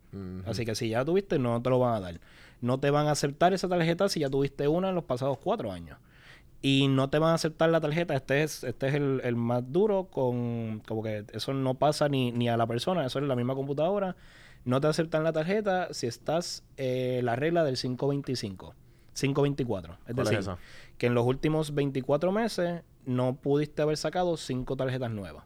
Así 0.46 0.64
que 0.64 0.74
si 0.74 0.88
ya 0.88 1.04
tuviste, 1.04 1.38
no 1.38 1.60
te 1.60 1.68
lo 1.68 1.78
van 1.78 1.94
a 1.94 2.00
dar. 2.00 2.20
No 2.62 2.80
te 2.80 2.90
van 2.90 3.06
a 3.06 3.10
aceptar 3.10 3.52
esa 3.52 3.68
tarjeta 3.68 4.08
si 4.08 4.20
ya 4.20 4.30
tuviste 4.30 4.66
una 4.66 4.88
en 4.88 4.94
los 4.94 5.04
pasados 5.04 5.36
cuatro 5.36 5.70
años. 5.70 5.98
Y 6.62 6.88
no 6.88 7.10
te 7.10 7.18
van 7.18 7.32
a 7.32 7.34
aceptar 7.34 7.68
la 7.68 7.80
tarjeta. 7.80 8.14
Este 8.14 8.42
es, 8.42 8.64
este 8.64 8.88
es 8.88 8.94
el, 8.94 9.20
el 9.24 9.36
más 9.36 9.70
duro 9.72 10.04
con... 10.04 10.80
Como 10.88 11.02
que 11.02 11.26
eso 11.34 11.52
no 11.52 11.74
pasa 11.74 12.08
ni, 12.08 12.32
ni 12.32 12.48
a 12.48 12.56
la 12.56 12.66
persona. 12.66 13.04
Eso 13.04 13.18
es 13.18 13.26
la 13.26 13.36
misma 13.36 13.54
computadora. 13.54 14.16
No 14.64 14.80
te 14.80 14.86
aceptan 14.86 15.22
la 15.22 15.32
tarjeta 15.32 15.92
si 15.92 16.06
estás 16.06 16.64
eh, 16.78 17.20
la 17.22 17.36
regla 17.36 17.62
del 17.62 17.76
525. 17.76 18.74
524. 19.20 19.92
Es 20.06 20.14
¿Cuál 20.14 20.26
es 20.28 20.30
decir, 20.46 20.54
que 20.98 21.06
en 21.06 21.14
los 21.14 21.26
últimos 21.26 21.74
24 21.74 22.32
meses 22.32 22.82
no 23.04 23.36
pudiste 23.36 23.82
haber 23.82 23.96
sacado 23.96 24.36
cinco 24.36 24.76
tarjetas 24.76 25.10
nuevas. 25.10 25.44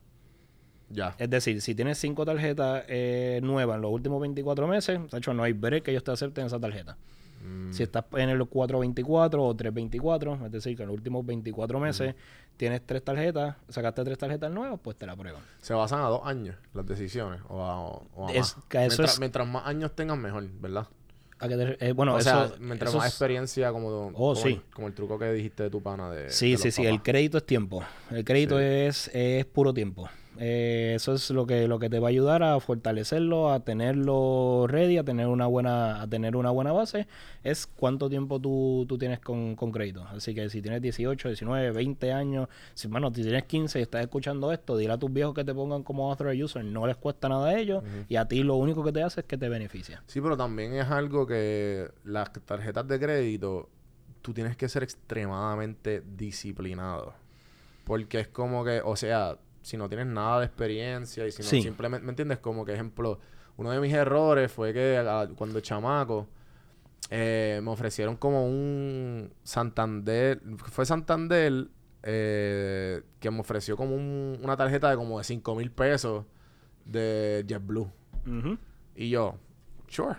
Ya. 0.88 1.14
Es 1.18 1.30
decir, 1.30 1.60
si 1.60 1.74
tienes 1.74 1.98
cinco 1.98 2.24
tarjetas 2.24 2.84
eh, 2.88 3.40
nuevas 3.42 3.76
en 3.76 3.82
los 3.82 3.92
últimos 3.92 4.20
24 4.20 4.66
meses, 4.66 4.98
de 5.10 5.18
hecho, 5.18 5.32
no 5.34 5.42
hay 5.44 5.52
break 5.52 5.84
que 5.84 5.90
ellos 5.92 6.02
te 6.04 6.10
acepten 6.10 6.46
esa 6.46 6.58
tarjeta. 6.58 6.96
Mm, 7.44 7.72
Si 7.72 7.82
estás 7.84 8.04
en 8.14 8.28
el 8.28 8.38
424 8.44 9.42
o 9.44 9.54
324, 9.54 10.46
es 10.46 10.52
decir, 10.52 10.76
que 10.76 10.82
en 10.82 10.88
los 10.88 10.96
últimos 10.96 11.24
24 11.24 11.78
meses 11.78 12.14
tienes 12.56 12.84
tres 12.84 13.04
tarjetas, 13.04 13.56
sacaste 13.68 14.04
tres 14.04 14.18
tarjetas 14.18 14.50
nuevas, 14.50 14.80
pues 14.82 14.96
te 14.96 15.06
la 15.06 15.14
prueban. 15.16 15.40
Se 15.62 15.72
basan 15.74 16.00
a 16.00 16.08
dos 16.08 16.22
años 16.24 16.56
las 16.74 16.84
decisiones 16.86 17.40
o 17.48 17.62
a, 17.62 17.80
o 17.80 18.28
a 18.28 18.32
Es 18.32 18.56
más. 18.56 18.66
mientras, 18.74 19.12
es- 19.14 19.20
mientras 19.20 19.46
más 19.46 19.66
años 19.66 19.94
tengas, 19.94 20.18
mejor, 20.18 20.48
¿verdad? 20.60 20.88
¿A 21.40 21.48
qué 21.48 21.56
te- 21.56 21.88
eh, 21.88 21.92
bueno, 21.92 22.14
o 22.14 22.18
eso, 22.18 22.28
sea, 22.48 22.52
mientras 22.60 22.90
eso 22.90 22.98
más 22.98 23.06
es- 23.08 23.12
experiencia, 23.14 23.72
como, 23.72 23.88
Oh, 23.88 24.12
como, 24.12 24.34
sí. 24.36 24.48
el, 24.50 24.62
como 24.74 24.86
el 24.88 24.94
truco 24.94 25.18
que 25.18 25.32
dijiste 25.32 25.62
de 25.64 25.70
tu 25.70 25.82
pana 25.82 26.10
de. 26.10 26.28
Sí, 26.30 26.52
de 26.52 26.58
sí, 26.58 26.70
sí, 26.70 26.84
el 26.86 27.02
crédito 27.02 27.38
es 27.38 27.46
tiempo. 27.46 27.82
El 28.10 28.24
crédito 28.24 28.58
Sí. 28.58 28.64
es, 28.64 29.10
es 29.14 29.46
puro 29.46 29.72
tiempo. 29.72 30.08
Eh, 30.42 30.94
eso 30.96 31.12
es 31.12 31.28
lo 31.30 31.46
que, 31.46 31.68
lo 31.68 31.78
que 31.78 31.90
te 31.90 32.00
va 32.00 32.08
a 32.08 32.10
ayudar 32.10 32.42
a 32.42 32.58
fortalecerlo, 32.60 33.52
a 33.52 33.60
tenerlo 33.60 34.64
ready, 34.66 34.96
a 34.96 35.04
tener 35.04 35.26
una 35.26 35.46
buena, 35.46 36.00
a 36.00 36.06
tener 36.08 36.34
una 36.34 36.50
buena 36.50 36.72
base. 36.72 37.06
Es 37.44 37.66
cuánto 37.66 38.08
tiempo 38.08 38.40
tú, 38.40 38.86
tú 38.88 38.96
tienes 38.96 39.20
con, 39.20 39.54
con 39.54 39.70
crédito. 39.70 40.02
Así 40.10 40.34
que 40.34 40.48
si 40.48 40.62
tienes 40.62 40.80
18, 40.80 41.28
19, 41.28 41.72
20 41.72 42.12
años, 42.14 42.48
si, 42.72 42.88
bueno, 42.88 43.12
si 43.14 43.20
tienes 43.20 43.44
15 43.44 43.80
y 43.80 43.82
estás 43.82 44.00
escuchando 44.00 44.50
esto, 44.50 44.78
dile 44.78 44.94
a 44.94 44.98
tus 44.98 45.12
viejos 45.12 45.34
que 45.34 45.44
te 45.44 45.52
pongan 45.52 45.82
como 45.82 46.10
author 46.10 46.34
user. 46.34 46.64
No 46.64 46.86
les 46.86 46.96
cuesta 46.96 47.28
nada 47.28 47.48
a 47.48 47.58
ellos 47.58 47.84
y 48.08 48.16
a 48.16 48.26
ti 48.26 48.42
lo 48.42 48.54
único 48.56 48.82
que 48.82 48.92
te 48.92 49.02
hace 49.02 49.20
es 49.20 49.26
que 49.26 49.36
te 49.36 49.50
beneficia. 49.50 50.02
Sí, 50.06 50.22
pero 50.22 50.38
también 50.38 50.72
es 50.72 50.86
algo 50.86 51.26
que 51.26 51.90
las 52.04 52.32
tarjetas 52.32 52.88
de 52.88 52.98
crédito, 52.98 53.68
tú 54.22 54.32
tienes 54.32 54.56
que 54.56 54.70
ser 54.70 54.84
extremadamente 54.84 56.02
disciplinado. 56.16 57.12
Porque 57.84 58.20
es 58.20 58.28
como 58.28 58.64
que, 58.64 58.80
o 58.82 58.96
sea, 58.96 59.36
si 59.62 59.76
no 59.76 59.88
tienes 59.88 60.06
nada 60.06 60.40
de 60.40 60.46
experiencia 60.46 61.26
y 61.26 61.32
si 61.32 61.42
no 61.42 61.48
Sí. 61.48 61.62
simplemente, 61.62 62.04
¿me 62.04 62.10
entiendes? 62.10 62.38
Como 62.38 62.64
que, 62.64 62.72
ejemplo, 62.72 63.18
uno 63.56 63.70
de 63.70 63.80
mis 63.80 63.92
errores 63.92 64.50
fue 64.50 64.72
que 64.72 64.96
a- 64.98 65.28
cuando 65.36 65.60
chamaco 65.60 66.28
eh, 67.10 67.60
me 67.62 67.70
ofrecieron 67.70 68.16
como 68.16 68.46
un 68.46 69.32
Santander, 69.42 70.40
fue 70.70 70.86
Santander 70.86 71.66
eh, 72.02 73.02
que 73.18 73.30
me 73.30 73.40
ofreció 73.40 73.76
como 73.76 73.94
un- 73.94 74.38
una 74.42 74.56
tarjeta 74.56 74.88
de 74.90 74.96
como 74.96 75.18
de 75.18 75.24
5 75.24 75.54
mil 75.56 75.70
pesos 75.70 76.24
de 76.84 77.44
JetBlue. 77.48 77.90
Ujú. 78.26 78.58
Y 78.94 79.10
yo, 79.10 79.36
sure. 79.88 80.16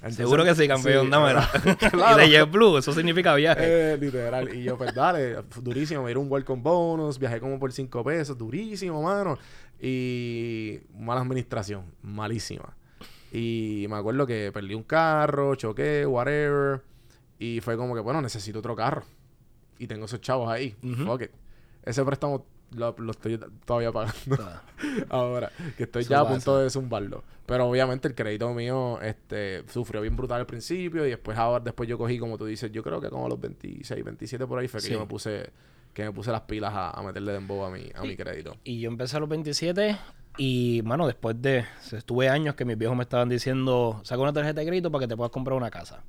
Entonces, 0.00 0.16
Seguro 0.16 0.44
que 0.44 0.54
sí, 0.54 0.66
campeón, 0.66 1.06
sí, 1.06 1.10
dámela. 1.10 1.50
claro. 1.90 2.22
y 2.24 2.30
de 2.30 2.38
JetBlue, 2.38 2.78
eso 2.78 2.92
significa 2.94 3.34
viaje. 3.34 3.92
Eh, 3.92 3.98
literal. 3.98 4.54
Y 4.54 4.62
yo, 4.62 4.78
pues 4.78 4.94
dale, 4.94 5.36
durísimo. 5.60 6.02
Me 6.02 6.08
dieron 6.08 6.24
un 6.24 6.32
welcome 6.32 6.62
bonus, 6.62 7.18
viajé 7.18 7.38
como 7.38 7.58
por 7.58 7.70
5 7.70 8.02
pesos, 8.02 8.38
durísimo, 8.38 9.02
mano. 9.02 9.38
Y 9.78 10.80
mala 10.94 11.20
administración, 11.20 11.84
malísima. 12.02 12.74
Y 13.30 13.86
me 13.90 13.96
acuerdo 13.96 14.26
que 14.26 14.50
perdí 14.52 14.74
un 14.74 14.84
carro, 14.84 15.54
choqué, 15.54 16.06
whatever. 16.06 16.80
Y 17.38 17.60
fue 17.60 17.76
como 17.76 17.94
que, 17.94 18.00
bueno, 18.00 18.22
necesito 18.22 18.60
otro 18.60 18.74
carro. 18.74 19.02
Y 19.78 19.86
tengo 19.86 20.06
esos 20.06 20.20
chavos 20.22 20.50
ahí. 20.50 20.74
Fuck 21.04 21.22
it. 21.22 21.30
Ese 21.82 22.04
préstamo 22.04 22.46
lo, 22.74 22.94
lo 22.98 23.10
estoy 23.12 23.38
todavía 23.64 23.92
pagando. 23.92 24.36
Ah, 24.40 24.62
ahora, 25.10 25.50
que 25.76 25.84
estoy 25.84 26.02
Eso 26.02 26.10
ya 26.10 26.20
a 26.20 26.28
punto 26.28 26.58
de 26.58 26.70
zumbarlo. 26.70 27.22
Pero 27.46 27.66
obviamente 27.66 28.06
el 28.06 28.14
crédito 28.14 28.52
mío 28.54 29.00
este, 29.02 29.64
sufrió 29.68 30.00
bien 30.00 30.16
brutal 30.16 30.40
al 30.40 30.46
principio 30.46 31.04
y 31.06 31.10
después 31.10 31.36
ahora 31.36 31.64
después 31.64 31.88
yo 31.88 31.98
cogí, 31.98 32.18
como 32.18 32.38
tú 32.38 32.46
dices, 32.46 32.70
yo 32.70 32.82
creo 32.82 33.00
que 33.00 33.10
como 33.10 33.26
a 33.26 33.28
los 33.28 33.40
26, 33.40 34.04
27 34.04 34.46
por 34.46 34.58
ahí 34.60 34.68
fue 34.68 34.80
que 34.80 34.86
Sí. 34.86 34.92
yo 34.92 35.00
me 35.00 35.06
puse 35.06 35.50
que 35.92 36.04
me 36.04 36.12
puse 36.12 36.30
las 36.30 36.42
pilas 36.42 36.72
a, 36.72 36.90
a 36.90 37.02
meterle 37.02 37.32
dembow 37.32 37.64
a 37.64 37.70
mi, 37.70 37.90
a 37.92 38.02
mi 38.02 38.16
crédito. 38.16 38.56
Y 38.62 38.78
yo 38.78 38.88
empecé 38.88 39.16
a 39.16 39.20
los 39.20 39.28
27 39.28 39.96
y, 40.38 40.80
mano, 40.84 41.04
después 41.08 41.42
de... 41.42 41.64
Estuve 41.90 42.28
años 42.28 42.54
que 42.54 42.64
mis 42.64 42.78
viejos 42.78 42.96
me 42.96 43.02
estaban 43.02 43.28
diciendo, 43.28 44.00
saca 44.04 44.22
una 44.22 44.32
tarjeta 44.32 44.60
de 44.60 44.66
crédito 44.68 44.92
para 44.92 45.02
que 45.02 45.08
te 45.08 45.16
puedas 45.16 45.32
comprar 45.32 45.56
una 45.56 45.68
casa. 45.70 46.04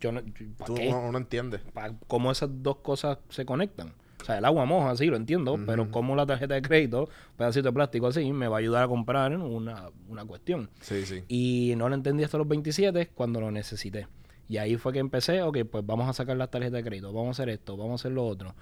Yo 0.00 0.12
no... 0.12 0.20
yo- 0.20 0.46
¿Para 0.56 0.66
Tú 0.66 0.74
qué? 0.74 0.88
no, 0.88 1.10
no 1.10 1.18
entiendes. 1.18 1.60
¿Cómo 2.06 2.30
esas 2.30 2.48
dos 2.62 2.76
cosas 2.76 3.18
se 3.28 3.44
conectan? 3.44 3.92
O 4.26 4.28
sea, 4.28 4.38
el 4.38 4.44
agua 4.44 4.64
moja, 4.64 4.96
sí, 4.96 5.06
lo 5.06 5.16
entiendo, 5.16 5.56
pero 5.66 5.88
cómo 5.92 6.16
la 6.16 6.26
tarjeta 6.26 6.54
de 6.54 6.62
crédito, 6.62 7.08
pedacito 7.36 7.68
de 7.68 7.72
plástico 7.72 8.08
así, 8.08 8.32
me 8.32 8.48
va 8.48 8.56
a 8.56 8.58
ayudar 8.58 8.82
a 8.82 8.88
comprar 8.88 9.36
una, 9.36 9.90
una 10.08 10.24
cuestión. 10.24 10.68
Sí, 10.80 11.06
sí. 11.06 11.22
Y 11.28 11.74
no 11.76 11.88
lo 11.88 11.94
entendí 11.94 12.24
hasta 12.24 12.36
los 12.36 12.48
27 12.48 13.10
cuando 13.14 13.40
lo 13.40 13.52
necesité. 13.52 14.08
Y 14.48 14.56
ahí 14.56 14.76
fue 14.78 14.92
que 14.92 14.98
empecé, 14.98 15.42
ok, 15.42 15.58
pues 15.70 15.86
vamos 15.86 16.08
a 16.08 16.12
sacar 16.12 16.36
las 16.36 16.50
tarjetas 16.50 16.72
de 16.72 16.82
crédito, 16.82 17.12
vamos 17.12 17.38
a 17.38 17.42
hacer 17.42 17.50
esto, 17.50 17.76
vamos 17.76 17.92
a 17.92 18.02
hacer 18.02 18.10
lo 18.10 18.26
otro. 18.26 18.56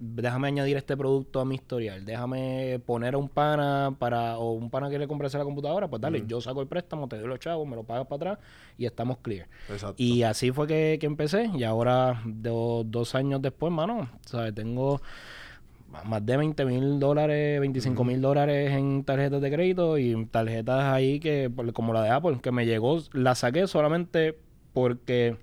Déjame 0.00 0.48
añadir 0.48 0.76
este 0.76 0.96
producto 0.96 1.40
a 1.40 1.44
mi 1.44 1.56
historial, 1.56 2.04
déjame 2.04 2.80
poner 2.86 3.14
a 3.14 3.18
un 3.18 3.28
pana 3.28 3.94
para, 3.98 4.38
o 4.38 4.52
un 4.52 4.70
pana 4.70 4.88
que 4.90 4.98
le 4.98 5.08
comprase 5.08 5.38
la 5.38 5.44
computadora, 5.44 5.88
pues 5.88 6.00
dale, 6.00 6.24
yo 6.26 6.40
saco 6.40 6.60
el 6.60 6.66
préstamo, 6.68 7.08
te 7.08 7.18
doy 7.18 7.26
los 7.28 7.40
chavos, 7.40 7.66
me 7.66 7.74
lo 7.76 7.82
pagas 7.82 8.06
para 8.06 8.32
atrás 8.32 8.46
y 8.76 8.86
estamos 8.86 9.18
clear. 9.18 9.48
Exacto. 9.68 9.96
Y 10.02 10.22
así 10.22 10.52
fue 10.52 10.66
que, 10.66 10.98
que 11.00 11.06
empecé 11.06 11.50
y 11.54 11.64
ahora 11.64 12.22
do- 12.24 12.84
dos 12.84 13.14
años 13.14 13.42
después, 13.42 13.72
mano, 13.72 14.08
¿sabes? 14.26 14.54
Tengo 14.54 15.00
más 16.04 16.24
de 16.24 16.36
20 16.36 16.64
mil 16.66 17.00
dólares, 17.00 17.58
25 17.60 18.04
mil 18.04 18.20
dólares 18.20 18.72
en 18.72 19.04
tarjetas 19.04 19.40
de 19.40 19.50
crédito 19.50 19.96
y 19.98 20.26
tarjetas 20.26 20.84
ahí 20.84 21.18
que, 21.18 21.50
como 21.72 21.92
la 21.92 22.02
de 22.02 22.10
Apple, 22.10 22.38
que 22.42 22.52
me 22.52 22.66
llegó, 22.66 22.98
la 23.12 23.34
saqué 23.34 23.66
solamente 23.66 24.38
porque 24.74 25.36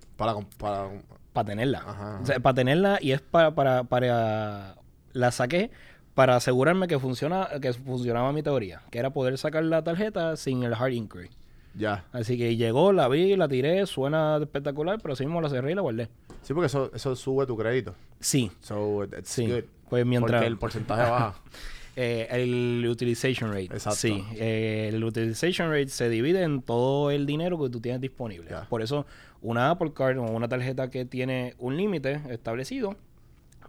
para 0.58 0.90
para 1.36 1.46
tenerla. 1.50 1.84
Ajá, 1.86 2.20
O 2.24 2.26
sea, 2.26 2.40
para 2.40 2.56
tenerla 2.56 2.98
y 3.00 3.12
es 3.12 3.22
para, 3.22 3.54
para, 3.54 3.84
para 3.84 4.76
la 5.14 5.32
saqué 5.32 5.70
para 6.16 6.38
asegurarme 6.38 6.88
que 6.88 6.98
funciona, 6.98 7.48
que 7.62 7.74
funcionaba 7.74 8.32
mi 8.32 8.42
teoría, 8.42 8.82
que 8.90 8.98
era 9.00 9.10
poder 9.12 9.38
sacar 9.38 9.64
la 9.66 9.84
tarjeta 9.84 10.38
sin 10.38 10.64
el 10.64 10.74
hard 10.74 10.94
inquiry. 10.94 11.30
ya. 11.76 12.06
Así 12.14 12.38
que 12.38 12.56
llegó, 12.56 12.94
la 12.94 13.08
vi, 13.10 13.36
la 13.36 13.48
tiré, 13.50 13.86
suena 13.86 14.38
espectacular, 14.42 14.98
pero 15.02 15.14
así 15.14 15.26
mismo 15.26 15.42
la 15.42 15.50
cerré 15.50 15.74
y 15.74 15.76
la 15.76 15.82
guardé. 15.82 16.08
Sí, 16.42 16.54
porque 16.54 16.68
eso, 16.68 16.90
eso 16.94 17.16
sube 17.18 17.46
tu 17.46 17.58
crédito. 17.58 17.94
Sí, 18.22 18.50
So, 18.62 19.04
it's 19.04 19.30
sí. 19.30 19.46
good. 19.48 19.64
Pues 19.90 20.06
mientras 20.06 20.40
Porque 20.40 20.48
el 20.48 20.58
porcentaje 20.58 21.02
baja. 21.12 21.36
eh, 21.98 22.28
el 22.32 22.88
utilization 22.90 23.50
rate. 23.52 23.66
Exacto. 23.66 24.00
Sí, 24.00 24.24
eh, 24.36 24.90
el 24.94 25.04
utilization 25.04 25.70
rate 25.70 25.90
se 25.90 26.08
divide 26.10 26.44
en 26.44 26.62
todo 26.62 27.12
el 27.12 27.26
dinero 27.26 27.62
que 27.62 27.70
tú 27.70 27.82
tienes 27.82 28.00
disponible. 28.00 28.52
Por 28.70 28.82
eso 28.82 29.06
una 29.46 29.70
Apple 29.70 29.94
Card 29.94 30.18
o 30.18 30.24
una 30.24 30.48
tarjeta 30.48 30.90
que 30.90 31.06
tiene 31.06 31.54
un 31.60 31.78
límite 31.78 32.22
establecido 32.30 32.96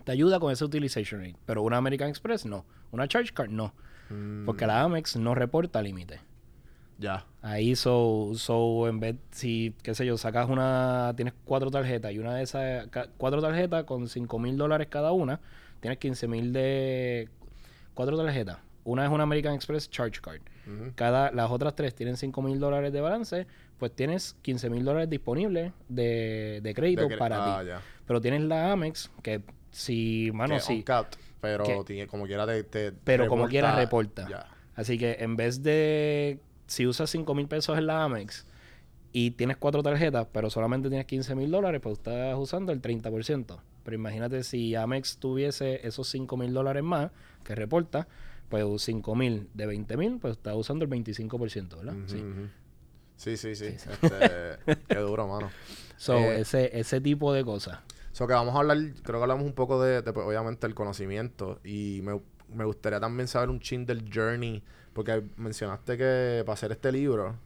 te 0.05 0.12
ayuda 0.12 0.39
con 0.39 0.53
ese 0.53 0.64
utilization 0.64 1.20
rate. 1.20 1.37
Pero 1.47 1.62
una 1.62 1.77
American 1.77 2.09
Express 2.09 2.47
no. 2.47 2.64
Una 2.93 3.09
Charge 3.09 3.33
Card 3.35 3.51
no. 3.51 3.74
Mm, 4.09 4.47
Porque 4.47 4.66
la 4.66 4.83
Amex 4.83 5.16
no 5.16 5.35
reporta 5.35 5.83
límite. 5.83 6.20
Ya. 6.99 7.27
Ahí, 7.43 7.74
so, 7.74 8.33
so, 8.35 8.89
en 8.89 9.01
vez, 9.01 9.16
si, 9.33 9.74
qué 9.83 9.95
sé 9.95 10.07
yo, 10.07 10.16
sacas 10.16 10.49
una, 10.49 11.12
tienes 11.16 11.35
cuatro 11.45 11.70
tarjetas 11.70 12.12
y 12.12 12.18
una 12.20 12.35
de 12.35 12.43
esas, 12.45 12.89
cuatro 13.18 13.43
tarjetas 13.43 13.85
con 13.85 14.09
cinco 14.09 14.39
mil 14.39 14.57
dólares 14.57 14.87
cada 14.89 15.12
una, 15.12 15.41
tienes 15.81 15.99
15 15.99 16.29
mil 16.29 16.53
de, 16.53 17.29
cuatro 17.95 18.16
tarjetas. 18.16 18.59
Una 18.87 19.05
es 19.05 19.11
una 19.11 19.24
American 19.24 19.53
Express 19.53 19.91
Charge 19.91 20.20
Card. 20.20 20.43
Cada, 20.95 21.32
las 21.32 21.51
otras 21.51 21.74
tres 21.74 21.93
tienen 21.93 22.16
5 22.16 22.41
mil 22.41 22.61
dólares 22.61 22.93
de 22.93 23.01
balance, 23.01 23.47
pues 23.78 23.91
tienes 23.93 24.37
15 24.43 24.70
mil 24.70 24.84
dólares 24.84 25.11
disponibles 25.11 25.72
de, 25.89 26.61
de 26.62 26.74
crédito 26.74 27.09
De 27.09 27.16
para 27.16 27.59
ah, 27.59 27.62
ti. 27.64 27.70
Pero 28.07 28.20
tienes 28.20 28.43
la 28.43 28.70
Amex, 28.70 29.11
que 29.22 29.43
si, 29.72 30.30
mano, 30.32 30.61
si, 30.61 30.76
uncapped, 30.76 31.18
pero 31.41 31.64
Que- 31.64 31.82
tiene- 31.84 32.07
como 32.07 32.26
quiera 32.26 32.47
te, 32.47 32.62
te 32.62 32.93
pero 32.93 33.26
como 33.26 33.49
quiera 33.49 33.74
reporta. 33.74 34.47
Así 34.76 34.99
que 34.99 35.16
en 35.18 35.34
vez 35.34 35.64
de, 35.64 36.39
si 36.68 36.87
usas 36.87 37.11
5 37.11 37.34
mil 37.34 37.49
pesos 37.49 37.76
en 37.76 37.89
la 37.89 38.05
Amex 38.05 38.47
y 39.12 39.32
tienes 39.32 39.57
cuatro 39.57 39.82
tarjetas, 39.82 40.28
pero 40.30 40.49
solamente 40.49 40.89
tienes 40.91 41.07
15 41.07 41.34
mil 41.34 41.51
dólares, 41.51 41.80
pues 41.82 41.99
estás 41.99 42.37
usando 42.39 42.70
el 42.70 42.80
30%. 42.80 43.59
Pero 43.82 43.95
imagínate 43.97 44.45
si 44.45 44.76
Amex 44.76 45.18
tuviese 45.18 45.84
esos 45.87 46.09
5 46.09 46.37
mil 46.37 46.53
dólares 46.53 46.84
más 46.84 47.11
que 47.43 47.57
reporta, 47.57 48.07
pues 48.49 48.64
5 48.82 49.14
mil 49.14 49.49
de 49.55 49.66
20 49.66 49.97
mil, 49.97 50.18
pues 50.18 50.36
estás 50.36 50.55
usando 50.57 50.84
el 50.84 50.90
25%, 50.90 51.76
¿verdad? 51.76 51.94
Sí. 52.07 52.22
Sí, 53.16 53.36
sí, 53.36 53.55
sí. 53.55 53.70
Sí, 53.72 53.78
sí. 53.78 53.88
Este, 54.03 54.76
qué 54.88 54.99
duro, 54.99 55.26
mano. 55.26 55.51
So, 55.97 56.16
Eh, 56.18 56.40
ese, 56.40 56.78
ese 56.78 57.01
tipo 57.01 57.32
de 57.32 57.44
cosas. 57.44 57.78
So 58.12 58.26
que 58.26 58.34
vamos 58.34 58.55
a 58.55 58.59
hablar, 58.59 58.78
creo 59.03 59.18
que 59.18 59.22
hablamos 59.22 59.44
un 59.47 59.53
poco 59.55 59.82
de, 59.82 60.03
de, 60.03 60.12
pues, 60.12 60.26
obviamente, 60.26 60.66
el 60.66 60.74
conocimiento. 60.74 61.61
Y 61.64 62.01
me, 62.03 62.20
me 62.55 62.64
gustaría 62.64 63.01
también 63.01 63.26
saber 63.28 63.49
un 63.51 63.61
chin 63.61 63.86
del 63.86 64.11
journey. 64.12 64.62
Porque 64.92 65.22
mencionaste 65.36 65.97
que 65.99 66.42
para 66.47 66.55
hacer 66.55 66.72
este 66.72 66.90
libro, 66.92 67.36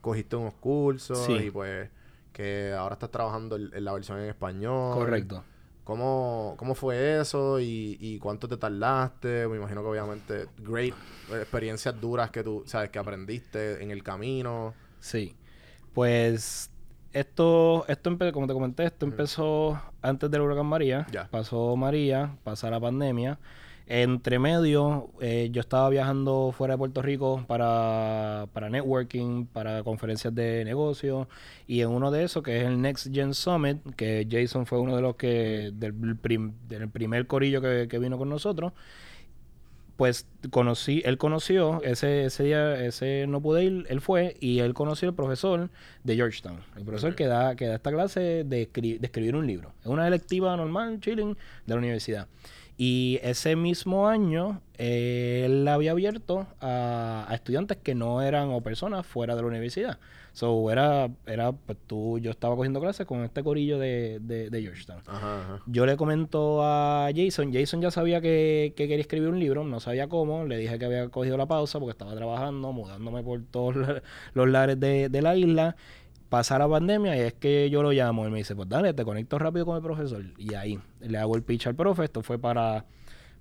cogiste 0.00 0.36
unos 0.36 0.54
cursos 0.54 1.18
Sí. 1.26 1.32
y 1.46 1.50
pues 1.50 1.88
que 2.32 2.72
ahora 2.72 2.92
estás 2.94 3.10
trabajando 3.10 3.56
en, 3.56 3.70
en 3.74 3.84
la 3.84 3.92
versión 3.92 4.18
en 4.20 4.28
español. 4.28 4.94
Correcto. 4.94 5.42
¿Cómo, 5.86 6.54
cómo 6.56 6.74
fue 6.74 7.20
eso 7.20 7.60
y, 7.60 7.96
y 8.00 8.18
cuánto 8.18 8.48
te 8.48 8.56
tardaste? 8.56 9.46
Me 9.46 9.56
imagino 9.56 9.82
que 9.82 9.88
obviamente 9.88 10.46
great 10.58 10.92
experiencias 11.30 12.00
duras 12.00 12.32
que 12.32 12.42
tú, 12.42 12.64
sabes, 12.66 12.90
que 12.90 12.98
aprendiste 12.98 13.80
en 13.80 13.92
el 13.92 14.02
camino. 14.02 14.74
Sí. 14.98 15.36
Pues 15.94 16.72
esto, 17.12 17.84
esto 17.86 18.18
como 18.32 18.48
te 18.48 18.52
comenté, 18.52 18.84
esto 18.84 19.06
empezó 19.06 19.80
antes 20.02 20.28
del 20.28 20.40
huracán 20.40 20.66
María. 20.66 21.06
Ya. 21.12 21.28
Pasó 21.28 21.76
María, 21.76 22.36
pasa 22.42 22.68
la 22.68 22.80
pandemia. 22.80 23.38
Entre 23.88 24.40
medio, 24.40 25.10
eh, 25.20 25.48
yo 25.52 25.60
estaba 25.60 25.88
viajando 25.90 26.52
fuera 26.56 26.74
de 26.74 26.78
Puerto 26.78 27.02
Rico 27.02 27.44
para, 27.46 28.48
para 28.52 28.68
networking, 28.68 29.46
para 29.46 29.84
conferencias 29.84 30.34
de 30.34 30.64
negocio. 30.64 31.28
Y 31.68 31.82
en 31.82 31.90
uno 31.90 32.10
de 32.10 32.24
esos, 32.24 32.42
que 32.42 32.60
es 32.60 32.66
el 32.66 32.80
Next 32.82 33.14
Gen 33.14 33.32
Summit, 33.32 33.78
que 33.94 34.26
Jason 34.28 34.66
fue 34.66 34.80
uno 34.80 34.96
de 34.96 35.02
los 35.02 35.14
que, 35.14 35.70
del, 35.72 35.94
prim- 36.16 36.54
del 36.68 36.88
primer 36.88 37.28
corillo 37.28 37.60
que, 37.60 37.86
que 37.88 37.98
vino 38.00 38.18
con 38.18 38.28
nosotros, 38.28 38.72
pues 39.96 40.26
conocí, 40.50 41.00
él 41.06 41.16
conoció, 41.16 41.80
ese, 41.82 42.24
ese 42.26 42.42
día, 42.42 42.84
ese 42.84 43.26
no 43.28 43.40
pude 43.40 43.64
ir, 43.64 43.86
él 43.88 44.00
fue 44.00 44.36
y 44.40 44.58
él 44.58 44.74
conoció 44.74 45.08
al 45.08 45.14
profesor 45.14 45.70
de 46.04 46.16
Georgetown, 46.16 46.58
el 46.76 46.84
profesor 46.84 47.14
que 47.14 47.26
da, 47.26 47.56
que 47.56 47.66
da 47.66 47.76
esta 47.76 47.92
clase 47.92 48.44
de, 48.44 48.70
escri- 48.70 48.98
de 48.98 49.06
escribir 49.06 49.36
un 49.36 49.46
libro. 49.46 49.72
Es 49.80 49.86
una 49.86 50.06
electiva 50.06 50.54
normal, 50.56 51.00
chilling, 51.00 51.34
de 51.66 51.74
la 51.74 51.76
universidad. 51.76 52.26
Y 52.78 53.18
ese 53.22 53.56
mismo 53.56 54.06
año, 54.08 54.60
eh, 54.76 55.42
él 55.46 55.66
había 55.66 55.92
abierto 55.92 56.46
a, 56.60 57.24
a 57.28 57.34
estudiantes 57.34 57.78
que 57.78 57.94
no 57.94 58.20
eran 58.20 58.50
o 58.50 58.60
personas 58.60 59.06
fuera 59.06 59.34
de 59.34 59.42
la 59.42 59.48
universidad. 59.48 59.98
So, 60.36 60.70
era, 60.70 61.08
era 61.24 61.52
pues 61.52 61.78
tú, 61.86 62.18
yo 62.18 62.30
estaba 62.30 62.54
cogiendo 62.56 62.78
clases 62.78 63.06
con 63.06 63.24
este 63.24 63.42
corillo 63.42 63.78
de, 63.78 64.18
de, 64.20 64.50
de 64.50 64.60
Georgetown. 64.60 65.00
Ajá, 65.06 65.40
ajá. 65.40 65.62
Yo 65.64 65.86
le 65.86 65.96
comento 65.96 66.62
a 66.62 67.08
Jason, 67.16 67.54
Jason 67.54 67.80
ya 67.80 67.90
sabía 67.90 68.20
que, 68.20 68.74
que 68.76 68.86
quería 68.86 69.00
escribir 69.00 69.30
un 69.30 69.40
libro, 69.40 69.64
no 69.64 69.80
sabía 69.80 70.08
cómo, 70.08 70.44
le 70.44 70.58
dije 70.58 70.78
que 70.78 70.84
había 70.84 71.08
cogido 71.08 71.38
la 71.38 71.46
pausa 71.46 71.78
porque 71.78 71.92
estaba 71.92 72.14
trabajando, 72.14 72.70
mudándome 72.72 73.22
por 73.22 73.42
todos 73.44 73.76
los 74.34 74.48
lares 74.50 74.78
de, 74.78 75.08
de 75.08 75.22
la 75.22 75.36
isla, 75.36 75.74
pasa 76.28 76.58
la 76.58 76.68
pandemia 76.68 77.16
y 77.16 77.20
es 77.20 77.34
que 77.34 77.70
yo 77.70 77.82
lo 77.82 77.92
llamo, 77.92 78.24
él 78.24 78.30
me 78.30 78.38
dice, 78.38 78.54
pues 78.56 78.68
dale, 78.68 78.92
te 78.94 79.04
conecto 79.04 79.38
rápido 79.38 79.66
con 79.66 79.76
el 79.76 79.82
profesor 79.82 80.24
y 80.38 80.54
ahí 80.54 80.78
le 81.00 81.18
hago 81.18 81.36
el 81.36 81.42
pitch 81.42 81.68
al 81.68 81.74
profe, 81.74 82.04
esto 82.04 82.22
fue 82.22 82.38
para 82.38 82.84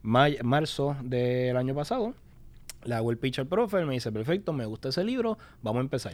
marzo 0.03 0.95
del 1.01 1.57
año 1.57 1.73
pasado, 1.73 2.13
le 2.83 2.95
hago 2.95 3.11
el 3.11 3.17
pitch 3.17 3.39
al 3.39 3.47
profe, 3.47 3.79
él 3.79 3.85
me 3.85 3.95
dice, 3.95 4.11
perfecto, 4.11 4.53
me 4.53 4.65
gusta 4.65 4.89
ese 4.89 5.03
libro, 5.03 5.37
vamos 5.61 5.79
a 5.79 5.83
empezar. 5.83 6.13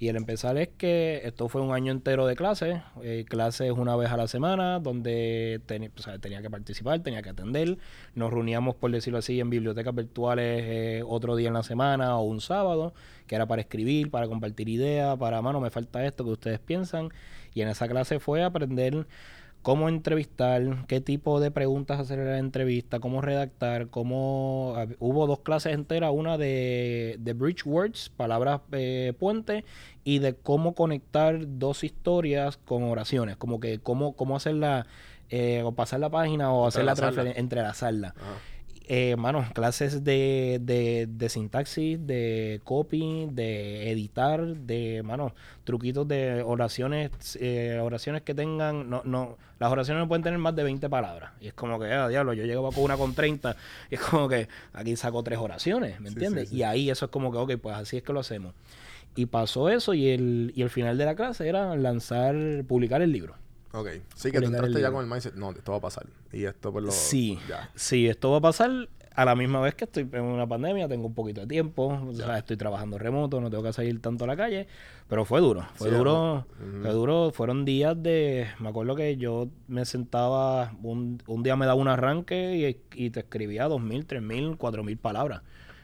Y 0.00 0.08
el 0.08 0.16
empezar 0.16 0.56
es 0.58 0.68
que 0.68 1.22
esto 1.24 1.48
fue 1.48 1.60
un 1.60 1.72
año 1.72 1.90
entero 1.90 2.26
de 2.26 2.36
clases, 2.36 2.80
eh, 3.02 3.24
clases 3.28 3.72
una 3.72 3.96
vez 3.96 4.10
a 4.10 4.16
la 4.16 4.28
semana, 4.28 4.78
donde 4.78 5.60
tenía 5.66 6.40
que 6.40 6.50
participar, 6.50 7.00
tenía 7.00 7.20
que 7.20 7.30
atender. 7.30 7.78
Nos 8.14 8.32
reuníamos, 8.32 8.76
por 8.76 8.92
decirlo 8.92 9.18
así, 9.18 9.40
en 9.40 9.50
bibliotecas 9.50 9.92
virtuales 9.92 10.62
eh, 10.64 11.02
otro 11.04 11.34
día 11.34 11.48
en 11.48 11.54
la 11.54 11.64
semana 11.64 12.16
o 12.16 12.22
un 12.22 12.40
sábado, 12.40 12.94
que 13.26 13.34
era 13.34 13.46
para 13.46 13.62
escribir, 13.62 14.08
para 14.12 14.28
compartir 14.28 14.68
ideas, 14.68 15.18
para, 15.18 15.42
mano, 15.42 15.60
me 15.60 15.70
falta 15.70 16.06
esto 16.06 16.24
que 16.24 16.30
ustedes 16.30 16.60
piensan. 16.60 17.08
Y 17.52 17.62
en 17.62 17.68
esa 17.68 17.88
clase 17.88 18.20
fue 18.20 18.44
aprender 18.44 19.04
cómo 19.62 19.88
entrevistar, 19.88 20.86
qué 20.86 21.00
tipo 21.00 21.40
de 21.40 21.50
preguntas 21.50 22.00
hacer 22.00 22.18
en 22.20 22.26
la 22.26 22.38
entrevista, 22.38 23.00
cómo 23.00 23.20
redactar, 23.20 23.88
cómo... 23.88 24.74
hab- 24.76 24.96
Hubo 24.98 25.26
dos 25.26 25.40
clases 25.40 25.74
enteras, 25.74 26.10
una 26.14 26.38
de, 26.38 27.16
de 27.18 27.32
bridge 27.34 27.66
words, 27.66 28.08
palabras 28.16 28.60
eh, 28.72 29.12
puente, 29.18 29.64
y 30.04 30.20
de 30.20 30.34
cómo 30.34 30.74
conectar 30.74 31.38
dos 31.58 31.84
historias 31.84 32.56
con 32.56 32.82
oraciones, 32.84 33.36
como 33.36 33.60
que 33.60 33.78
cómo, 33.78 34.12
cómo 34.14 34.36
hacerla, 34.36 34.86
eh, 35.30 35.62
o 35.64 35.72
pasar 35.72 36.00
la 36.00 36.08
página 36.08 36.50
o 36.52 36.66
hacer 36.66 36.84
la 36.84 36.92
Entrelazarla. 37.36 38.14
Eh, 38.90 39.16
mano, 39.16 39.44
clases 39.52 40.02
de, 40.02 40.58
de, 40.62 41.06
de 41.10 41.28
sintaxis, 41.28 42.06
de 42.06 42.62
copy, 42.64 43.28
de 43.30 43.90
editar, 43.90 44.40
de, 44.42 45.02
mano, 45.04 45.34
truquitos 45.64 46.08
de 46.08 46.42
oraciones, 46.42 47.10
eh, 47.38 47.78
oraciones 47.82 48.22
que 48.22 48.34
tengan, 48.34 48.88
no, 48.88 49.02
no, 49.04 49.36
las 49.58 49.70
oraciones 49.70 50.00
no 50.02 50.08
pueden 50.08 50.22
tener 50.22 50.38
más 50.38 50.56
de 50.56 50.62
20 50.64 50.88
palabras. 50.88 51.32
Y 51.38 51.48
es 51.48 51.52
como 51.52 51.78
que, 51.78 51.92
ah, 51.92 52.08
diablo, 52.08 52.32
yo 52.32 52.46
llego 52.46 52.72
con 52.72 52.84
una 52.84 52.96
con 52.96 53.14
30, 53.14 53.56
y 53.90 53.96
es 53.96 54.00
como 54.00 54.26
que 54.26 54.48
aquí 54.72 54.96
saco 54.96 55.22
tres 55.22 55.38
oraciones, 55.38 56.00
¿me 56.00 56.08
Sí, 56.08 56.14
entiendes? 56.14 56.44
sí, 56.48 56.54
sí. 56.54 56.56
Y 56.56 56.62
ahí 56.62 56.88
eso 56.88 57.04
es 57.04 57.10
como 57.10 57.30
que, 57.30 57.36
ok, 57.36 57.60
pues 57.60 57.76
así 57.76 57.98
es 57.98 58.02
que 58.02 58.14
lo 58.14 58.20
hacemos. 58.20 58.54
Y 59.16 59.26
pasó 59.26 59.68
eso 59.68 59.92
y 59.92 60.08
el, 60.08 60.52
y 60.56 60.62
el 60.62 60.70
final 60.70 60.96
de 60.96 61.04
la 61.04 61.14
clase 61.14 61.46
era 61.46 61.76
lanzar, 61.76 62.34
publicar 62.66 63.02
el 63.02 63.12
libro. 63.12 63.34
Ok. 63.72 63.88
Sí, 64.14 64.30
que 64.30 64.38
tú 64.40 64.46
el 64.48 64.54
entraste 64.54 64.80
ya 64.80 64.90
con 64.90 65.04
el 65.04 65.10
mindset. 65.10 65.34
No, 65.34 65.50
esto 65.50 65.72
va 65.72 65.78
a 65.78 65.82
pasar. 65.82 66.06
Y 66.32 66.44
esto 66.44 66.72
pues 66.72 66.84
lo... 66.84 66.90
Sí, 66.90 67.38
Ya. 67.48 67.70
sí, 67.74 68.08
esto 68.08 68.30
va 68.30 68.38
a 68.38 68.40
pasar. 68.40 68.88
a 69.14 69.24
la 69.24 69.34
misma 69.34 69.60
vez 69.60 69.74
que 69.74 69.84
estoy 69.84 70.08
en 70.12 70.22
una 70.22 70.46
pandemia, 70.46 70.86
tengo 70.86 71.08
un 71.08 71.14
poquito 71.14 71.40
de 71.40 71.48
tiempo, 71.48 71.88
o 72.08 72.14
sea, 72.14 72.38
estoy 72.38 72.56
trabajando 72.56 72.98
remoto, 72.98 73.40
no 73.40 73.50
tengo 73.50 73.64
que 73.64 73.72
salir 73.72 74.00
tanto 74.00 74.22
a 74.22 74.26
la 74.28 74.36
calle, 74.36 74.68
pero 75.08 75.24
fue 75.24 75.40
duro, 75.40 75.66
fue 75.74 75.90
Sí, 75.90 75.96
duro, 75.96 76.46
fue 76.82 76.92
duro, 76.92 77.32
fueron 77.34 77.64
días 77.64 78.00
de, 78.00 78.46
me 78.60 78.68
acuerdo 78.68 78.94
que 78.94 79.16
yo 79.16 79.48
me 79.66 79.84
sentaba, 79.86 80.72
un, 80.84 81.20
un 81.26 81.42
día 81.42 81.56
me 81.56 81.66
daba 81.66 81.80
un 81.80 81.88
arranque 81.88 82.80
y, 82.94 83.06
y 83.06 83.10
te 83.10 83.18
escribía 83.20 83.64
dos 83.66 83.80
mil, 83.80 84.06
tres 84.06 84.22
mil, 84.22 84.56
cuatro 84.56 84.84
mil 84.84 84.96
palabras. 84.98 85.42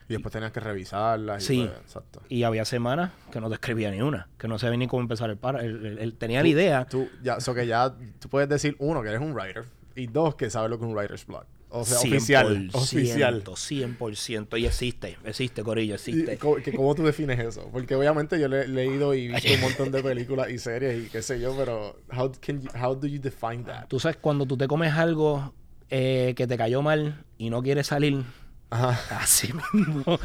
Y 0.08 0.12
después 0.12 0.32
tenías 0.32 0.52
que 0.52 0.60
revisarlas. 0.60 1.42
y 1.42 1.46
Sí. 1.46 1.66
pues, 1.66 1.80
exacto. 1.80 2.20
Y 2.28 2.42
había 2.42 2.64
semanas 2.64 3.10
que 3.32 3.40
no 3.40 3.48
te 3.48 3.54
escribía 3.54 3.90
ni 3.90 4.02
una, 4.02 4.28
que 4.38 4.48
no 4.48 4.58
sabía 4.58 4.76
ni 4.76 4.86
cómo 4.86 5.00
empezar 5.02 5.30
el 5.30 5.36
para. 5.38 5.62
el- 5.64 5.86
el- 5.86 5.98
el- 5.98 6.14
tenía 6.14 6.42
la 6.42 6.48
idea. 6.48 6.84
Tú, 6.84 7.08
ya, 7.22 7.40
so 7.40 7.54
que 7.54 7.66
ya 7.66 7.94
tú 8.18 8.28
puedes 8.28 8.48
decir, 8.48 8.76
uno, 8.78 9.02
que 9.02 9.08
eres 9.08 9.20
un 9.20 9.32
writer. 9.32 9.64
Y 9.96 10.06
dos, 10.08 10.34
que 10.34 10.50
sabes 10.50 10.70
lo 10.70 10.78
que 10.78 10.84
es 10.84 10.90
un 10.90 10.96
writer's 10.96 11.24
block. 11.26 11.46
O 11.76 11.84
sea, 11.84 11.98
oficial. 11.98 12.70
100%, 12.70 12.74
Oficial. 12.78 13.42
100%. 13.44 14.56
Y 14.58 14.66
existe, 14.66 15.16
existe, 15.24 15.62
Corillo, 15.64 15.94
existe. 15.94 16.38
co- 16.38 16.56
que 16.56 16.72
¿Cómo 16.72 16.94
tú 16.94 17.02
defines 17.02 17.38
eso? 17.40 17.68
Porque 17.72 17.94
obviamente 17.96 18.38
yo 18.38 18.46
le 18.46 18.62
he 18.62 18.68
leído 18.68 19.12
y 19.14 19.28
visto 19.28 19.52
un 19.52 19.60
montón 19.88 19.90
de 19.90 20.02
películas 20.02 20.50
y 20.50 20.58
series 20.58 21.06
y 21.06 21.08
qué 21.08 21.20
sé 21.22 21.40
yo, 21.40 21.56
pero 21.56 21.96
how, 22.16 22.30
can 22.40 22.60
you- 22.60 22.70
how 22.80 22.94
do 22.94 23.06
you 23.08 23.20
define 23.20 23.64
that? 23.64 23.86
Tú 23.88 23.98
sabes, 23.98 24.18
cuando 24.18 24.46
tú 24.46 24.56
te 24.56 24.68
comes 24.68 24.92
algo 24.92 25.52
eh, 25.90 26.34
que 26.36 26.46
te 26.46 26.56
cayó 26.56 26.80
mal 26.82 27.24
y 27.38 27.50
no 27.50 27.62
quieres 27.62 27.88
salir, 27.88 28.22
Ajá. 28.70 28.98
así 29.20 29.52
mismo. 29.72 30.18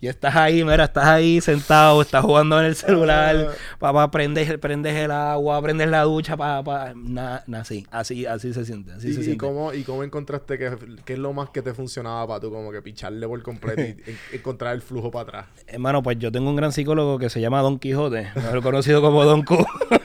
Y 0.00 0.08
estás 0.08 0.36
ahí, 0.36 0.62
mira, 0.62 0.84
estás 0.84 1.06
ahí 1.06 1.40
sentado, 1.40 2.02
estás 2.02 2.22
jugando 2.22 2.60
en 2.60 2.66
el 2.66 2.74
celular, 2.74 3.52
papá, 3.78 4.10
prendes, 4.10 4.58
prendes 4.58 4.94
el 4.94 5.10
agua, 5.10 5.62
prendes 5.62 5.88
la 5.88 6.02
ducha, 6.02 6.36
papá, 6.36 6.92
nada, 6.94 7.42
así, 7.58 7.86
así, 7.90 8.26
así 8.26 8.52
se 8.52 8.66
siente, 8.66 8.92
así 8.92 9.08
¿Y, 9.08 9.14
se 9.14 9.20
y 9.20 9.24
siente. 9.24 9.38
cómo, 9.38 9.72
¿Y 9.72 9.82
cómo 9.84 10.04
encontraste 10.04 10.58
que, 10.58 10.76
qué 11.06 11.14
es 11.14 11.18
lo 11.18 11.32
más 11.32 11.48
que 11.48 11.62
te 11.62 11.72
funcionaba 11.72 12.26
para 12.26 12.40
tú 12.40 12.50
como 12.50 12.70
que 12.70 12.82
picharle 12.82 13.26
por 13.26 13.42
completo 13.42 13.80
y 13.80 13.84
en- 13.84 14.18
encontrar 14.32 14.74
el 14.74 14.82
flujo 14.82 15.10
para 15.10 15.22
atrás? 15.22 15.46
Hermano, 15.66 16.02
pues 16.02 16.18
yo 16.18 16.30
tengo 16.30 16.50
un 16.50 16.56
gran 16.56 16.72
psicólogo 16.72 17.18
que 17.18 17.30
se 17.30 17.40
llama 17.40 17.62
Don 17.62 17.78
Quijote, 17.78 18.28
mejor 18.34 18.62
conocido 18.62 19.00
como 19.00 19.24
Don 19.24 19.42
Q. 19.42 19.64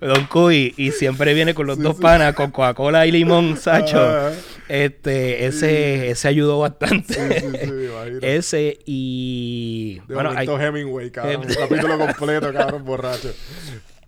Don 0.00 0.26
Q 0.26 0.50
y, 0.52 0.92
siempre 0.92 1.34
viene 1.34 1.54
con 1.54 1.66
los 1.66 1.78
dos 1.78 1.96
panas, 1.96 2.34
con 2.34 2.50
Coca-Cola 2.50 3.06
y 3.06 3.12
limón, 3.12 3.56
Sacho. 3.60 4.00
Ah. 4.00 4.32
Este, 4.68 5.46
ese, 5.46 6.10
ese 6.10 6.28
ayudó 6.28 6.58
bastante. 6.60 7.14
Sí, 7.14 7.40
sí, 7.40 7.46
sí, 7.62 8.18
ese 8.22 8.78
y... 8.86 10.00
De 10.08 10.14
bueno, 10.14 10.32
hay- 10.34 10.48
Hemingway, 10.48 11.10
cabrón. 11.10 11.42
Un 11.46 11.54
capítulo 11.54 11.98
completo, 11.98 12.52
cabrón, 12.52 12.84
borracho. 12.84 13.34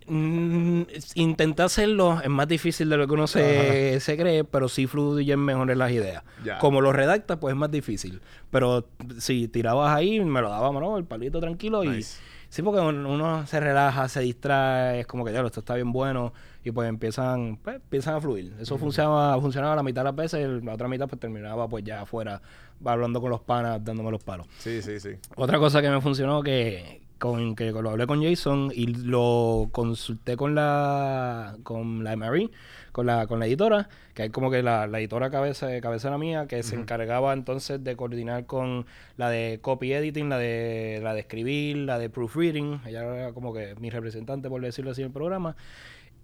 Mm, 0.09 0.83
intenté 1.15 1.63
hacerlo, 1.63 2.21
es 2.23 2.29
más 2.29 2.47
difícil 2.47 2.89
de 2.89 2.95
lo 2.95 3.07
que 3.07 3.13
uno 3.13 3.27
se, 3.27 3.99
se 3.99 4.17
cree, 4.17 4.45
pero 4.45 4.69
sí 4.69 4.87
fluyen 4.87 5.39
mejor 5.39 5.69
en 5.69 5.77
las 5.77 5.91
ideas. 5.91 6.23
Ya. 6.45 6.59
Como 6.59 6.79
lo 6.79 6.93
redacta, 6.93 7.39
pues 7.39 7.53
es 7.53 7.57
más 7.57 7.69
difícil. 7.69 8.21
Pero 8.49 8.87
si 9.19 9.49
tirabas 9.49 9.93
ahí, 9.95 10.19
me 10.21 10.41
lo 10.41 10.49
daba, 10.49 10.71
¿no? 10.71 10.97
El 10.97 11.03
palito 11.03 11.39
tranquilo 11.39 11.83
y... 11.83 12.05
Sí, 12.49 12.61
porque 12.61 12.79
un- 12.79 13.05
uno 13.05 13.45
se 13.45 13.59
relaja, 13.59 14.07
se 14.07 14.21
distrae, 14.21 15.01
es 15.01 15.07
como 15.07 15.25
que 15.25 15.33
ya 15.33 15.41
esto 15.41 15.59
está 15.59 15.75
bien 15.75 15.91
bueno 15.91 16.33
y 16.63 16.71
pues 16.71 16.87
empiezan, 16.89 17.57
pues, 17.57 17.75
empiezan 17.75 18.15
a 18.15 18.21
fluir. 18.21 18.53
Eso 18.59 18.77
funcionaba, 18.77 19.39
funcionaba 19.41 19.75
la 19.75 19.83
mitad 19.83 20.01
de 20.01 20.05
las 20.05 20.15
veces, 20.15 20.63
la 20.63 20.73
otra 20.73 20.87
mitad 20.87 21.07
pues 21.07 21.19
terminaba 21.19 21.67
pues 21.67 21.83
ya 21.83 22.01
afuera, 22.01 22.41
hablando 22.85 23.19
con 23.21 23.29
los 23.31 23.41
panas, 23.41 23.83
dándome 23.83 24.11
los 24.11 24.23
palos. 24.23 24.47
Sí, 24.59 24.81
sí, 24.81 24.99
sí. 24.99 25.09
Otra 25.35 25.59
cosa 25.59 25.81
que 25.81 25.89
me 25.89 25.99
funcionó 26.01 26.41
que 26.41 27.01
con 27.19 27.55
que 27.55 27.71
lo 27.71 27.89
hablé 27.89 28.05
con 28.05 28.23
Jason 28.23 28.71
y 28.73 28.85
lo 28.87 29.69
consulté 29.71 30.37
con 30.37 30.53
la 30.55 31.55
con 31.63 32.03
la 32.03 32.15
Marie, 32.15 32.49
con 32.97 33.05
la 33.05 33.27
con 33.27 33.39
la 33.39 33.45
editora, 33.45 33.89
que 34.15 34.23
es 34.25 34.31
como 34.31 34.49
que 34.49 34.63
la, 34.63 34.87
la 34.87 34.97
editora 34.99 35.29
cabeza 35.29 35.67
cabecera 35.81 36.17
mía 36.17 36.47
que 36.47 36.63
se 36.63 36.73
encargaba 36.73 37.31
entonces 37.31 37.83
de 37.83 37.95
coordinar 37.95 38.47
con 38.47 38.87
la 39.17 39.29
de 39.29 39.59
copy 39.61 39.93
editing, 39.93 40.29
la 40.29 40.39
de 40.39 40.99
la 41.03 41.13
de 41.13 41.19
escribir, 41.19 41.77
la 41.77 41.99
de 41.99 42.09
proofreading, 42.09 42.81
ella 42.87 43.03
era 43.03 43.33
como 43.33 43.53
que 43.53 43.75
mi 43.79 43.91
representante 43.91 44.49
por 44.49 44.63
decirlo 44.63 44.89
así 44.89 45.01
en 45.03 45.09
el 45.09 45.13
programa. 45.13 45.55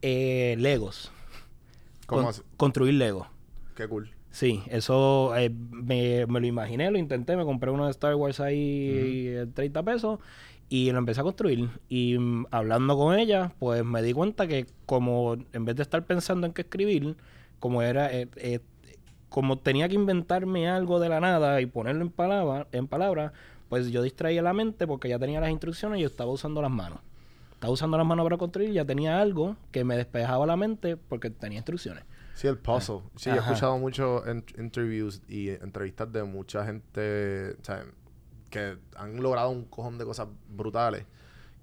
Eh, 0.02 0.56
Legos. 0.58 1.12
¿Cómo 2.08 2.24
Con- 2.32 2.44
construir 2.58 2.96
Legos. 2.96 3.28
Qué 3.76 3.88
cool. 3.88 4.10
Sí, 4.32 4.64
eso 4.70 5.36
eh, 5.38 5.52
me, 5.52 6.26
me 6.26 6.40
lo 6.40 6.48
imaginé, 6.48 6.90
lo 6.90 6.98
intenté, 6.98 7.38
me 7.38 7.44
compré 7.46 7.70
uno 7.70 7.86
de 7.86 7.92
Star 7.92 8.16
Wars 8.16 8.40
ahí 8.40 9.28
eh, 9.28 9.46
30 9.54 9.84
pesos 9.84 10.20
y 10.74 10.92
lo 10.92 10.98
empecé 10.98 11.22
a 11.22 11.24
construir. 11.24 11.70
Y 11.88 12.18
mm, 12.18 12.48
hablando 12.50 12.98
con 12.98 13.16
ella, 13.16 13.54
pues 13.60 13.86
me 13.86 14.02
di 14.02 14.12
cuenta 14.12 14.48
que 14.48 14.66
como 14.88 15.36
en 15.54 15.66
vez 15.66 15.76
de 15.76 15.84
estar 15.84 16.04
pensando 16.04 16.48
en 16.48 16.54
qué 16.54 16.64
escribir, 16.64 17.16
como 17.60 17.84
era, 17.84 18.12
eh, 18.12 18.28
eh, 18.38 18.60
como 19.30 19.60
tenía 19.60 19.88
que 19.88 19.94
inventarme 19.94 20.68
algo 20.68 21.00
de 21.00 21.10
la 21.10 21.20
nada 21.20 21.62
y 21.62 21.68
ponerlo 21.68 22.02
en 22.02 22.10
palabras, 22.10 22.66
en 22.72 22.88
palabras, 22.88 23.34
pues 23.70 23.92
yo 23.92 24.02
distraía 24.02 24.42
la 24.42 24.54
mente 24.54 24.88
porque 24.88 25.10
ya 25.10 25.20
tenía 25.20 25.40
las 25.40 25.52
instrucciones 25.52 26.00
y 26.00 26.02
yo 26.02 26.08
estaba 26.08 26.32
usando 26.32 26.60
las 26.60 26.72
manos. 26.72 27.02
Estaba 27.52 27.72
usando 27.72 27.96
las 27.96 28.08
manos 28.08 28.24
para 28.24 28.38
construir 28.38 28.72
y 28.72 28.74
ya 28.74 28.84
tenía 28.84 29.22
algo 29.22 29.56
que 29.72 29.84
me 29.84 29.96
despejaba 29.96 30.48
la 30.48 30.56
mente 30.56 30.98
porque 30.98 31.30
tenía 31.30 31.60
instrucciones. 31.60 32.04
Sí, 32.34 32.48
el 32.48 32.58
puzzle. 32.58 33.02
Sí, 33.16 33.30
he 33.30 33.36
escuchado 33.36 33.78
muchos 33.78 34.24
interviews 34.58 35.22
y 35.30 35.50
entrevistas 35.50 36.12
de 36.12 36.24
mucha 36.24 36.66
gente 36.66 37.56
o 37.62 37.64
sea, 37.64 37.86
que 38.54 38.78
han 38.96 39.22
logrado 39.22 39.50
un 39.50 39.66
cojón 39.66 39.98
de 39.98 40.06
cosas 40.06 40.28
brutales. 40.50 41.06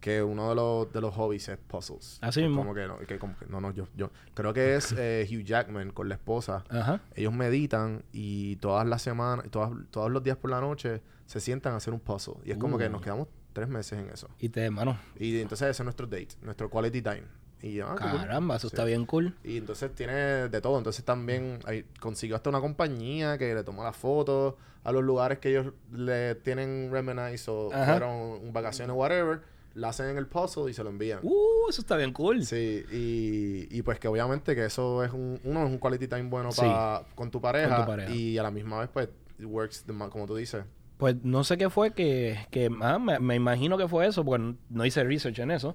Que 0.01 0.23
uno 0.23 0.49
de 0.49 0.55
los, 0.55 0.91
de 0.95 1.01
los 1.03 1.15
hobbies 1.15 1.49
es 1.51 1.59
puzzles. 1.59 2.19
Así 2.23 2.41
mismo. 2.41 2.63
Como 2.63 2.75
que 2.75 2.89
no, 2.89 2.99
que 3.01 3.19
como 3.19 3.37
que 3.39 3.45
no, 3.47 3.61
no, 3.61 3.71
yo, 3.71 3.87
yo. 3.95 4.11
Creo 4.35 4.55
que 4.55 4.75
es 4.75 4.93
eh, 4.97 5.29
Hugh 5.31 5.45
Jackman 5.45 5.91
con 5.91 6.09
la 6.09 6.15
esposa. 6.15 6.65
Ajá. 6.71 7.01
Ellos 7.15 7.35
meditan 7.35 8.03
y 8.11 8.57
todas 8.57 8.87
las 8.87 9.03
semanas, 9.03 9.45
todas, 9.51 9.71
todos 9.91 10.11
los 10.11 10.23
días 10.23 10.39
por 10.39 10.51
la 10.51 10.61
noche 10.63 11.03
se 11.27 11.39
sientan 11.39 11.75
a 11.75 11.77
hacer 11.77 11.93
un 11.93 12.01
puzzle. 12.01 12.37
Y 12.45 12.51
es 12.53 12.57
como 12.57 12.79
que 12.79 12.87
Uh. 12.89 12.93
nos 12.93 13.03
quedamos 13.03 13.29
tres 13.53 13.69
meses 13.69 13.99
en 13.99 14.09
eso. 14.09 14.27
Y 14.39 14.49
te, 14.49 14.71
mano, 14.71 14.99
Y 15.19 15.39
entonces 15.39 15.69
ese 15.69 15.83
es 15.83 15.85
nuestro 15.85 16.07
date, 16.07 16.29
nuestro 16.41 16.71
quality 16.71 17.03
time. 17.03 17.25
Y 17.63 17.75
yo, 17.75 17.87
ah, 17.89 17.97
cool. 18.01 18.21
caramba, 18.21 18.57
eso 18.57 18.69
Sí. 18.69 18.75
está 18.77 18.85
bien 18.85 19.05
cool. 19.07 19.37
Y 19.45 19.59
entonces 19.59 19.95
tiene 19.95 20.15
de 20.49 20.61
todo. 20.61 20.79
Entonces 20.79 21.05
también 21.05 21.59
consiguió 22.01 22.37
hasta 22.37 22.49
una 22.51 22.61
compañía 22.61 23.37
que 23.39 23.55
le 23.55 23.63
tomó 23.65 23.85
las 23.85 23.97
fotos 23.97 24.55
a 24.83 24.93
los 24.93 25.03
lugares 25.05 25.39
que 25.41 25.51
ellos 25.51 25.73
le 25.93 26.35
tienen 26.37 26.89
reminisce 26.91 27.51
o 27.51 27.71
Ajá. 27.73 27.93
fueron 27.93 28.53
vacaciones, 28.53 28.97
whatever. 28.97 29.41
La 29.75 29.91
hacen 29.91 30.07
en 30.09 30.17
el 30.19 30.27
puzzle 30.27 30.69
y 30.71 30.75
se 30.75 30.83
lo 30.83 30.91
envían. 30.91 31.21
Uh, 31.23 31.69
eso 31.69 31.81
está 31.83 31.97
bien 31.97 32.13
cool. 32.13 32.45
Sí, 32.45 32.83
y, 32.91 33.69
y 33.71 33.83
pues 33.83 34.01
que 34.01 34.09
obviamente 34.09 34.55
que 34.57 34.65
eso 34.65 35.05
es 35.05 35.13
un, 35.13 35.39
uno 35.45 35.65
es 35.65 35.71
un 35.71 35.79
quality 35.79 36.09
time 36.09 36.25
bueno 36.25 36.51
Sí. 36.51 36.63
pa- 36.63 37.05
con 37.15 37.31
tu 37.31 37.41
pareja, 37.41 37.77
Con 37.77 37.85
tu 37.85 37.91
pareja. 37.91 38.11
y 38.11 38.37
a 38.39 38.43
la 38.43 38.51
misma 38.51 38.81
vez 38.81 38.89
pues 38.93 39.09
it 39.39 39.45
works 39.45 39.85
the 39.87 39.93
como 40.09 40.27
tú 40.27 40.35
dices. 40.35 40.65
Pues 41.01 41.17
no 41.25 41.43
sé 41.43 41.57
qué 41.59 41.69
fue 41.71 41.93
que, 41.93 42.47
que 42.51 42.71
ah, 42.83 42.99
me, 42.99 43.19
me 43.19 43.35
imagino 43.35 43.77
que 43.79 43.89
fue 43.89 44.07
eso, 44.07 44.25
porque 44.25 44.55
no 44.69 44.85
hice 44.85 45.03
research 45.03 45.39
en 45.41 45.51
eso. 45.51 45.75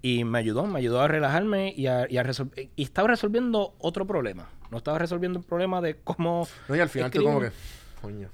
Y 0.00 0.24
me 0.24 0.38
ayudó, 0.38 0.64
me 0.66 0.78
ayudó 0.78 1.00
a 1.02 1.08
relajarme 1.08 1.74
y 1.76 1.88
a, 1.88 2.06
y 2.10 2.16
a 2.16 2.24
y 2.76 2.82
estaba 2.82 3.08
resolviendo 3.08 3.74
otro 3.78 4.06
problema. 4.06 4.48
No 4.70 4.78
estaba 4.78 4.98
resolviendo 4.98 5.38
el 5.40 5.44
problema 5.44 5.80
de 5.80 5.96
cómo... 6.02 6.46
No, 6.68 6.76
y 6.76 6.80
al 6.80 6.88
final 6.88 7.10
tú 7.10 7.18
escribir. 7.18 7.34
como 7.34 7.40
que, 7.40 7.52
coño, 8.00 8.28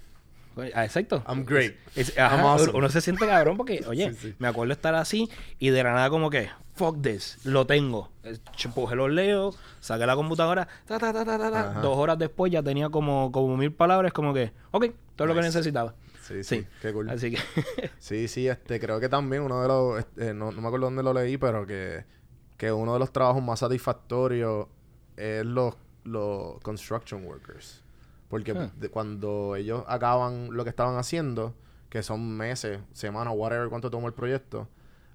Ah, 0.74 0.84
exacto. 0.86 1.22
I'm 1.28 1.44
great. 1.44 1.74
Es- 1.94 2.18
ajá, 2.18 2.36
I'm 2.36 2.46
awesome. 2.46 2.72
Uno 2.78 2.88
se 2.88 3.00
siente 3.02 3.26
cabrón 3.26 3.56
porque, 3.58 3.84
oye, 3.88 4.10
Sí, 4.12 4.16
sí. 4.28 4.34
me 4.38 4.48
acuerdo 4.48 4.72
estar 4.72 4.94
así 4.94 5.28
y 5.58 5.68
de 5.68 5.82
la 5.84 5.92
nada 5.92 6.08
como 6.08 6.30
que, 6.30 6.48
fuck 6.74 7.02
this, 7.02 7.38
lo 7.44 7.66
tengo. 7.66 8.10
Puse 8.74 8.96
los 8.96 9.10
leo, 9.10 9.54
saqué 9.80 10.06
la 10.06 10.14
computadora, 10.16 10.66
ta, 10.86 10.98
ta, 10.98 11.12
ta, 11.12 11.24
ta, 11.26 11.38
ta, 11.38 11.80
dos 11.82 11.96
horas 11.98 12.18
después 12.18 12.50
ya 12.50 12.62
tenía 12.62 12.88
como, 12.88 13.30
como 13.32 13.54
mil 13.58 13.70
palabras, 13.72 14.14
como 14.14 14.32
que, 14.32 14.52
ok, 14.70 14.86
todo 15.14 15.26
lo 15.28 15.34
que 15.34 15.42
necesitaba. 15.42 15.94
Sí, 16.26 16.42
sí, 16.44 16.60
Sí. 16.62 16.66
qué 16.82 16.92
cool. 16.92 17.08
Así 17.10 17.30
que, 17.30 17.38
Sí, 17.98 18.28
sí, 18.28 18.48
este, 18.48 18.80
creo 18.80 18.98
que 19.00 19.08
también 19.08 19.42
uno 19.42 19.62
de 19.62 19.68
los, 19.68 19.98
este, 20.00 20.34
no, 20.34 20.50
no 20.52 20.60
me 20.60 20.66
acuerdo 20.68 20.86
dónde 20.86 21.02
lo 21.02 21.12
leí, 21.12 21.36
pero 21.38 21.66
que, 21.66 22.04
que 22.56 22.72
uno 22.72 22.92
de 22.94 22.98
los 22.98 23.12
trabajos 23.12 23.42
más 23.42 23.60
satisfactorios 23.60 24.66
es 25.16 25.44
los, 25.44 25.74
los 26.04 26.58
construction 26.60 27.24
workers. 27.24 27.82
Porque 28.28 28.54
de- 28.54 28.88
cuando 28.88 29.54
ellos 29.56 29.84
acaban 29.86 30.48
lo 30.52 30.64
que 30.64 30.70
estaban 30.70 30.96
haciendo, 30.96 31.54
que 31.88 32.02
son 32.02 32.36
meses, 32.36 32.80
semanas, 32.92 33.34
whatever, 33.36 33.68
cuánto 33.68 33.88
tomó 33.90 34.08
el 34.08 34.14
proyecto, 34.14 34.68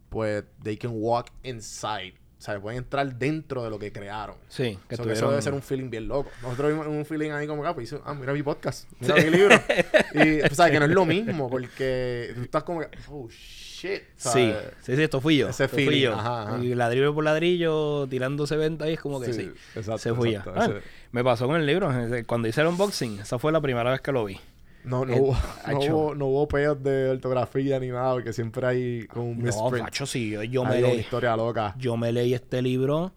pues 0.09 0.45
they 0.63 0.77
can 0.77 0.91
walk 0.93 1.27
inside. 1.43 2.13
O 2.41 2.43
sea, 2.43 2.59
pueden 2.59 2.79
entrar 2.79 3.13
dentro 3.19 3.63
de 3.63 3.69
lo 3.69 3.77
que 3.77 3.91
crearon. 3.91 4.35
sí, 4.49 4.79
que 4.89 4.95
So 4.95 5.03
que 5.03 5.13
eso 5.13 5.29
debe 5.29 5.43
ser 5.43 5.53
un 5.53 5.61
feeling 5.61 5.91
bien 5.91 6.07
loco. 6.07 6.31
Nosotros 6.41 6.71
vimos 6.71 6.87
un 6.87 7.05
feeling 7.05 7.29
ahí 7.29 7.45
como 7.45 7.61
que, 7.61 7.67
ah, 7.69 7.75
pues, 7.75 7.95
ah, 8.03 8.15
mira 8.15 8.33
mi 8.33 8.41
podcast, 8.41 8.89
mira 8.99 9.13
mi 9.13 9.29
libro. 9.29 9.55
y, 10.15 10.39
pues, 10.39 10.55
¿sabes? 10.55 10.71
Que 10.71 10.79
no 10.79 10.85
es 10.85 10.91
lo 10.91 11.05
mismo, 11.05 11.47
porque 11.51 12.31
tú 12.33 12.41
estás 12.41 12.63
como 12.63 12.79
que, 12.79 12.87
oh, 13.09 13.27
shit. 13.29 14.01
Sí, 14.15 14.29
¿sabes? 14.29 14.55
sí, 14.81 14.95
sí, 14.95 15.03
esto 15.03 15.21
fui 15.21 15.37
yo. 15.37 15.49
Ese 15.49 15.65
esto 15.65 15.75
fui 15.75 15.85
feeling, 15.85 16.01
yo. 16.01 16.13
ajá, 16.15 16.43
ajá. 16.55 16.63
Y 16.63 16.73
ladrillo 16.73 17.13
por 17.13 17.23
ladrillo, 17.23 18.07
tirándose 18.07 18.55
venta 18.57 18.85
ahí, 18.85 18.93
es 18.93 18.99
como 18.99 19.21
que 19.21 19.27
Sí, 19.33 19.33
sí. 19.33 19.51
exacto, 19.75 19.99
se 19.99 20.13
fui 20.15 20.31
yo. 20.31 20.39
exacto, 20.39 20.59
Ah, 20.59 20.65
ese- 20.65 20.81
me 21.11 21.23
pasó 21.23 21.45
con 21.45 21.57
el 21.57 21.67
libro. 21.67 21.91
eh, 22.15 22.23
Cuando 22.25 22.47
hice 22.47 22.61
el 22.61 22.67
unboxing, 22.67 23.19
esa 23.19 23.37
fue 23.37 23.51
la 23.51 23.61
primera 23.61 23.91
vez 23.91 24.01
que 24.01 24.11
lo 24.11 24.25
vi. 24.25 24.39
No, 24.83 25.05
no, 25.05 25.13
Eh, 25.13 25.19
hubo, 25.19 25.33
no, 25.67 25.79
hubo, 25.79 26.15
no 26.15 26.25
hubo 26.27 26.47
peos 26.47 26.81
de 26.83 27.09
ortografía 27.09 27.79
ni 27.79 27.89
nada, 27.89 28.13
porque 28.13 28.33
siempre 28.33 28.65
hay 28.67 29.07
como 29.07 29.25
un 29.29 29.37
No, 29.37 29.43
misprint. 29.43 29.83
macho, 29.85 30.05
sí, 30.05 30.31
yo, 30.31 30.43
yo 30.43 30.63
me 30.65 30.81
leí, 30.81 30.99
historia 31.01 31.35
loca. 31.35 31.75
yo 31.77 31.97
me 31.97 32.11
leí 32.11 32.33
este 32.33 32.61
libro, 32.61 33.13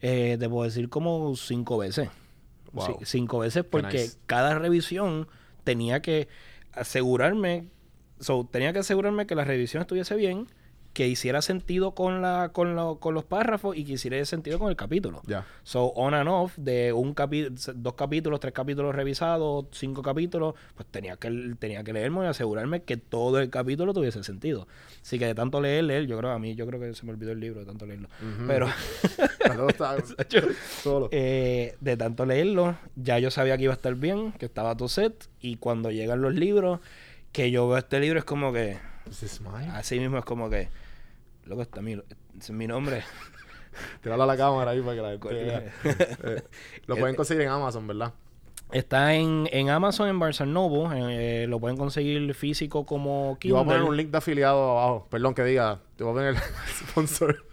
eh, 0.00 0.36
te 0.38 0.48
puedo 0.48 0.64
decir 0.64 0.88
como 0.88 1.34
cinco 1.36 1.78
veces. 1.78 2.08
Wow. 2.72 2.86
Sí, 2.98 3.04
cinco 3.04 3.38
veces 3.38 3.64
porque 3.64 3.98
nice. 3.98 4.18
cada 4.26 4.58
revisión 4.58 5.28
tenía 5.62 6.00
que 6.02 6.26
asegurarme, 6.72 7.68
so, 8.18 8.48
tenía 8.50 8.72
que 8.72 8.80
asegurarme 8.80 9.26
que 9.26 9.34
la 9.36 9.44
revisión 9.44 9.80
estuviese 9.82 10.16
bien, 10.16 10.48
que 10.94 11.06
hiciera 11.08 11.42
sentido 11.42 11.90
con 11.94 12.22
la 12.22 12.50
con, 12.52 12.76
lo- 12.76 13.00
con 13.00 13.14
los 13.14 13.24
párrafos 13.24 13.76
y 13.76 13.84
que 13.84 13.94
hiciera 13.94 14.24
sentido 14.24 14.58
con 14.60 14.70
el 14.70 14.76
capítulo. 14.76 15.20
Ya. 15.26 15.44
So, 15.64 15.86
on 15.88 16.14
and 16.14 16.28
off, 16.28 16.56
de 16.56 16.92
un 16.92 17.12
capi 17.14 17.48
dos 17.74 17.94
capítulos, 17.94 18.38
tres 18.40 18.52
capítulos 18.54 18.94
revisados, 18.94 19.66
cinco 19.72 20.02
capítulos, 20.02 20.54
pues 20.76 20.86
tenía 20.90 21.16
que, 21.16 21.56
tenía 21.58 21.82
que 21.82 21.92
leerme 21.92 22.24
y 22.24 22.28
asegurarme 22.28 22.82
que 22.84 22.96
todo 22.96 23.40
el 23.40 23.50
capítulo 23.50 23.92
tuviese 23.92 24.22
sentido. 24.22 24.68
Así 25.02 25.18
que 25.18 25.26
de 25.26 25.34
tanto 25.34 25.60
leer, 25.60 25.82
leer, 25.84 26.06
yo 26.06 26.16
creo, 26.16 26.30
a 26.30 26.38
mí, 26.38 26.54
yo 26.54 26.64
creo 26.66 26.78
que 26.80 26.94
se 26.94 27.04
me 27.04 27.10
olvidó 27.12 27.32
el 27.32 27.40
libro 27.40 27.60
de 27.60 27.66
tanto 27.66 27.86
leerlo. 27.86 28.08
Pero, 28.46 28.68
Todo 29.56 29.68
está 29.68 29.96
solo. 30.82 31.08
eh, 31.10 31.74
de 31.80 31.96
tanto 31.96 32.24
leerlo, 32.24 32.76
ya 32.96 33.18
yo 33.18 33.30
sabía 33.30 33.56
que 33.56 33.64
iba 33.64 33.72
a 33.72 33.76
estar 33.76 33.94
bien, 33.96 34.32
que 34.32 34.46
estaba 34.46 34.76
todo 34.76 34.88
set, 34.88 35.28
y 35.40 35.56
cuando 35.56 35.90
llegan 35.90 36.22
los 36.22 36.34
libros, 36.34 36.78
que 37.32 37.50
yo 37.50 37.66
veo 37.68 37.78
este 37.78 37.98
libro, 38.00 38.18
es 38.20 38.24
como 38.24 38.52
que, 38.52 38.78
así 39.72 39.98
mismo 39.98 40.18
es 40.18 40.24
como 40.24 40.48
que, 40.48 40.68
loco, 41.46 41.62
está 41.62 41.80
mi, 41.82 42.00
es 42.38 42.50
mi 42.50 42.66
nombre. 42.66 43.02
Tíralo 44.02 44.22
a 44.22 44.26
la 44.26 44.36
cámara 44.36 44.70
ahí 44.70 44.80
para 44.80 44.94
que 44.94 45.02
la 45.02 45.10
gente 45.10 45.28
vea. 45.44 45.72
Eh, 46.24 46.42
Lo 46.86 46.96
pueden 46.96 47.16
conseguir 47.16 47.42
en 47.42 47.48
Amazon, 47.48 47.86
¿verdad? 47.86 48.12
Está 48.72 49.14
en, 49.14 49.48
en 49.52 49.68
Amazon, 49.68 50.08
en 50.08 50.18
Barnes 50.18 50.40
Noble. 50.40 51.42
eh, 51.42 51.46
lo 51.46 51.60
pueden 51.60 51.76
conseguir 51.76 52.32
físico 52.34 52.86
como 52.86 53.36
Yo 53.40 53.54
voy 53.54 53.60
a 53.60 53.62
Kindle. 53.62 53.64
poner 53.64 53.82
un 53.82 53.96
link 53.96 54.10
de 54.10 54.18
afiliado 54.18 54.78
abajo. 54.78 55.06
Perdón 55.10 55.34
que 55.34 55.44
diga. 55.44 55.80
Te 55.96 56.04
voy 56.04 56.12
a 56.12 56.14
poner 56.14 56.36
sponsor. 56.90 57.44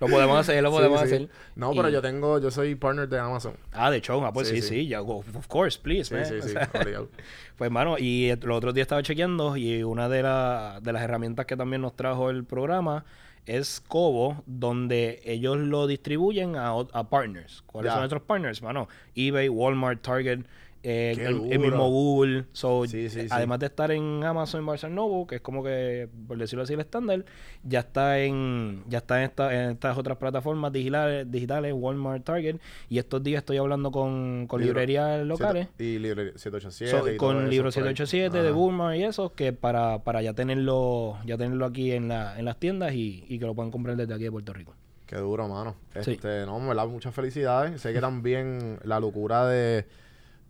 Lo 0.00 0.06
podemos 0.06 0.36
hacer, 0.40 0.62
lo 0.62 0.70
podemos 0.70 1.00
sí. 1.00 1.06
hacer. 1.06 1.28
No, 1.56 1.72
pero 1.72 1.88
Y- 1.88 1.92
yo 1.92 2.00
tengo, 2.02 2.38
yo 2.38 2.50
soy 2.50 2.74
partner 2.74 3.08
de 3.08 3.18
Amazon. 3.18 3.54
Ah, 3.72 3.90
de 3.90 3.98
hecho, 3.98 4.24
ah, 4.24 4.32
pues 4.32 4.48
Sí, 4.48 4.62
sí, 4.62 4.86
ya, 4.86 5.02
of 5.02 5.46
course, 5.48 5.78
please, 5.82 6.04
Sí, 6.04 6.14
man. 6.14 6.24
sí, 6.42 6.48
sí. 6.48 6.54
pues, 7.56 7.70
mano, 7.70 7.96
y 7.98 8.28
el 8.30 8.50
otro 8.50 8.72
día 8.72 8.82
estaba 8.82 9.02
chequeando 9.02 9.56
y 9.56 9.82
una 9.82 10.08
de, 10.08 10.22
la- 10.22 10.80
de 10.82 10.92
las 10.92 11.02
herramientas 11.02 11.46
que 11.46 11.56
también 11.56 11.82
nos 11.82 11.96
trajo 11.96 12.30
el 12.30 12.44
programa 12.44 13.04
es 13.46 13.82
Kobo, 13.88 14.42
donde 14.44 15.22
ellos 15.24 15.56
lo 15.56 15.86
distribuyen 15.86 16.56
a, 16.56 16.74
partners. 17.08 17.62
¿Cuáles 17.66 17.92
son 17.92 18.00
nuestros 18.02 18.20
partners? 18.22 18.60
Mano, 18.62 18.88
eBay, 19.14 19.48
Walmart, 19.48 20.02
Target, 20.02 20.40
eh, 20.82 21.14
el, 21.18 21.58
mismo 21.58 21.88
Google. 21.90 22.44
So, 22.52 22.86
Sí, 22.86 23.08
sí, 23.10 23.22
sí. 23.22 23.26
además 23.30 23.58
de 23.58 23.66
estar 23.66 23.90
en 23.90 24.22
Amazon, 24.24 24.64
Barnes 24.64 24.90
Noble, 24.90 25.26
que 25.26 25.34
es 25.36 25.40
como 25.40 25.62
que, 25.64 26.08
por 26.26 26.38
decirlo 26.38 26.62
así, 26.62 26.74
el 26.74 26.80
estándar, 26.80 27.24
ya 27.64 27.80
está 27.80 28.18
en 28.20 28.84
ya 28.88 28.98
está 28.98 29.18
en, 29.18 29.24
esta- 29.24 29.52
en 29.64 29.70
estas 29.72 29.98
otras 29.98 30.18
plataformas 30.18 30.72
digitales, 30.72 31.30
digitales, 31.30 31.72
Walmart, 31.76 32.24
Target. 32.24 32.56
Y 32.88 32.98
estos 32.98 33.22
días 33.22 33.38
estoy 33.40 33.56
hablando 33.58 33.90
con, 33.90 34.46
con 34.46 34.60
Libro. 34.60 34.74
librerías 34.74 35.26
locales. 35.26 35.68
Siete- 35.76 35.84
y 35.84 35.98
librería 35.98 36.32
787. 36.36 37.12
So, 37.12 37.16
con 37.18 37.36
eso 37.38 37.46
libro 37.48 37.70
por 37.70 37.82
ahí. 37.82 37.94
787 37.96 38.42
de. 38.42 38.52
Walmart 38.52 38.96
y 38.98 39.04
eso, 39.04 39.32
que 39.34 39.52
para, 39.52 39.98
para 40.04 40.22
ya 40.22 40.32
tenerlo 40.34 41.18
ya 41.26 41.36
tenerlo 41.36 41.66
aquí 41.66 41.92
en, 41.92 42.08
la, 42.08 42.38
en 42.38 42.44
las 42.44 42.58
tiendas 42.58 42.92
y, 42.94 43.24
y 43.28 43.38
que 43.38 43.46
lo 43.46 43.54
puedan 43.54 43.70
comprar 43.70 43.96
desde 43.96 44.14
aquí 44.14 44.24
de 44.24 44.30
Puerto 44.30 44.52
Rico. 44.52 44.74
Qué 45.06 45.16
duro, 45.16 45.48
mano. 45.48 45.74
Este, 45.94 46.44
no, 46.44 46.60
me 46.60 46.74
da 46.74 46.84
muchas 46.86 47.14
felicidades. 47.14 47.80
Sé 47.80 47.94
que 47.94 48.00
también 48.00 48.78
la 48.84 49.00
locura 49.00 49.46
de, 49.46 49.86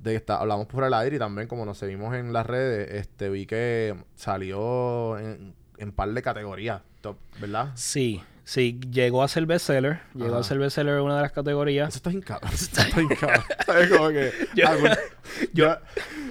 de 0.00 0.10
que 0.12 0.16
está, 0.16 0.36
hablamos 0.38 0.66
por 0.66 0.84
el 0.84 0.94
aire 0.94 1.16
y 1.16 1.18
también 1.18 1.48
como 1.48 1.64
nos 1.64 1.78
seguimos 1.78 2.14
en 2.14 2.32
las 2.32 2.46
redes, 2.46 2.90
este, 2.92 3.28
vi 3.30 3.46
que 3.46 3.94
salió 4.14 5.18
en, 5.18 5.54
en 5.78 5.92
par 5.92 6.10
de 6.12 6.22
categorías, 6.22 6.82
top, 7.00 7.16
¿verdad? 7.40 7.72
Sí, 7.74 8.22
sí, 8.44 8.78
llegó 8.90 9.22
a 9.22 9.28
ser 9.28 9.46
bestseller, 9.46 10.00
llegó 10.14 10.32
Ajá. 10.34 10.40
a 10.40 10.42
ser 10.44 10.58
bestseller 10.58 10.94
en 10.96 11.02
una 11.02 11.16
de 11.16 11.22
las 11.22 11.32
categorías. 11.32 11.88
Eso 11.88 11.96
está 11.98 12.10
bien 12.10 12.22
cabrón. 12.22 12.50
Eso 12.54 12.64
está 12.66 12.96
bien 12.96 13.08
cabrón. 13.08 13.42
¿Sabes? 13.66 13.88
Como 13.90 14.08
que... 14.10 14.32
Yo- 14.54 14.68
algún- 14.68 14.90
yo, 15.52 15.76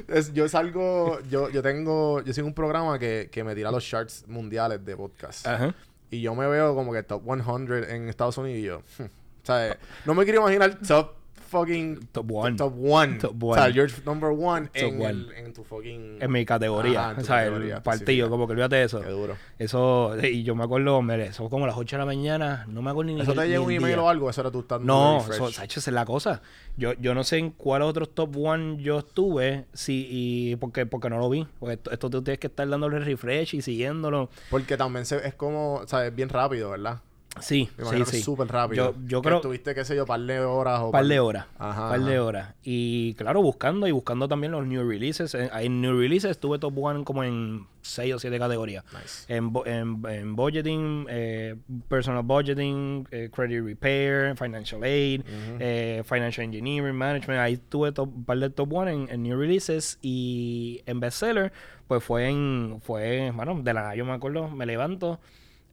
es- 0.08 0.34
yo 0.34 0.48
salgo... 0.50 1.20
Yo, 1.30 1.50
yo 1.50 1.62
tengo... 1.62 2.22
Yo 2.24 2.34
sigo 2.34 2.48
un 2.48 2.54
programa 2.54 2.98
que, 3.00 3.30
que 3.32 3.44
me 3.44 3.54
tira 3.56 3.70
los 3.72 3.84
charts 3.86 4.26
mundiales 4.28 4.84
de 4.86 4.96
podcast. 4.96 5.46
Ajá. 5.46 5.74
Y 6.10 6.22
yo 6.22 6.34
me 6.36 6.48
veo 6.48 6.74
como 6.74 6.94
que 6.94 7.04
top 7.04 7.22
100 7.24 7.84
en 7.90 8.08
Estados 8.10 8.38
Unidos 8.38 8.60
y 8.60 8.64
yo... 8.64 8.82
hmm, 8.98 9.10
¿Sabes? 9.44 9.76
No 10.06 10.14
me 10.14 10.24
quiero 10.26 10.42
imaginar 10.42 10.78
top 10.86 11.14
fucking... 11.48 12.08
Top 12.12 12.30
one. 12.32 12.56
Top 12.58 12.74
one. 12.78 13.18
Top 13.18 13.42
O 13.44 13.54
sea, 13.56 13.64
one. 13.66 13.74
you're 13.74 13.92
number 14.06 14.30
one, 14.32 14.68
Top 14.68 14.76
en, 14.76 15.02
one. 15.02 15.10
el- 15.10 15.32
en 15.34 15.54
tu 15.54 15.64
fucking... 15.64 16.18
En 16.22 16.32
mi 16.32 16.46
categoría, 16.46 17.14
categoría 17.16 17.76
El 17.78 17.82
partido, 17.82 18.04
específica. 18.04 18.30
como 18.30 18.46
que 18.48 18.54
olvídate 18.54 18.76
de 18.78 18.84
eso. 18.84 19.02
Qué 19.02 19.10
duro. 19.10 19.36
Eso, 19.58 20.16
y 20.24 20.44
yo 20.44 20.56
me 20.56 20.64
acuerdo, 20.64 21.02
mire, 21.02 21.34
son 21.34 21.50
como 21.50 21.66
las 21.68 21.76
8 21.78 21.96
de 21.96 22.00
la 22.00 22.06
mañana, 22.06 22.66
no 22.70 22.82
me 22.82 22.92
acuerdo 22.92 23.12
ni 23.14 23.22
¿Eso 23.22 23.32
ni 23.32 23.38
te 23.42 23.48
ni 23.48 23.58
un 23.58 23.72
email 23.72 23.96
día. 23.96 24.04
o 24.04 24.10
algo? 24.10 24.30
Eso 24.30 24.42
era 24.42 24.52
tú 24.52 24.60
estando 24.60 24.86
No, 24.86 25.20
eso, 25.20 25.52
Sacho, 25.52 25.80
esa 25.80 25.90
es 25.90 25.94
la 25.94 26.06
cosa. 26.06 26.42
Yo, 26.78 26.94
yo 26.94 27.14
no 27.16 27.24
sé 27.24 27.38
en 27.38 27.52
cuál 27.52 27.82
otros 27.82 28.14
top 28.14 28.36
one 28.38 28.82
yo 28.82 29.00
estuve, 29.00 29.66
sí, 29.74 30.08
y 30.10 30.56
porque, 30.58 30.86
porque 30.86 31.10
no 31.10 31.18
lo 31.18 31.30
vi. 31.30 31.48
Porque 31.60 31.74
esto, 31.76 31.92
esto 31.92 32.10
tú 32.10 32.22
tienes 32.22 32.40
que 32.40 32.48
estar 32.48 32.68
dándole 32.68 33.00
refresh 33.00 33.56
y 33.56 33.62
siguiéndolo. 33.62 34.30
Porque 34.50 34.78
también 34.78 35.06
se, 35.06 35.26
es 35.28 35.34
como... 35.34 35.82
¿Sabes? 35.88 36.14
Bien 36.16 36.30
rápido, 36.30 36.70
¿verdad? 36.72 37.02
Sí, 37.42 37.70
Me 37.78 37.86
sí, 37.86 38.06
sí. 38.06 38.22
súper 38.22 38.48
rápido. 38.48 38.94
Yo, 38.94 39.08
yo 39.08 39.22
Que 39.22 39.28
creo 39.30 39.42
Tuviste, 39.42 39.74
qué 39.76 39.86
sé 39.86 39.96
yo, 39.96 40.06
par 40.06 40.20
de 40.22 40.40
horas 40.40 40.80
o... 40.84 40.92
par 40.92 41.06
de 41.06 41.20
horas. 41.20 41.46
Ajá, 41.58 41.90
par 41.90 42.00
de 42.02 42.20
horas. 42.20 42.54
Y 42.64 43.14
claro, 43.16 43.42
buscando 43.42 43.88
y 43.88 43.92
buscando 43.92 44.28
también 44.28 44.52
los 44.52 44.66
new 44.66 44.88
releases. 44.88 45.34
En, 45.34 45.50
en 45.54 45.82
new 45.82 45.98
releases 46.00 46.32
estuve 46.32 46.60
top 46.60 46.78
one 46.78 47.04
como 47.04 47.24
en 47.24 47.66
6 47.82 48.16
o 48.16 48.20
7 48.20 48.38
categorías. 48.40 48.84
Nice. 48.94 49.34
En, 49.34 49.54
en, 49.66 50.04
en 50.10 50.36
budgeting, 50.36 51.06
eh, 51.10 51.56
personal 51.88 52.24
budgeting, 52.24 53.08
eh, 53.12 53.30
credit 53.34 53.64
repair, 53.64 54.36
financial 54.38 54.84
aid, 54.84 55.22
eh, 55.60 56.04
financial 56.06 56.44
engineering, 56.46 56.96
management. 56.96 57.40
Ahí 57.40 57.58
tuve 57.58 57.92
top, 57.92 58.10
par 58.26 58.38
de 58.40 58.50
top 58.50 58.74
one 58.74 58.92
en, 58.92 59.10
en 59.10 59.24
new 59.24 59.40
releases 59.40 59.98
y 60.02 60.82
en 60.86 61.00
bestseller, 61.00 61.52
pues 61.88 62.04
fue 62.04 62.28
en, 62.28 62.80
fue, 62.82 63.32
bueno, 63.34 63.60
de 63.62 63.74
la 63.74 63.82
nada 63.82 63.96
yo 63.96 64.04
me 64.06 64.12
acuerdo, 64.14 64.50
me 64.50 64.66
levanto, 64.66 65.20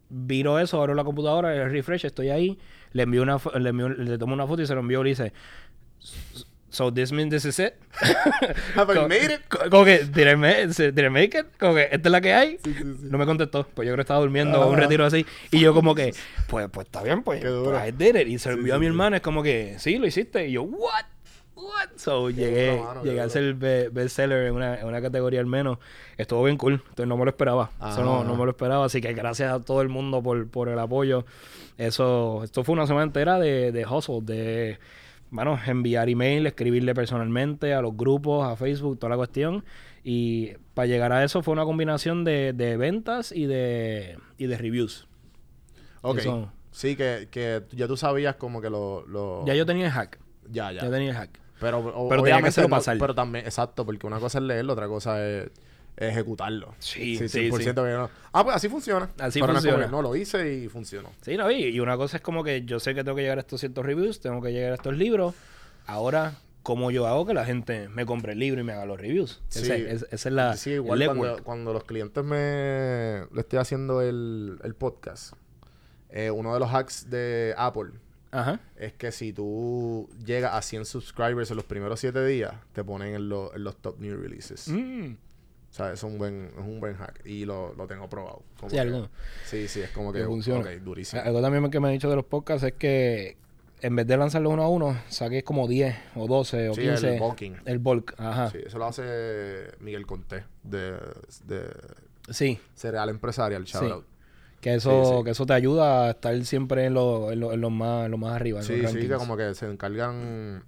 viro 0.08 0.58
eso, 0.58 0.80
abro 0.80 0.94
la 0.94 1.04
computadora, 1.04 1.54
el 1.54 1.70
refresh, 1.70 2.04
estoy 2.06 2.30
ahí, 2.30 2.58
le 2.92 3.02
envío 3.04 3.22
una, 3.22 3.36
le, 3.58 3.70
envío- 3.70 3.88
le 3.96 4.18
tomo 4.18 4.34
una 4.34 4.46
foto 4.46 4.62
y 4.62 4.66
se 4.66 4.74
lo 4.74 4.80
envío 4.80 5.00
y 5.00 5.04
le 5.04 5.10
dice, 5.10 5.32
so 6.70 6.92
this 6.92 7.12
means 7.12 7.30
this 7.30 7.44
is 7.44 7.58
it. 7.60 7.74
Have 8.74 8.92
I 8.92 8.96
Co- 8.96 9.08
made 9.08 9.32
it? 9.34 9.40
co- 9.48 9.70
Como 9.70 9.84
que, 9.84 9.98
did 10.04 10.26
I, 10.26 10.66
did 10.92 11.04
I 11.04 11.08
make 11.10 11.38
it? 11.38 11.46
Como 11.58 11.74
que, 11.74 11.84
esta 11.90 12.08
es 12.08 12.10
la 12.12 12.20
que 12.20 12.32
hay. 12.34 12.58
Sí, 12.64 12.74
sí, 12.74 12.82
sí. 12.82 13.08
No 13.10 13.16
me 13.18 13.26
contestó, 13.26 13.64
pues 13.74 13.86
yo 13.86 13.92
creo 13.92 13.96
que 13.96 14.00
estaba 14.02 14.20
durmiendo 14.20 14.60
Ah. 14.60 14.66
un 14.66 14.76
retiro 14.76 15.04
así. 15.04 15.24
Y 15.52 15.60
yo 15.60 15.72
como 15.72 15.94
que, 15.94 16.12
pues, 16.48 16.68
pues 16.72 16.86
está 16.86 17.02
bien, 17.02 17.22
pues, 17.22 17.44
pues, 17.44 17.88
I 17.88 17.92
did 17.92 18.16
it. 18.16 18.26
Y 18.28 18.38
se 18.38 18.50
lo 18.50 18.56
envió 18.56 18.74
a 18.74 18.78
mi 18.78 18.86
hermana, 18.86 19.16
es 19.16 19.22
como 19.22 19.42
que, 19.42 19.76
sí, 19.78 19.98
lo 19.98 20.06
hiciste. 20.06 20.48
Y 20.48 20.52
yo, 20.52 20.62
what? 20.64 21.04
What? 21.56 21.90
So, 21.96 22.30
llegué, 22.30 22.82
qué 22.82 22.82
llegué 23.04 23.20
a 23.20 23.28
ser 23.28 23.54
be- 23.54 23.88
bestseller 23.88 24.46
en 24.46 24.54
una, 24.54 24.80
en 24.80 24.86
una 24.86 25.00
categoría 25.00 25.38
al 25.40 25.46
menos. 25.46 25.78
Estuvo 26.16 26.42
bien 26.44 26.56
cool. 26.56 26.74
Entonces 26.74 27.06
no 27.06 27.16
me 27.16 27.24
lo 27.24 27.30
esperaba. 27.30 27.70
Eso 27.88 28.02
no, 28.02 28.20
Ah. 28.20 28.24
no 28.24 28.34
me 28.36 28.44
lo 28.44 28.50
esperaba. 28.50 28.84
Así 28.86 29.00
que 29.00 29.12
gracias 29.12 29.52
a 29.52 29.60
todo 29.60 29.80
el 29.82 29.88
mundo 29.88 30.22
por, 30.22 30.48
por 30.48 30.68
el 30.68 30.78
apoyo. 30.78 31.24
Eso, 31.78 32.42
esto 32.44 32.64
fue 32.64 32.72
una 32.72 32.86
semana 32.86 33.04
entera 33.04 33.38
de, 33.38 33.70
de 33.72 33.86
hustle, 33.86 34.20
de, 34.22 34.78
bueno, 35.30 35.58
enviar 35.66 36.08
email, 36.08 36.46
escribirle 36.46 36.94
personalmente 36.94 37.72
a 37.74 37.80
los 37.82 37.96
grupos, 37.96 38.46
a 38.46 38.56
Facebook, 38.56 38.98
toda 38.98 39.10
la 39.10 39.16
cuestión. 39.16 39.64
Y 40.02 40.52
para 40.74 40.86
llegar 40.86 41.12
a 41.12 41.22
eso 41.24 41.42
fue 41.42 41.52
una 41.52 41.64
combinación 41.64 42.24
de, 42.24 42.52
de 42.52 42.76
ventas 42.76 43.30
y 43.32 43.46
de, 43.46 44.18
y 44.38 44.46
de 44.46 44.58
reviews. 44.58 45.06
Ok. 46.02 46.18
Eso. 46.18 46.52
Sí, 46.72 46.96
que, 46.96 47.28
que 47.30 47.62
ya 47.70 47.86
tú 47.86 47.96
sabías 47.96 48.34
como 48.34 48.60
que 48.60 48.68
lo... 48.68 49.06
lo... 49.06 49.44
Ya 49.46 49.54
yo 49.54 49.64
tenía 49.64 49.86
el 49.86 49.92
hack. 49.92 50.18
Ya, 50.50 50.72
ya. 50.72 50.82
Ya 50.82 50.90
tenía 50.90 51.10
el 51.10 51.16
hack. 51.16 51.40
Pero, 51.64 51.78
o- 51.78 52.08
Pero 52.08 52.22
obviamente 52.22 52.60
no- 52.60 52.68
pasar. 52.68 52.98
Pero 52.98 53.14
también, 53.14 53.44
exacto, 53.44 53.84
porque 53.86 54.06
una 54.06 54.18
cosa 54.20 54.38
es 54.38 54.44
leerlo, 54.44 54.72
otra 54.74 54.86
cosa 54.88 55.24
es 55.26 55.50
ejecutarlo. 55.96 56.74
Sí, 56.80 57.16
sí, 57.16 57.28
sí, 57.28 57.50
100% 57.50 57.58
sí. 57.58 57.64
que 57.66 57.72
no. 57.96 58.10
Ah, 58.32 58.42
pues 58.44 58.56
así 58.56 58.68
funciona. 58.68 59.08
Así 59.18 59.40
Pero 59.40 59.52
funciona. 59.52 59.86
No, 59.86 60.02
lo 60.02 60.16
hice 60.16 60.52
y 60.54 60.68
funcionó. 60.68 61.10
Sí, 61.22 61.36
no, 61.36 61.50
y, 61.50 61.64
y 61.66 61.80
una 61.80 61.96
cosa 61.96 62.16
es 62.16 62.22
como 62.22 62.42
que 62.42 62.64
yo 62.64 62.80
sé 62.80 62.94
que 62.94 63.04
tengo 63.04 63.16
que 63.16 63.22
llegar 63.22 63.38
a 63.38 63.42
estos 63.42 63.60
ciertos 63.60 63.86
reviews, 63.86 64.20
tengo 64.20 64.42
que 64.42 64.52
llegar 64.52 64.72
a 64.72 64.74
estos 64.74 64.96
libros. 64.96 65.34
Ahora, 65.86 66.34
¿cómo 66.64 66.90
yo 66.90 67.06
hago 67.06 67.26
que 67.26 67.34
la 67.34 67.44
gente 67.44 67.88
me 67.88 68.06
compre 68.06 68.32
el 68.32 68.40
libro 68.40 68.60
y 68.60 68.64
me 68.64 68.72
haga 68.72 68.86
los 68.86 68.98
reviews? 69.00 69.40
Sí. 69.48 69.60
Ese- 69.60 69.92
es- 69.92 70.06
esa 70.10 70.28
es 70.28 70.34
la 70.34 70.56
sí, 70.56 70.70
el 70.70 70.76
igual 70.76 71.04
cuando, 71.06 71.42
cuando 71.44 71.72
los 71.72 71.84
clientes 71.84 72.24
me... 72.24 73.26
Le 73.32 73.40
estoy 73.40 73.58
haciendo 73.60 74.02
el, 74.02 74.58
el 74.64 74.74
podcast. 74.74 75.34
eh, 76.10 76.30
uno 76.30 76.54
de 76.54 76.60
los 76.60 76.72
hacks 76.72 77.08
de 77.10 77.54
Apple 77.56 77.90
Ajá. 78.34 78.60
es 78.76 78.92
que 78.94 79.12
si 79.12 79.32
tú 79.32 80.08
llegas 80.26 80.54
a 80.54 80.60
100 80.62 80.84
subscribers 80.84 81.50
en 81.50 81.56
los 81.56 81.64
primeros 81.64 82.00
7 82.00 82.24
días, 82.26 82.52
te 82.72 82.82
ponen 82.84 83.14
en, 83.14 83.28
lo- 83.28 83.54
en 83.54 83.62
los 83.64 83.76
top 83.76 83.98
new 84.00 84.16
releases. 84.20 84.68
Mm. 84.68 85.12
O 85.70 85.76
sea, 85.76 85.92
es 85.92 86.02
un 86.02 86.18
buen, 86.18 86.50
es 86.56 86.58
un 86.64 86.78
buen 86.80 86.94
hack. 86.94 87.20
Y 87.26 87.44
lo, 87.44 87.74
lo 87.74 87.86
tengo 87.86 88.08
probado. 88.08 88.42
Como 88.58 88.70
Sí, 88.70 88.76
que- 88.76 88.80
algo. 88.80 89.08
Sí, 89.44 89.66
sí, 89.68 89.80
es 89.80 89.90
como 89.90 90.12
que... 90.12 90.20
Que 90.20 90.26
funciona. 90.26 90.60
Ok, 90.60 90.68
durísimo. 90.82 91.20
Algo 91.22 91.40
también 91.42 91.68
que 91.70 91.80
me 91.80 91.88
han 91.88 91.94
dicho 91.94 92.08
de 92.10 92.16
los 92.16 92.24
podcasts 92.24 92.62
es 92.64 92.74
que 92.74 93.36
en 93.80 93.96
vez 93.96 94.06
de 94.06 94.16
lanzarlo 94.16 94.50
uno 94.50 94.62
a 94.62 94.68
uno, 94.68 94.96
saques 95.08 95.42
como 95.44 95.66
10 95.68 95.94
o 96.14 96.26
12 96.28 96.68
o 96.70 96.74
Sí, 96.74 96.80
15. 96.82 97.14
el 97.14 97.20
bulking. 97.20 97.56
El 97.66 97.78
bulk, 97.80 98.14
ajá. 98.18 98.50
Sí, 98.50 98.58
eso 98.64 98.78
lo 98.78 98.86
hace 98.86 99.66
Miguel 99.80 100.06
Conté 100.06 100.44
de, 100.62 100.92
de 101.44 101.66
Sí, 102.30 102.58
Cereal 102.74 103.08
Empresarial, 103.10 103.64
shout 103.64 103.84
Sí. 103.84 103.90
out. 103.90 104.06
Que 104.64 104.74
eso, 104.76 105.04
Sí, 105.04 105.10
sí. 105.18 105.24
que 105.24 105.30
eso 105.30 105.44
te 105.46 105.52
ayuda 105.52 106.06
a 106.06 106.10
estar 106.10 106.44
siempre 106.44 106.86
en 106.86 106.94
los 106.94 107.30
en 107.32 107.40
lo, 107.40 107.52
en 107.52 107.60
lo 107.60 107.70
más, 107.70 108.06
en 108.06 108.10
lo 108.12 108.18
más 108.18 108.32
arriba. 108.34 108.60
en 108.60 108.64
Sí, 108.64 108.76
los 108.78 108.90
sí, 108.92 108.96
que 108.96 109.02
rankings. 109.08 109.18
como 109.18 109.36
que 109.36 109.54
se 109.54 109.70
encargan 109.70 110.64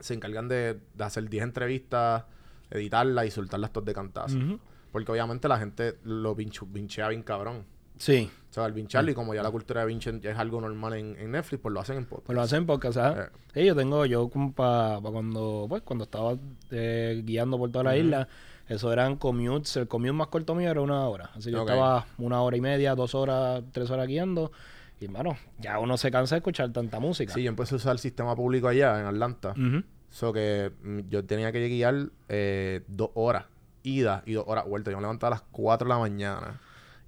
se 0.00 0.14
encargan 0.14 0.48
de, 0.48 0.78
de 0.94 1.04
hacer 1.04 1.28
10 1.28 1.44
entrevistas 1.44 2.24
editarla 2.70 3.24
y 3.24 3.30
soltarlas 3.30 3.72
todas 3.72 3.86
de 3.86 3.94
cantazo. 3.94 4.36
Ujú. 4.36 4.58
Porque 4.92 5.10
obviamente 5.12 5.48
la 5.48 5.58
gente 5.58 5.98
lo 6.04 6.36
pinchu- 6.36 6.70
pinchea 6.72 7.08
bien 7.08 7.22
cabrón. 7.22 7.64
Sí, 7.98 8.30
O 8.50 8.52
sea, 8.52 8.64
al 8.64 8.72
pincharlo 8.74 9.10
y 9.10 9.14
como 9.14 9.34
ya 9.34 9.42
la 9.42 9.50
cultura 9.50 9.80
de 9.80 9.88
pinche 9.88 10.20
es 10.22 10.38
algo 10.38 10.60
normal 10.60 10.94
en, 10.94 11.16
en 11.18 11.32
Netflix, 11.32 11.60
pues 11.60 11.72
lo 11.72 11.80
hacen 11.80 11.96
en 11.96 12.04
podcast. 12.04 12.26
pues 12.26 12.36
lo 12.36 12.42
hacen 12.42 12.64
porque, 12.66 12.88
o 12.88 12.92
sea, 12.92 13.10
Eh. 13.34 13.38
sí, 13.54 13.64
yo 13.66 13.74
tengo, 13.74 14.06
yo 14.06 14.30
para 14.54 15.00
cuando, 15.00 15.66
pues, 15.68 15.82
cuando 15.82 16.04
estaba 16.04 16.36
eh, 16.70 17.22
guiando 17.24 17.58
por 17.58 17.70
toda 17.72 17.84
la 17.84 17.96
isla, 17.96 18.28
eso 18.68 18.92
eran 18.92 19.16
commutes, 19.16 19.76
el 19.76 19.88
commute 19.88 20.12
más 20.12 20.28
corto 20.28 20.54
mío 20.54 20.70
era 20.70 20.80
una 20.80 21.06
hora. 21.08 21.30
Así 21.34 21.46
que 21.46 21.52
yo 21.52 21.60
estaba 21.60 22.06
una 22.18 22.42
hora 22.42 22.56
y 22.56 22.60
media, 22.60 22.94
dos 22.94 23.14
horas, 23.14 23.62
tres 23.72 23.90
horas 23.90 24.06
guiando. 24.06 24.52
Y, 25.00 25.06
bueno, 25.06 25.36
ya 25.58 25.78
uno 25.78 25.96
se 25.96 26.10
cansa 26.10 26.34
de 26.34 26.38
escuchar 26.38 26.72
tanta 26.72 26.98
música. 27.00 27.32
Sí, 27.32 27.42
yo 27.42 27.48
empecé 27.48 27.74
a 27.74 27.76
usar 27.76 27.92
el 27.92 27.98
sistema 27.98 28.34
público 28.34 28.68
allá 28.68 29.00
en 29.00 29.06
Atlanta. 29.06 29.50
Ujú. 29.52 29.84
So 30.10 30.32
que 30.32 30.72
mm, 30.82 31.08
yo 31.08 31.24
tenía 31.24 31.52
que 31.52 31.66
guiar 31.68 32.10
eh, 32.28 32.82
dos 32.88 33.10
horas 33.14 33.44
ida 33.82 34.22
y 34.26 34.32
dos 34.32 34.44
horas 34.46 34.66
vuelta. 34.66 34.90
Yo 34.90 34.96
me 34.96 35.02
levantaba 35.02 35.36
a 35.36 35.38
las 35.38 35.48
4 35.50 35.86
de 35.86 35.94
la 35.94 35.98
mañana. 35.98 36.60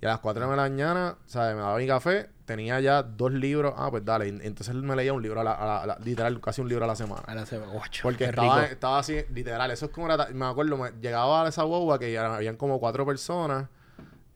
Y 0.02 0.06
a 0.06 0.08
las 0.10 0.20
4 0.20 0.40
de 0.42 0.48
la 0.48 0.56
mañana, 0.56 1.16
¿sabes? 1.26 1.54
Me 1.54 1.60
daba 1.60 1.76
mi 1.76 1.86
café, 1.86 2.30
tenía 2.46 2.80
ya 2.80 3.02
dos 3.02 3.32
libros. 3.32 3.74
Ah, 3.76 3.90
pues 3.90 4.02
dale. 4.04 4.28
Entonces 4.28 4.74
me 4.74 4.96
leía 4.96 5.12
un 5.12 5.22
libro 5.22 5.40
a 5.42 5.44
la, 5.44 5.52
a 5.52 5.66
la- 5.66 5.82
a 5.82 5.86
la- 5.86 5.98
literal, 6.02 6.40
casi 6.40 6.62
un 6.62 6.68
libro 6.70 6.84
a 6.84 6.88
la 6.88 6.96
semana. 6.96 7.22
A 7.26 7.34
la 7.34 7.44
semana. 7.44 7.70
Guacho, 7.72 8.02
Porque 8.04 8.24
estaba, 8.24 8.60
rico. 8.62 8.72
estaba 8.72 8.98
así, 8.98 9.18
literal. 9.34 9.70
Eso 9.70 9.86
es 9.86 9.92
como 9.92 10.10
era, 10.10 10.26
me 10.32 10.46
acuerdo, 10.46 10.76
me- 10.78 10.92
llegaba 11.02 11.44
a 11.44 11.48
esa 11.48 11.64
guagua 11.64 11.98
que 11.98 12.12
ya 12.12 12.34
habían 12.34 12.56
como 12.56 12.80
cuatro 12.80 13.04
personas 13.04 13.68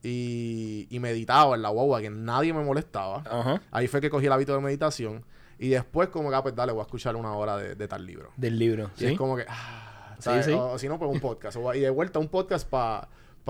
y, 0.03 0.87
y 0.91 1.01
meditaba 1.01 1.55
en 1.57 1.63
la 1.63 1.71
guagua, 1.71 2.01
que 2.01 2.11
nadie 2.11 2.53
me 2.53 2.63
molestaba. 2.63 3.23
Ajá. 3.31 3.61
Ahí 3.71 3.87
fue 3.89 4.01
que 4.01 4.11
cogí 4.11 4.27
el 4.27 4.33
hábito 4.33 4.55
de 4.55 4.61
meditación. 4.61 5.25
Y 5.59 5.69
después, 5.71 6.09
como 6.09 6.29
que, 6.31 6.37
ah, 6.37 6.43
pues 6.43 6.55
dale, 6.55 6.73
voy 6.73 6.81
a 6.81 6.85
escuchar 6.85 7.17
una 7.17 7.33
hora 7.35 7.57
de, 7.57 7.75
de 7.75 7.89
tal 7.89 8.05
libro. 8.05 8.31
Del 8.37 8.59
libro. 8.59 8.91
Y 8.97 9.01
¿sí? 9.01 9.07
es 9.13 9.19
como 9.19 9.37
que, 9.37 9.47
ah, 9.49 10.15
Sí, 10.19 10.25
¿sabes? 10.25 10.47
sí. 10.47 10.53
O, 10.53 10.73
o 10.73 10.79
si 10.79 10.89
no, 10.89 10.99
pues 10.99 11.11
un 11.11 11.21
podcast. 11.21 11.57
Y 11.75 11.81
de 11.81 11.91
vuelta 11.91 12.19
un 12.19 12.29
podcast 12.29 12.69
para 12.69 13.09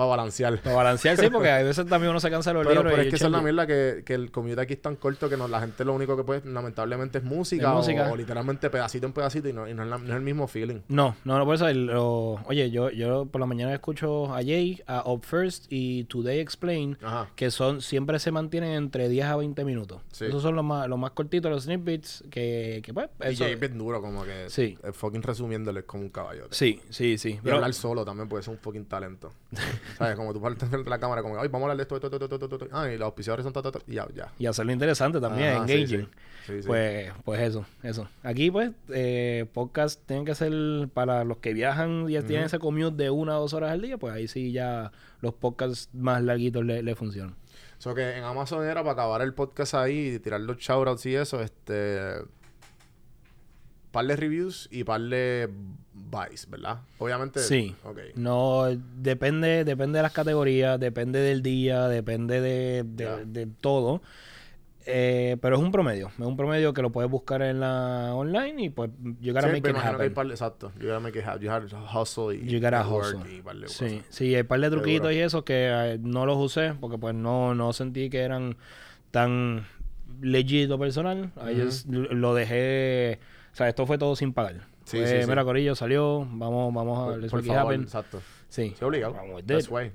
balancear. 0.09 0.59
Para 0.61 0.75
balancear, 0.75 1.17
sí, 1.17 1.29
porque 1.29 1.49
a 1.49 1.63
veces 1.63 1.85
también 1.87 2.11
uno 2.11 2.19
se 2.19 2.29
cansa 2.29 2.49
de 2.51 2.55
los 2.55 2.63
Pero, 2.67 2.81
libros. 2.81 2.91
pero 2.91 3.03
y 3.03 3.05
es 3.07 3.11
que 3.11 3.15
esa 3.15 3.25
es 3.27 3.31
la 3.31 3.41
mierda 3.41 3.65
que, 3.65 4.03
que 4.05 4.13
el 4.13 4.31
commute 4.31 4.59
aquí 4.59 4.73
es 4.73 4.81
tan 4.81 4.95
corto 4.97 5.29
que 5.29 5.37
no, 5.37 5.47
la 5.47 5.61
gente 5.61 5.85
lo 5.85 5.93
único 5.93 6.17
que 6.17 6.23
puede, 6.23 6.41
lamentablemente, 6.49 7.19
es 7.19 7.23
música, 7.23 7.63
Es 7.67 7.69
o- 7.69 7.75
música. 7.75 8.11
O, 8.11 8.15
literalmente 8.17 8.69
pedacito 8.69 9.05
en 9.07 9.13
pedacito 9.13 9.47
y 9.49 9.53
no, 9.53 9.67
y 9.69 9.73
no 9.73 9.83
es, 9.83 9.89
la- 9.89 9.97
no 9.97 10.05
es 10.09 10.15
el 10.15 10.21
mismo 10.21 10.47
feeling. 10.47 10.81
No, 10.89 11.15
no, 11.23 11.37
no 11.37 11.45
por 11.45 11.55
eso. 11.55 11.67
el- 11.67 11.85
lo- 11.87 12.33
oye, 12.47 12.69
yo, 12.71 12.89
yo 12.89 13.25
por 13.25 13.39
la 13.39 13.47
mañana 13.47 13.73
escucho 13.73 14.33
a 14.33 14.37
Jay, 14.43 14.81
a 14.87 15.09
Up 15.09 15.23
First 15.23 15.67
y 15.69 16.03
Today 16.05 16.39
Explain, 16.39 16.97
Ajá. 17.01 17.29
que 17.35 17.49
son 17.51 17.81
siempre 17.81 18.19
se 18.19 18.31
mantienen 18.31 18.71
entre 18.71 19.07
10 19.09 19.25
a 19.27 19.35
20 19.37 19.63
minutos. 19.63 20.01
Sí. 20.11 20.25
Esos 20.25 20.41
son 20.41 20.55
los 20.55 20.65
más, 20.65 20.87
los 20.89 20.99
más 20.99 21.11
cortitos, 21.11 21.49
los 21.51 21.63
snippets, 21.63 22.23
que, 22.29 22.81
que 22.83 22.93
pues, 22.93 23.09
Y 23.23 23.33
eso- 23.33 23.43
Jay 23.45 23.57
es 23.59 23.77
duro, 23.77 24.01
como 24.01 24.23
que 24.23 24.49
Sí. 24.49 24.77
eh, 24.83 24.91
fucking 24.91 25.21
resumiéndole 25.21 25.81
es 25.81 25.85
como 25.85 26.03
un 26.03 26.09
caballote. 26.09 26.49
Sí, 26.55 26.81
sí, 26.89 27.17
sí. 27.17 27.29
Y 27.29 27.39
Pero- 27.43 27.55
hablar 27.57 27.73
solo 27.73 28.03
también 28.03 28.27
puede 28.27 28.43
ser 28.43 28.53
un 28.53 28.59
fucking 28.59 28.85
talento. 28.85 29.31
¿Sabes? 29.97 30.15
Como 30.15 30.33
tú 30.33 30.41
partes 30.41 30.67
frente 30.69 30.87
a 30.87 30.91
la 30.91 30.99
cámara, 30.99 31.21
como, 31.21 31.39
ay, 31.39 31.47
vamos 31.47 31.67
a 31.67 31.71
hablar 31.71 31.77
de 31.77 31.83
esto, 31.83 31.95
esto, 31.95 32.07
esto, 32.07 32.23
esto, 32.25 32.35
esto, 32.35 32.65
esto. 32.65 32.67
Ah, 32.71 32.89
y 32.89 32.97
los 32.97 33.05
auspiciadores 33.05 33.43
son 33.43 33.53
ta, 33.53 33.61
ta, 33.61 33.71
ta, 33.71 33.79
y 33.87 33.93
ya, 33.95 34.07
ya. 34.13 34.31
y 34.37 34.45
hacerlo 34.45 34.71
interesante 34.71 35.19
también, 35.19 35.49
Ajá, 35.49 35.61
engaging. 35.61 36.01
sí. 36.45 36.61
Sí. 36.61 36.67
Pues, 36.67 37.11
pues 37.23 37.41
eso, 37.41 37.65
eso. 37.81 38.07
Aquí, 38.21 38.51
pues, 38.51 38.71
eh, 38.89 39.47
podcast 39.51 39.99
tienen 40.05 40.25
que 40.25 40.35
ser 40.35 40.53
para 40.93 41.23
los 41.23 41.37
que 41.37 41.53
viajan 41.53 42.05
y 42.07 42.19
tienen 42.21 42.45
ese 42.45 42.59
commute 42.59 42.95
de 42.95 43.09
una 43.09 43.37
o 43.37 43.41
dos 43.41 43.53
horas 43.53 43.71
al 43.71 43.81
día, 43.81 43.97
pues 43.97 44.13
ahí 44.13 44.27
sí 44.27 44.51
ya 44.51 44.91
los 45.21 45.33
podcasts 45.33 45.89
más 45.93 46.21
larguitos 46.21 46.63
le, 46.63 46.83
le 46.83 46.93
funcionan. 46.95 47.35
So 47.79 47.95
que 47.95 48.17
en 48.17 48.23
Amazon 48.23 48.63
era 48.63 48.81
para 48.83 48.93
acabar 48.93 49.21
el 49.21 49.33
podcast 49.33 49.73
ahí 49.73 50.15
y 50.15 50.19
tirar 50.19 50.39
los 50.41 50.57
shoutouts 50.57 51.05
y 51.07 51.15
eso, 51.15 51.41
este. 51.41 51.99
Par 53.95 54.05
de 54.05 54.15
reviews 54.15 54.67
y 54.71 54.83
par 54.83 55.01
de 55.01 55.49
buys, 55.93 56.49
¿verdad? 56.49 56.81
Obviamente. 56.99 57.39
Sí. 57.39 57.75
No, 58.15 58.65
depende, 58.97 59.63
depende 59.63 59.97
de 59.99 60.03
las 60.03 60.11
categorías, 60.13 60.79
depende 60.79 61.19
del 61.19 61.41
día, 61.41 61.87
depende 61.87 62.41
de, 62.41 62.83
de- 62.83 63.47
todo. 63.61 64.01
Eh, 64.87 65.37
pero 65.41 65.55
es 65.55 65.63
un 65.63 65.71
promedio, 65.71 66.09
es 66.13 66.19
un 66.25 66.37
promedio 66.37 66.71
que 66.73 66.83
lo 66.83 66.91
puedes 66.91 67.09
buscar 67.09 67.41
en 67.41 67.59
la 67.59 68.11
online 68.13 68.65
y 68.65 68.69
pues 68.69 68.91
you 69.19 69.33
gotta 69.33 69.47
Sí, 69.47 69.53
make 69.53 69.57
it 69.59 69.69
imagino 69.69 69.97
que 69.97 70.03
hay 70.03 70.09
happen. 70.09 70.27
de- 70.27 70.33
exacto. 70.35 70.71
You 70.79 70.85
gotta 70.87 70.99
make 70.99 71.17
it 71.17 71.25
happen. 71.25 71.41
You 71.41 71.49
gotta 71.49 71.99
hustle 71.99 72.35
y 72.35 72.45
You 72.47 72.59
gotta 72.61 72.87
hustle. 72.87 73.19
y 73.35 73.41
par 73.41 73.55
de 73.55 73.67
Sí, 73.67 74.03
sí, 74.09 74.35
hay 74.35 74.43
par 74.43 74.59
de 74.59 74.69
truquitos 74.69 75.11
y 75.11 75.17
eso 75.17 75.43
que 75.43 75.69
eh, 75.71 75.97
no 75.99 76.27
los 76.27 76.37
usé 76.37 76.75
porque 76.79 76.99
pues 76.99 77.15
no, 77.15 77.55
no 77.55 77.73
sentí 77.73 78.11
que 78.11 78.19
eran 78.19 78.57
tan 79.09 79.65
legit 80.21 80.69
o 80.69 80.77
personal. 80.77 81.31
Just 81.57 81.89
l- 81.89 82.09
lo 82.11 82.35
dejé, 82.35 83.19
o 83.55 83.57
sea, 83.57 83.69
esto 83.69 83.85
fue 83.85 83.97
todo 83.97 84.17
sin 84.17 84.33
pagar. 84.33 84.67
Sí, 84.83 84.97
Fue, 84.97 85.07
sí, 85.07 85.21
sí. 85.23 85.27
Mira, 85.29 85.45
Corillo, 85.45 85.75
salió, 85.75 86.19
vamos, 86.29 86.73
vamos 86.73 86.99
a 86.99 87.05
Por, 87.19 87.29
por 87.29 87.43
favor, 87.43 87.61
happen. 87.61 87.83
exacto. 87.83 88.21
Sí, 88.49 88.73
Sí, 88.77 88.83
obligado. 88.85 89.13
Vamos, 89.13 89.43
That's 89.45 89.69
way. 89.69 89.91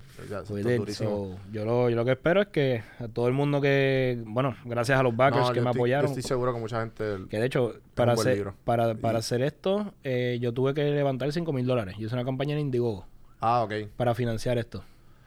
Did. 0.62 0.76
durísimo. 0.78 1.10
So, 1.10 1.52
yo, 1.52 1.64
lo, 1.66 1.90
yo 1.90 1.96
lo 1.96 2.04
que 2.06 2.12
espero 2.12 2.40
es 2.40 2.48
que 2.48 2.82
a 2.98 3.06
todo 3.08 3.28
el 3.28 3.34
mundo 3.34 3.60
que, 3.60 4.18
bueno, 4.26 4.56
gracias 4.64 4.98
a 4.98 5.02
los 5.02 5.14
backers 5.14 5.46
No, 5.48 5.52
que 5.52 5.60
me 5.60 5.66
estoy- 5.70 5.78
apoyaron, 5.80 6.06
Yo 6.06 6.18
estoy 6.18 6.22
seguro 6.28 6.52
que 6.54 6.58
mucha 6.60 6.80
gente. 6.80 7.04
que 7.28 7.38
de 7.38 7.46
hecho, 7.46 7.74
para, 7.94 8.12
hacer, 8.14 8.34
libro. 8.36 8.54
para, 8.64 8.94
para 8.94 9.18
Y- 9.18 9.20
hacer 9.20 9.42
esto, 9.42 9.92
eh, 10.04 10.38
yo 10.40 10.52
tuve 10.54 10.72
que 10.74 10.82
levantar 10.84 11.30
5 11.32 11.52
mil 11.52 11.66
dólares. 11.66 11.96
Yo 11.98 12.06
hice 12.06 12.14
una 12.14 12.24
campaña 12.24 12.54
en 12.54 12.60
Indiegogo 12.62 13.06
Ah, 13.40 13.62
ok. 13.62 13.74
para 13.96 14.14
financiar 14.14 14.56
esto. 14.58 14.82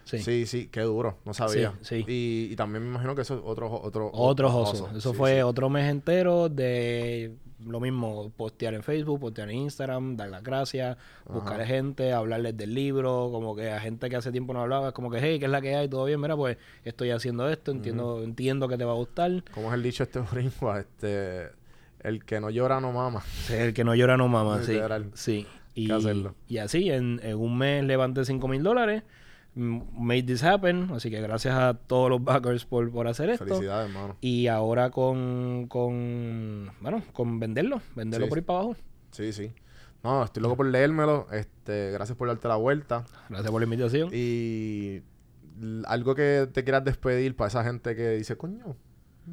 Sí. 0.06 0.20
Sí, 0.20 0.46
sí, 0.46 0.68
qué 0.70 0.82
duro. 0.82 1.18
No 1.24 1.34
sabía. 1.34 1.74
Sí, 1.82 2.04
sí. 2.04 2.06
Y, 2.12 2.50
y 2.52 2.56
también 2.58 2.84
me 2.84 2.90
imagino 2.90 3.16
que 3.16 3.22
eso 3.22 3.36
es 3.36 3.42
otro. 3.46 3.72
Otro, 3.72 4.10
Otro 4.14 4.50
oso. 4.56 4.86
oso. 4.88 4.98
Eso 4.98 5.14
fue 5.14 5.42
otro 5.44 5.70
mes 5.70 5.90
entero 5.90 6.50
de 6.50 7.32
lo 7.66 7.80
mismo, 7.80 8.32
postear 8.36 8.74
en 8.74 8.84
Facebook, 8.84 9.20
postear 9.20 9.50
en 9.50 9.58
Instagram, 9.58 10.16
dar 10.16 10.30
las 10.30 10.44
gracias, 10.44 10.98
buscar 11.26 11.66
gente, 11.66 12.14
hablarles 12.14 12.56
del 12.58 12.74
libro, 12.74 13.30
como 13.32 13.56
que 13.56 13.72
a 13.72 13.80
gente 13.80 14.10
que 14.10 14.16
hace 14.16 14.32
tiempo 14.32 14.54
no 14.54 14.62
hablaba, 14.62 14.90
es 14.90 14.94
como 14.94 15.10
que, 15.10 15.20
hey, 15.22 15.40
¿qué 15.40 15.46
es 15.46 15.52
la 15.52 15.62
que 15.62 15.76
hay? 15.76 15.88
¿Todo 15.88 16.06
bien? 16.06 16.20
Mira, 16.20 16.36
pues 16.36 16.58
estoy 16.84 17.12
haciendo 17.12 17.50
esto, 17.50 17.72
entiendo, 17.72 18.24
entiendo 18.24 18.68
que 18.68 18.78
te 18.78 18.86
va 18.86 18.92
a 18.92 18.96
gustar. 18.96 19.44
¿Cómo 19.54 19.70
es 19.70 19.74
el 19.74 19.84
dicho 19.84 20.04
este 20.04 20.20
bringua? 20.32 20.80
Este. 20.80 21.50
El 22.02 22.26
que 22.26 22.42
no 22.42 22.50
llora 22.50 22.82
no 22.82 22.92
mama. 22.92 23.24
El 23.50 23.74
que 23.74 23.84
no 23.84 23.96
llora 23.96 24.18
no 24.18 24.28
mama, 24.28 24.62
sí. 24.64 24.78
Sí. 25.14 25.48
Y, 25.76 25.90
y 26.48 26.58
así, 26.58 26.92
en, 26.92 27.20
en 27.24 27.38
un 27.38 27.58
mes 27.58 27.84
levanté 27.84 28.26
5 28.26 28.48
mil 28.48 28.62
dólares, 28.62 29.04
made 29.56 30.24
this 30.24 30.44
happen, 30.44 30.90
así 30.94 31.10
que 31.12 31.22
gracias 31.22 31.54
a 31.56 31.74
todos 31.76 32.10
los 32.10 32.24
backers 32.24 32.66
por, 32.66 32.92
por 32.92 33.08
hacer 33.08 33.30
esto. 33.30 33.46
Felicidades, 33.46 33.90
hermano. 33.90 34.16
Y 34.22 34.48
ahora 34.48 34.90
con, 34.90 35.68
con, 35.68 36.72
bueno, 36.82 37.04
con 37.14 37.40
venderlo, 37.40 37.82
venderlo 37.96 38.26
Sí. 38.26 38.30
por 38.30 38.38
ir 38.40 38.46
para 38.46 38.60
abajo. 38.60 38.76
Sí, 39.12 39.32
sí. 39.34 39.52
No, 40.04 40.24
estoy 40.24 40.44
loco 40.44 40.58
por 40.58 40.66
leérmelo. 40.66 41.28
Este, 41.32 41.92
gracias 41.92 42.18
por 42.18 42.28
darte 42.28 42.48
la 42.48 42.56
vuelta. 42.58 43.06
Gracias 43.30 43.52
por 43.52 43.62
la 43.62 43.66
invitación. 43.66 44.10
Y 44.12 45.02
algo 45.86 46.14
que 46.16 46.50
te 46.52 46.64
quieras 46.64 46.84
despedir 46.84 47.36
para 47.36 47.48
esa 47.48 47.64
gente 47.64 47.96
que 47.96 48.10
dice, 48.10 48.36
coño, 48.36 48.76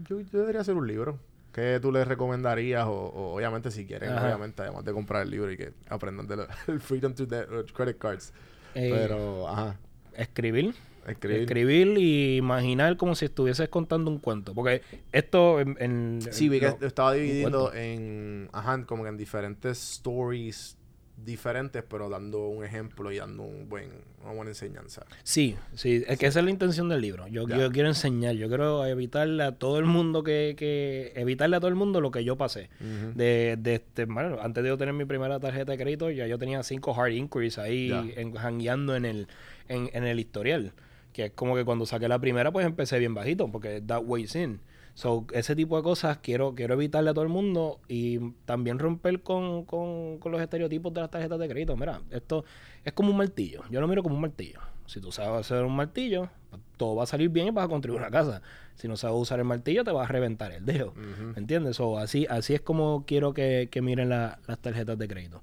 yo, 0.04 0.20
yo 0.20 0.38
debería 0.38 0.60
hacer 0.60 0.74
un 0.76 0.86
libro. 0.86 1.18
¿Qué 1.52 1.80
tú 1.82 1.90
les 1.90 2.06
recomendarías? 2.06 2.86
O, 2.86 2.92
o 2.92 3.34
obviamente 3.34 3.72
si 3.72 3.84
quieren, 3.84 4.10
Ajá. 4.12 4.26
obviamente, 4.26 4.62
además 4.62 4.84
de 4.84 4.92
comprar 4.92 5.22
el 5.22 5.30
libro 5.30 5.50
y 5.50 5.56
que 5.56 5.72
aprendan 5.88 6.28
del 6.28 6.46
freedom 6.80 7.14
to 7.14 7.26
the 7.26 7.44
credit 7.74 7.98
cards. 7.98 8.32
Eh, 8.76 8.90
Pero, 8.94 9.48
ajá, 9.48 9.76
Escribir, 10.20 10.74
escribir. 11.06 11.40
escribir 11.42 11.98
y 11.98 12.36
imaginar 12.36 12.96
como 12.96 13.14
si 13.14 13.24
estuvieses 13.24 13.68
contando 13.68 14.10
un 14.10 14.18
cuento. 14.18 14.54
Porque 14.54 14.82
esto 15.12 15.60
en... 15.60 15.76
en- 15.80 16.18
Sí, 16.30 16.48
vi 16.48 16.60
que 16.60 16.74
lo- 16.80 16.86
estaba 16.86 17.14
dividiendo 17.14 17.72
en, 17.74 18.48
ajá, 18.52 18.84
como 18.84 19.02
que 19.04 19.08
en 19.08 19.16
diferentes 19.16 19.78
stories 19.94 20.76
diferentes, 21.22 21.82
pero 21.86 22.08
dando 22.08 22.48
un 22.48 22.64
ejemplo 22.64 23.12
y 23.12 23.18
dando 23.18 23.42
un 23.42 23.68
buen, 23.68 23.90
una 24.24 24.32
buena 24.32 24.52
enseñanza. 24.52 25.04
Sí, 25.22 25.54
sí, 25.74 26.02
es 26.08 26.18
que 26.18 26.24
esa 26.26 26.38
es 26.38 26.44
la 26.46 26.50
intención 26.50 26.88
del 26.88 27.02
libro. 27.02 27.28
Yo, 27.28 27.46
yo 27.46 27.70
quiero 27.70 27.88
enseñar, 27.88 28.36
yo 28.36 28.48
quiero 28.48 28.86
evitarle 28.86 29.42
a 29.42 29.52
todo 29.52 29.78
el 29.78 29.84
mundo 29.84 30.22
que, 30.22 30.54
que 30.56 31.12
evitarle 31.16 31.56
a 31.56 31.60
todo 31.60 31.68
el 31.68 31.74
mundo 31.74 32.00
lo 32.00 32.10
que 32.10 32.24
yo 32.24 32.36
pasé. 32.36 32.70
De, 33.14 33.58
de 33.60 33.74
este, 33.74 34.06
bueno, 34.06 34.38
antes 34.40 34.62
de 34.62 34.70
yo 34.70 34.78
tener 34.78 34.94
mi 34.94 35.04
primera 35.04 35.38
tarjeta 35.40 35.72
de 35.72 35.76
crédito, 35.78 36.10
ya 36.10 36.26
yo 36.26 36.38
tenía 36.38 36.62
cinco 36.62 36.94
hard 36.98 37.12
inquiries 37.12 37.58
ahí 37.58 37.92
en, 38.16 38.32
jangueando 38.34 38.96
en 38.96 39.04
el, 39.04 39.28
en, 39.70 39.88
en 39.94 40.04
el 40.04 40.20
historial. 40.20 40.72
Que 41.12 41.24
es 41.26 41.30
como 41.32 41.56
que 41.56 41.64
cuando 41.64 41.86
saqué 41.86 42.06
la 42.08 42.18
primera, 42.18 42.52
pues 42.52 42.66
empecé 42.66 42.98
bien 42.98 43.14
bajito, 43.14 43.48
porque 43.50 43.80
that 43.80 44.02
weighs 44.04 44.36
in. 44.36 44.60
So, 44.94 45.26
ese 45.32 45.56
tipo 45.56 45.76
de 45.76 45.82
cosas 45.82 46.18
quiero, 46.18 46.54
quiero 46.54 46.74
evitarle 46.74 47.10
a 47.10 47.14
todo 47.14 47.22
el 47.24 47.30
mundo 47.30 47.80
y 47.88 48.18
también 48.44 48.78
romper 48.78 49.22
con, 49.22 49.64
con, 49.64 50.18
con 50.18 50.30
los 50.32 50.40
estereotipos 50.40 50.92
de 50.92 51.00
las 51.00 51.10
tarjetas 51.10 51.38
de 51.38 51.48
crédito. 51.48 51.76
Mira, 51.76 52.00
esto 52.10 52.44
es 52.84 52.92
como 52.92 53.10
un 53.10 53.16
martillo. 53.16 53.62
Yo 53.70 53.80
lo 53.80 53.88
miro 53.88 54.02
como 54.02 54.14
un 54.16 54.20
martillo. 54.20 54.60
Si 54.86 55.00
tú 55.00 55.10
sabes 55.12 55.40
hacer 55.46 55.64
un 55.64 55.74
martillo, 55.74 56.28
todo 56.76 56.96
va 56.96 57.04
a 57.04 57.06
salir 57.06 57.28
bien 57.30 57.46
y 57.46 57.50
vas 57.50 57.64
a 57.64 57.68
construir 57.68 57.98
una 57.98 58.10
casa. 58.10 58.42
Si 58.74 58.88
no 58.88 58.96
sabes 58.96 59.16
usar 59.16 59.38
el 59.38 59.44
martillo, 59.46 59.84
te 59.84 59.92
vas 59.92 60.08
a 60.08 60.12
reventar 60.12 60.52
el 60.52 60.64
dedo. 60.66 60.92
¿Me 61.32 61.38
entiendes? 61.38 61.78
O 61.80 61.96
así, 61.98 62.26
así 62.28 62.54
es 62.54 62.60
como 62.60 63.04
quiero 63.06 63.32
que, 63.32 63.68
que 63.70 63.82
miren 63.82 64.08
la- 64.10 64.38
las 64.48 64.58
tarjetas 64.58 64.98
de 64.98 65.06
crédito. 65.08 65.42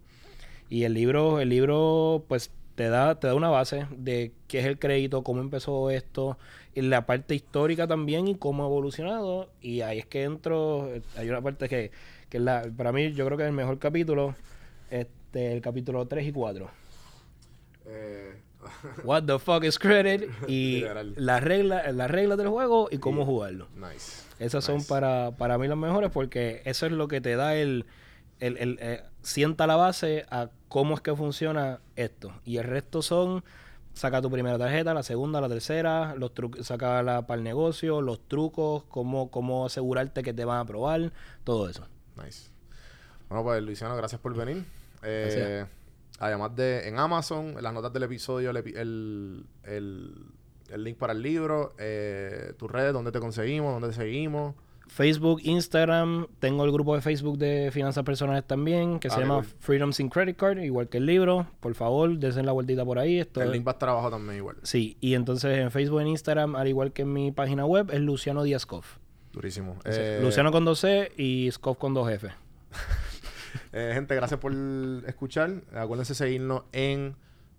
Y 0.69 0.83
el 0.83 0.93
libro, 0.93 1.39
el 1.39 1.47
libro, 1.49 2.25
pues, 2.27 2.51
te 2.77 2.89
da, 2.89 3.19
te 3.19 3.25
da 3.25 3.33
una 3.33 3.49
base 3.49 3.87
de 3.89 4.31
qué 4.47 4.59
es 4.59 4.65
el 4.67 4.77
crédito, 4.77 5.23
cómo 5.23 5.41
empezó 5.41 5.89
esto, 5.89 6.37
y 6.75 6.81
la 6.81 7.07
parte 7.07 7.33
histórica 7.33 7.87
también 7.87 8.27
y 8.27 8.35
cómo 8.35 8.63
ha 8.63 8.67
evolucionado. 8.67 9.49
Y 9.61 9.81
ahí 9.81 9.97
es 9.97 10.05
que 10.05 10.23
entro, 10.23 10.87
hay 11.17 11.27
una 11.27 11.41
parte 11.41 11.67
que, 11.67 11.89
que 12.29 12.37
es 12.37 12.43
la, 12.43 12.69
para 12.77 12.91
mí, 12.91 13.13
yo 13.13 13.25
creo 13.25 13.35
que 13.35 13.45
es 13.45 13.49
el 13.49 13.55
mejor 13.55 13.79
capítulo, 13.79 14.35
este, 14.91 15.53
el 15.53 15.61
capítulo 15.61 16.05
3 16.05 16.27
y 16.27 16.31
4. 16.31 16.69
Eh, 17.87 18.41
What 19.03 19.23
the 19.23 19.39
fuck 19.39 19.63
is 19.63 19.79
credit 19.79 20.29
y 20.47 20.83
las 21.15 21.43
reglas 21.43 21.95
las 21.95 22.11
reglas 22.11 22.37
del 22.37 22.49
juego 22.49 22.89
y 22.91 22.99
cómo 22.99 23.25
jugarlo. 23.25 23.67
nice. 23.75 24.23
Esas 24.37 24.63
son 24.63 24.83
para, 24.83 25.31
para 25.31 25.57
mí 25.57 25.67
las 25.67 25.77
mejores 25.77 26.11
porque 26.11 26.61
eso 26.65 26.85
es 26.85 26.91
lo 26.91 27.07
que 27.07 27.21
te 27.21 27.35
da 27.35 27.55
el, 27.55 27.85
el, 28.39 28.57
el, 28.57 28.77
eh, 28.81 29.03
sienta 29.21 29.67
la 29.67 29.75
base 29.75 30.25
a 30.29 30.49
cómo 30.67 30.95
es 30.95 31.01
que 31.01 31.15
funciona 31.15 31.79
esto. 31.95 32.31
Y 32.45 32.57
el 32.57 32.63
resto 32.65 33.01
son, 33.01 33.43
saca 33.93 34.21
tu 34.21 34.29
primera 34.29 34.57
tarjeta, 34.57 34.93
la 34.93 35.03
segunda, 35.03 35.41
la 35.41 35.49
tercera, 35.49 36.15
los 36.15 36.31
saca 36.61 37.01
la 37.03 37.25
para 37.27 37.37
el 37.39 37.43
negocio, 37.43 38.01
los 38.01 38.19
trucos, 38.27 38.83
cómo, 38.85 39.31
cómo 39.31 39.65
asegurarte 39.65 40.23
que 40.23 40.33
te 40.33 40.45
van 40.45 40.57
a 40.57 40.61
aprobar, 40.61 41.11
todo 41.43 41.69
eso. 41.69 41.87
Nice. 42.23 42.49
Bueno, 43.29 43.43
pues 43.43 43.61
Luciano, 43.63 43.95
gracias 43.95 44.21
por 44.21 44.33
venir. 44.35 44.63
Eh, 45.03 45.65
además 46.19 46.55
de 46.55 46.87
en 46.87 46.97
Amazon, 46.99 47.49
en 47.57 47.63
las 47.63 47.73
notas 47.73 47.91
del 47.93 48.03
episodio, 48.03 48.49
el, 48.51 48.57
epi- 48.57 48.75
el, 48.77 49.45
el- 49.63 50.25
el 50.69 50.83
link 50.83 50.97
para 50.97 51.13
el 51.13 51.21
libro, 51.21 51.73
eh, 51.77 52.53
tus 52.57 52.69
redes, 52.69 52.91
dónde 52.91 53.11
te 53.13 53.19
conseguimos, 53.21 53.71
dónde 53.73 53.87
te 53.89 53.93
seguimos. 53.93 54.53
Facebook, 54.87 55.41
Instagram, 55.43 56.27
tengo 56.39 56.63
el 56.65 56.71
grupo 56.71 56.95
de 56.95 57.01
Facebook 57.01 57.37
de 57.37 57.69
finanzas 57.71 58.03
personales 58.03 58.45
también, 58.45 58.99
que 58.99 59.07
Ah, 59.09 59.11
se 59.11 59.19
llama 59.21 59.35
cool. 59.35 59.45
Freedoms 59.59 59.99
in 59.99 60.09
Credit 60.09 60.35
Card, 60.37 60.59
igual 60.59 60.89
que 60.89 60.97
el 60.97 61.05
libro. 61.05 61.47
Por 61.59 61.75
favor, 61.75 62.17
desen 62.17 62.45
la 62.45 62.51
vueltita 62.53 62.83
por 62.85 62.97
ahí. 62.99 63.19
Esto 63.19 63.41
el 63.41 63.47
es- 63.47 63.53
link 63.53 63.67
va 63.67 63.71
a 63.71 63.73
estar 63.73 63.89
abajo 63.89 64.09
también 64.09 64.37
igual. 64.37 64.57
Sí, 64.63 64.97
y 65.01 65.13
entonces 65.13 65.57
en 65.59 65.71
Facebook, 65.71 66.01
en 66.01 66.07
Instagram, 66.07 66.55
al 66.55 66.67
igual 66.67 66.93
que 66.93 67.03
en 67.03 67.13
mi 67.13 67.31
página 67.31 67.65
web, 67.65 67.89
es 67.91 67.99
Luciano 68.01 68.43
Díaz 68.43 68.65
Coff. 68.65 68.97
Durísimo. 69.33 69.77
Eh, 69.85 70.19
Luciano 70.23 70.51
con 70.51 70.65
dos 70.65 70.79
C 70.79 71.11
y 71.17 71.49
Scoff 71.51 71.77
con 71.77 71.93
dos 71.93 72.09
F. 72.09 72.29
Eh, 73.73 73.91
gente, 73.93 74.15
gracias 74.15 74.39
por 74.39 74.53
escuchar. 75.07 75.61
Acuérdense 75.73 76.15
seguirnos 76.15 76.63
en 76.71 77.15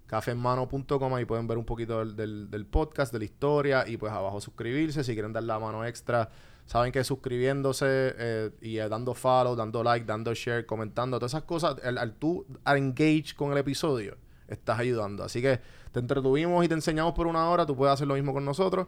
cafeemano.com. 0.07 1.14
Ahí 1.14 1.24
pueden 1.24 1.47
ver 1.47 1.59
un 1.59 1.64
poquito 1.64 1.99
del, 2.01 2.16
del- 2.16 2.51
del 2.51 2.66
podcast, 2.66 3.12
de 3.12 3.18
la 3.20 3.24
historia. 3.24 3.85
Y 3.87 3.97
pues 3.97 4.12
abajo 4.12 4.41
suscribirse. 4.41 5.05
Si 5.05 5.12
quieren 5.14 5.33
dar 5.33 5.43
la 5.45 5.59
mano 5.59 5.85
extra, 5.85 6.31
saben 6.69 6.93
que 6.93 7.03
suscribiéndose 7.03 7.87
eh, 7.89 8.51
y 8.61 8.77
eh, 8.77 8.89
dando 8.91 9.14
follow, 9.14 9.57
dando 9.57 9.83
like, 9.83 10.05
dando 10.05 10.35
share, 10.35 10.66
comentando, 10.66 11.19
todas 11.19 11.33
esas 11.33 11.45
cosas, 11.45 11.77
al, 11.83 11.97
al 11.97 12.12
tú 12.12 12.45
al 12.62 12.77
engage 12.77 13.35
con 13.35 13.53
el 13.53 13.59
episodio, 13.59 14.19
estás 14.47 14.79
ayudando. 14.79 15.25
Así 15.25 15.41
que 15.41 15.61
te 15.93 15.99
entretuvimos 15.99 16.62
y 16.62 16.69
te 16.69 16.75
enseñamos 16.75 17.14
por 17.14 17.27
una 17.27 17.49
hora. 17.49 17.64
Tú 17.64 17.75
puedes 17.75 17.95
hacer 17.95 18.07
lo 18.07 18.14
mismo 18.14 18.35
con 18.35 18.45
nosotros. 18.45 18.87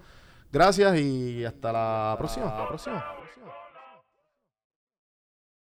Gracias 0.53 0.99
y. 1.01 1.43
Hasta 1.43 1.72
la 1.72 2.16
próxima. 2.18 2.55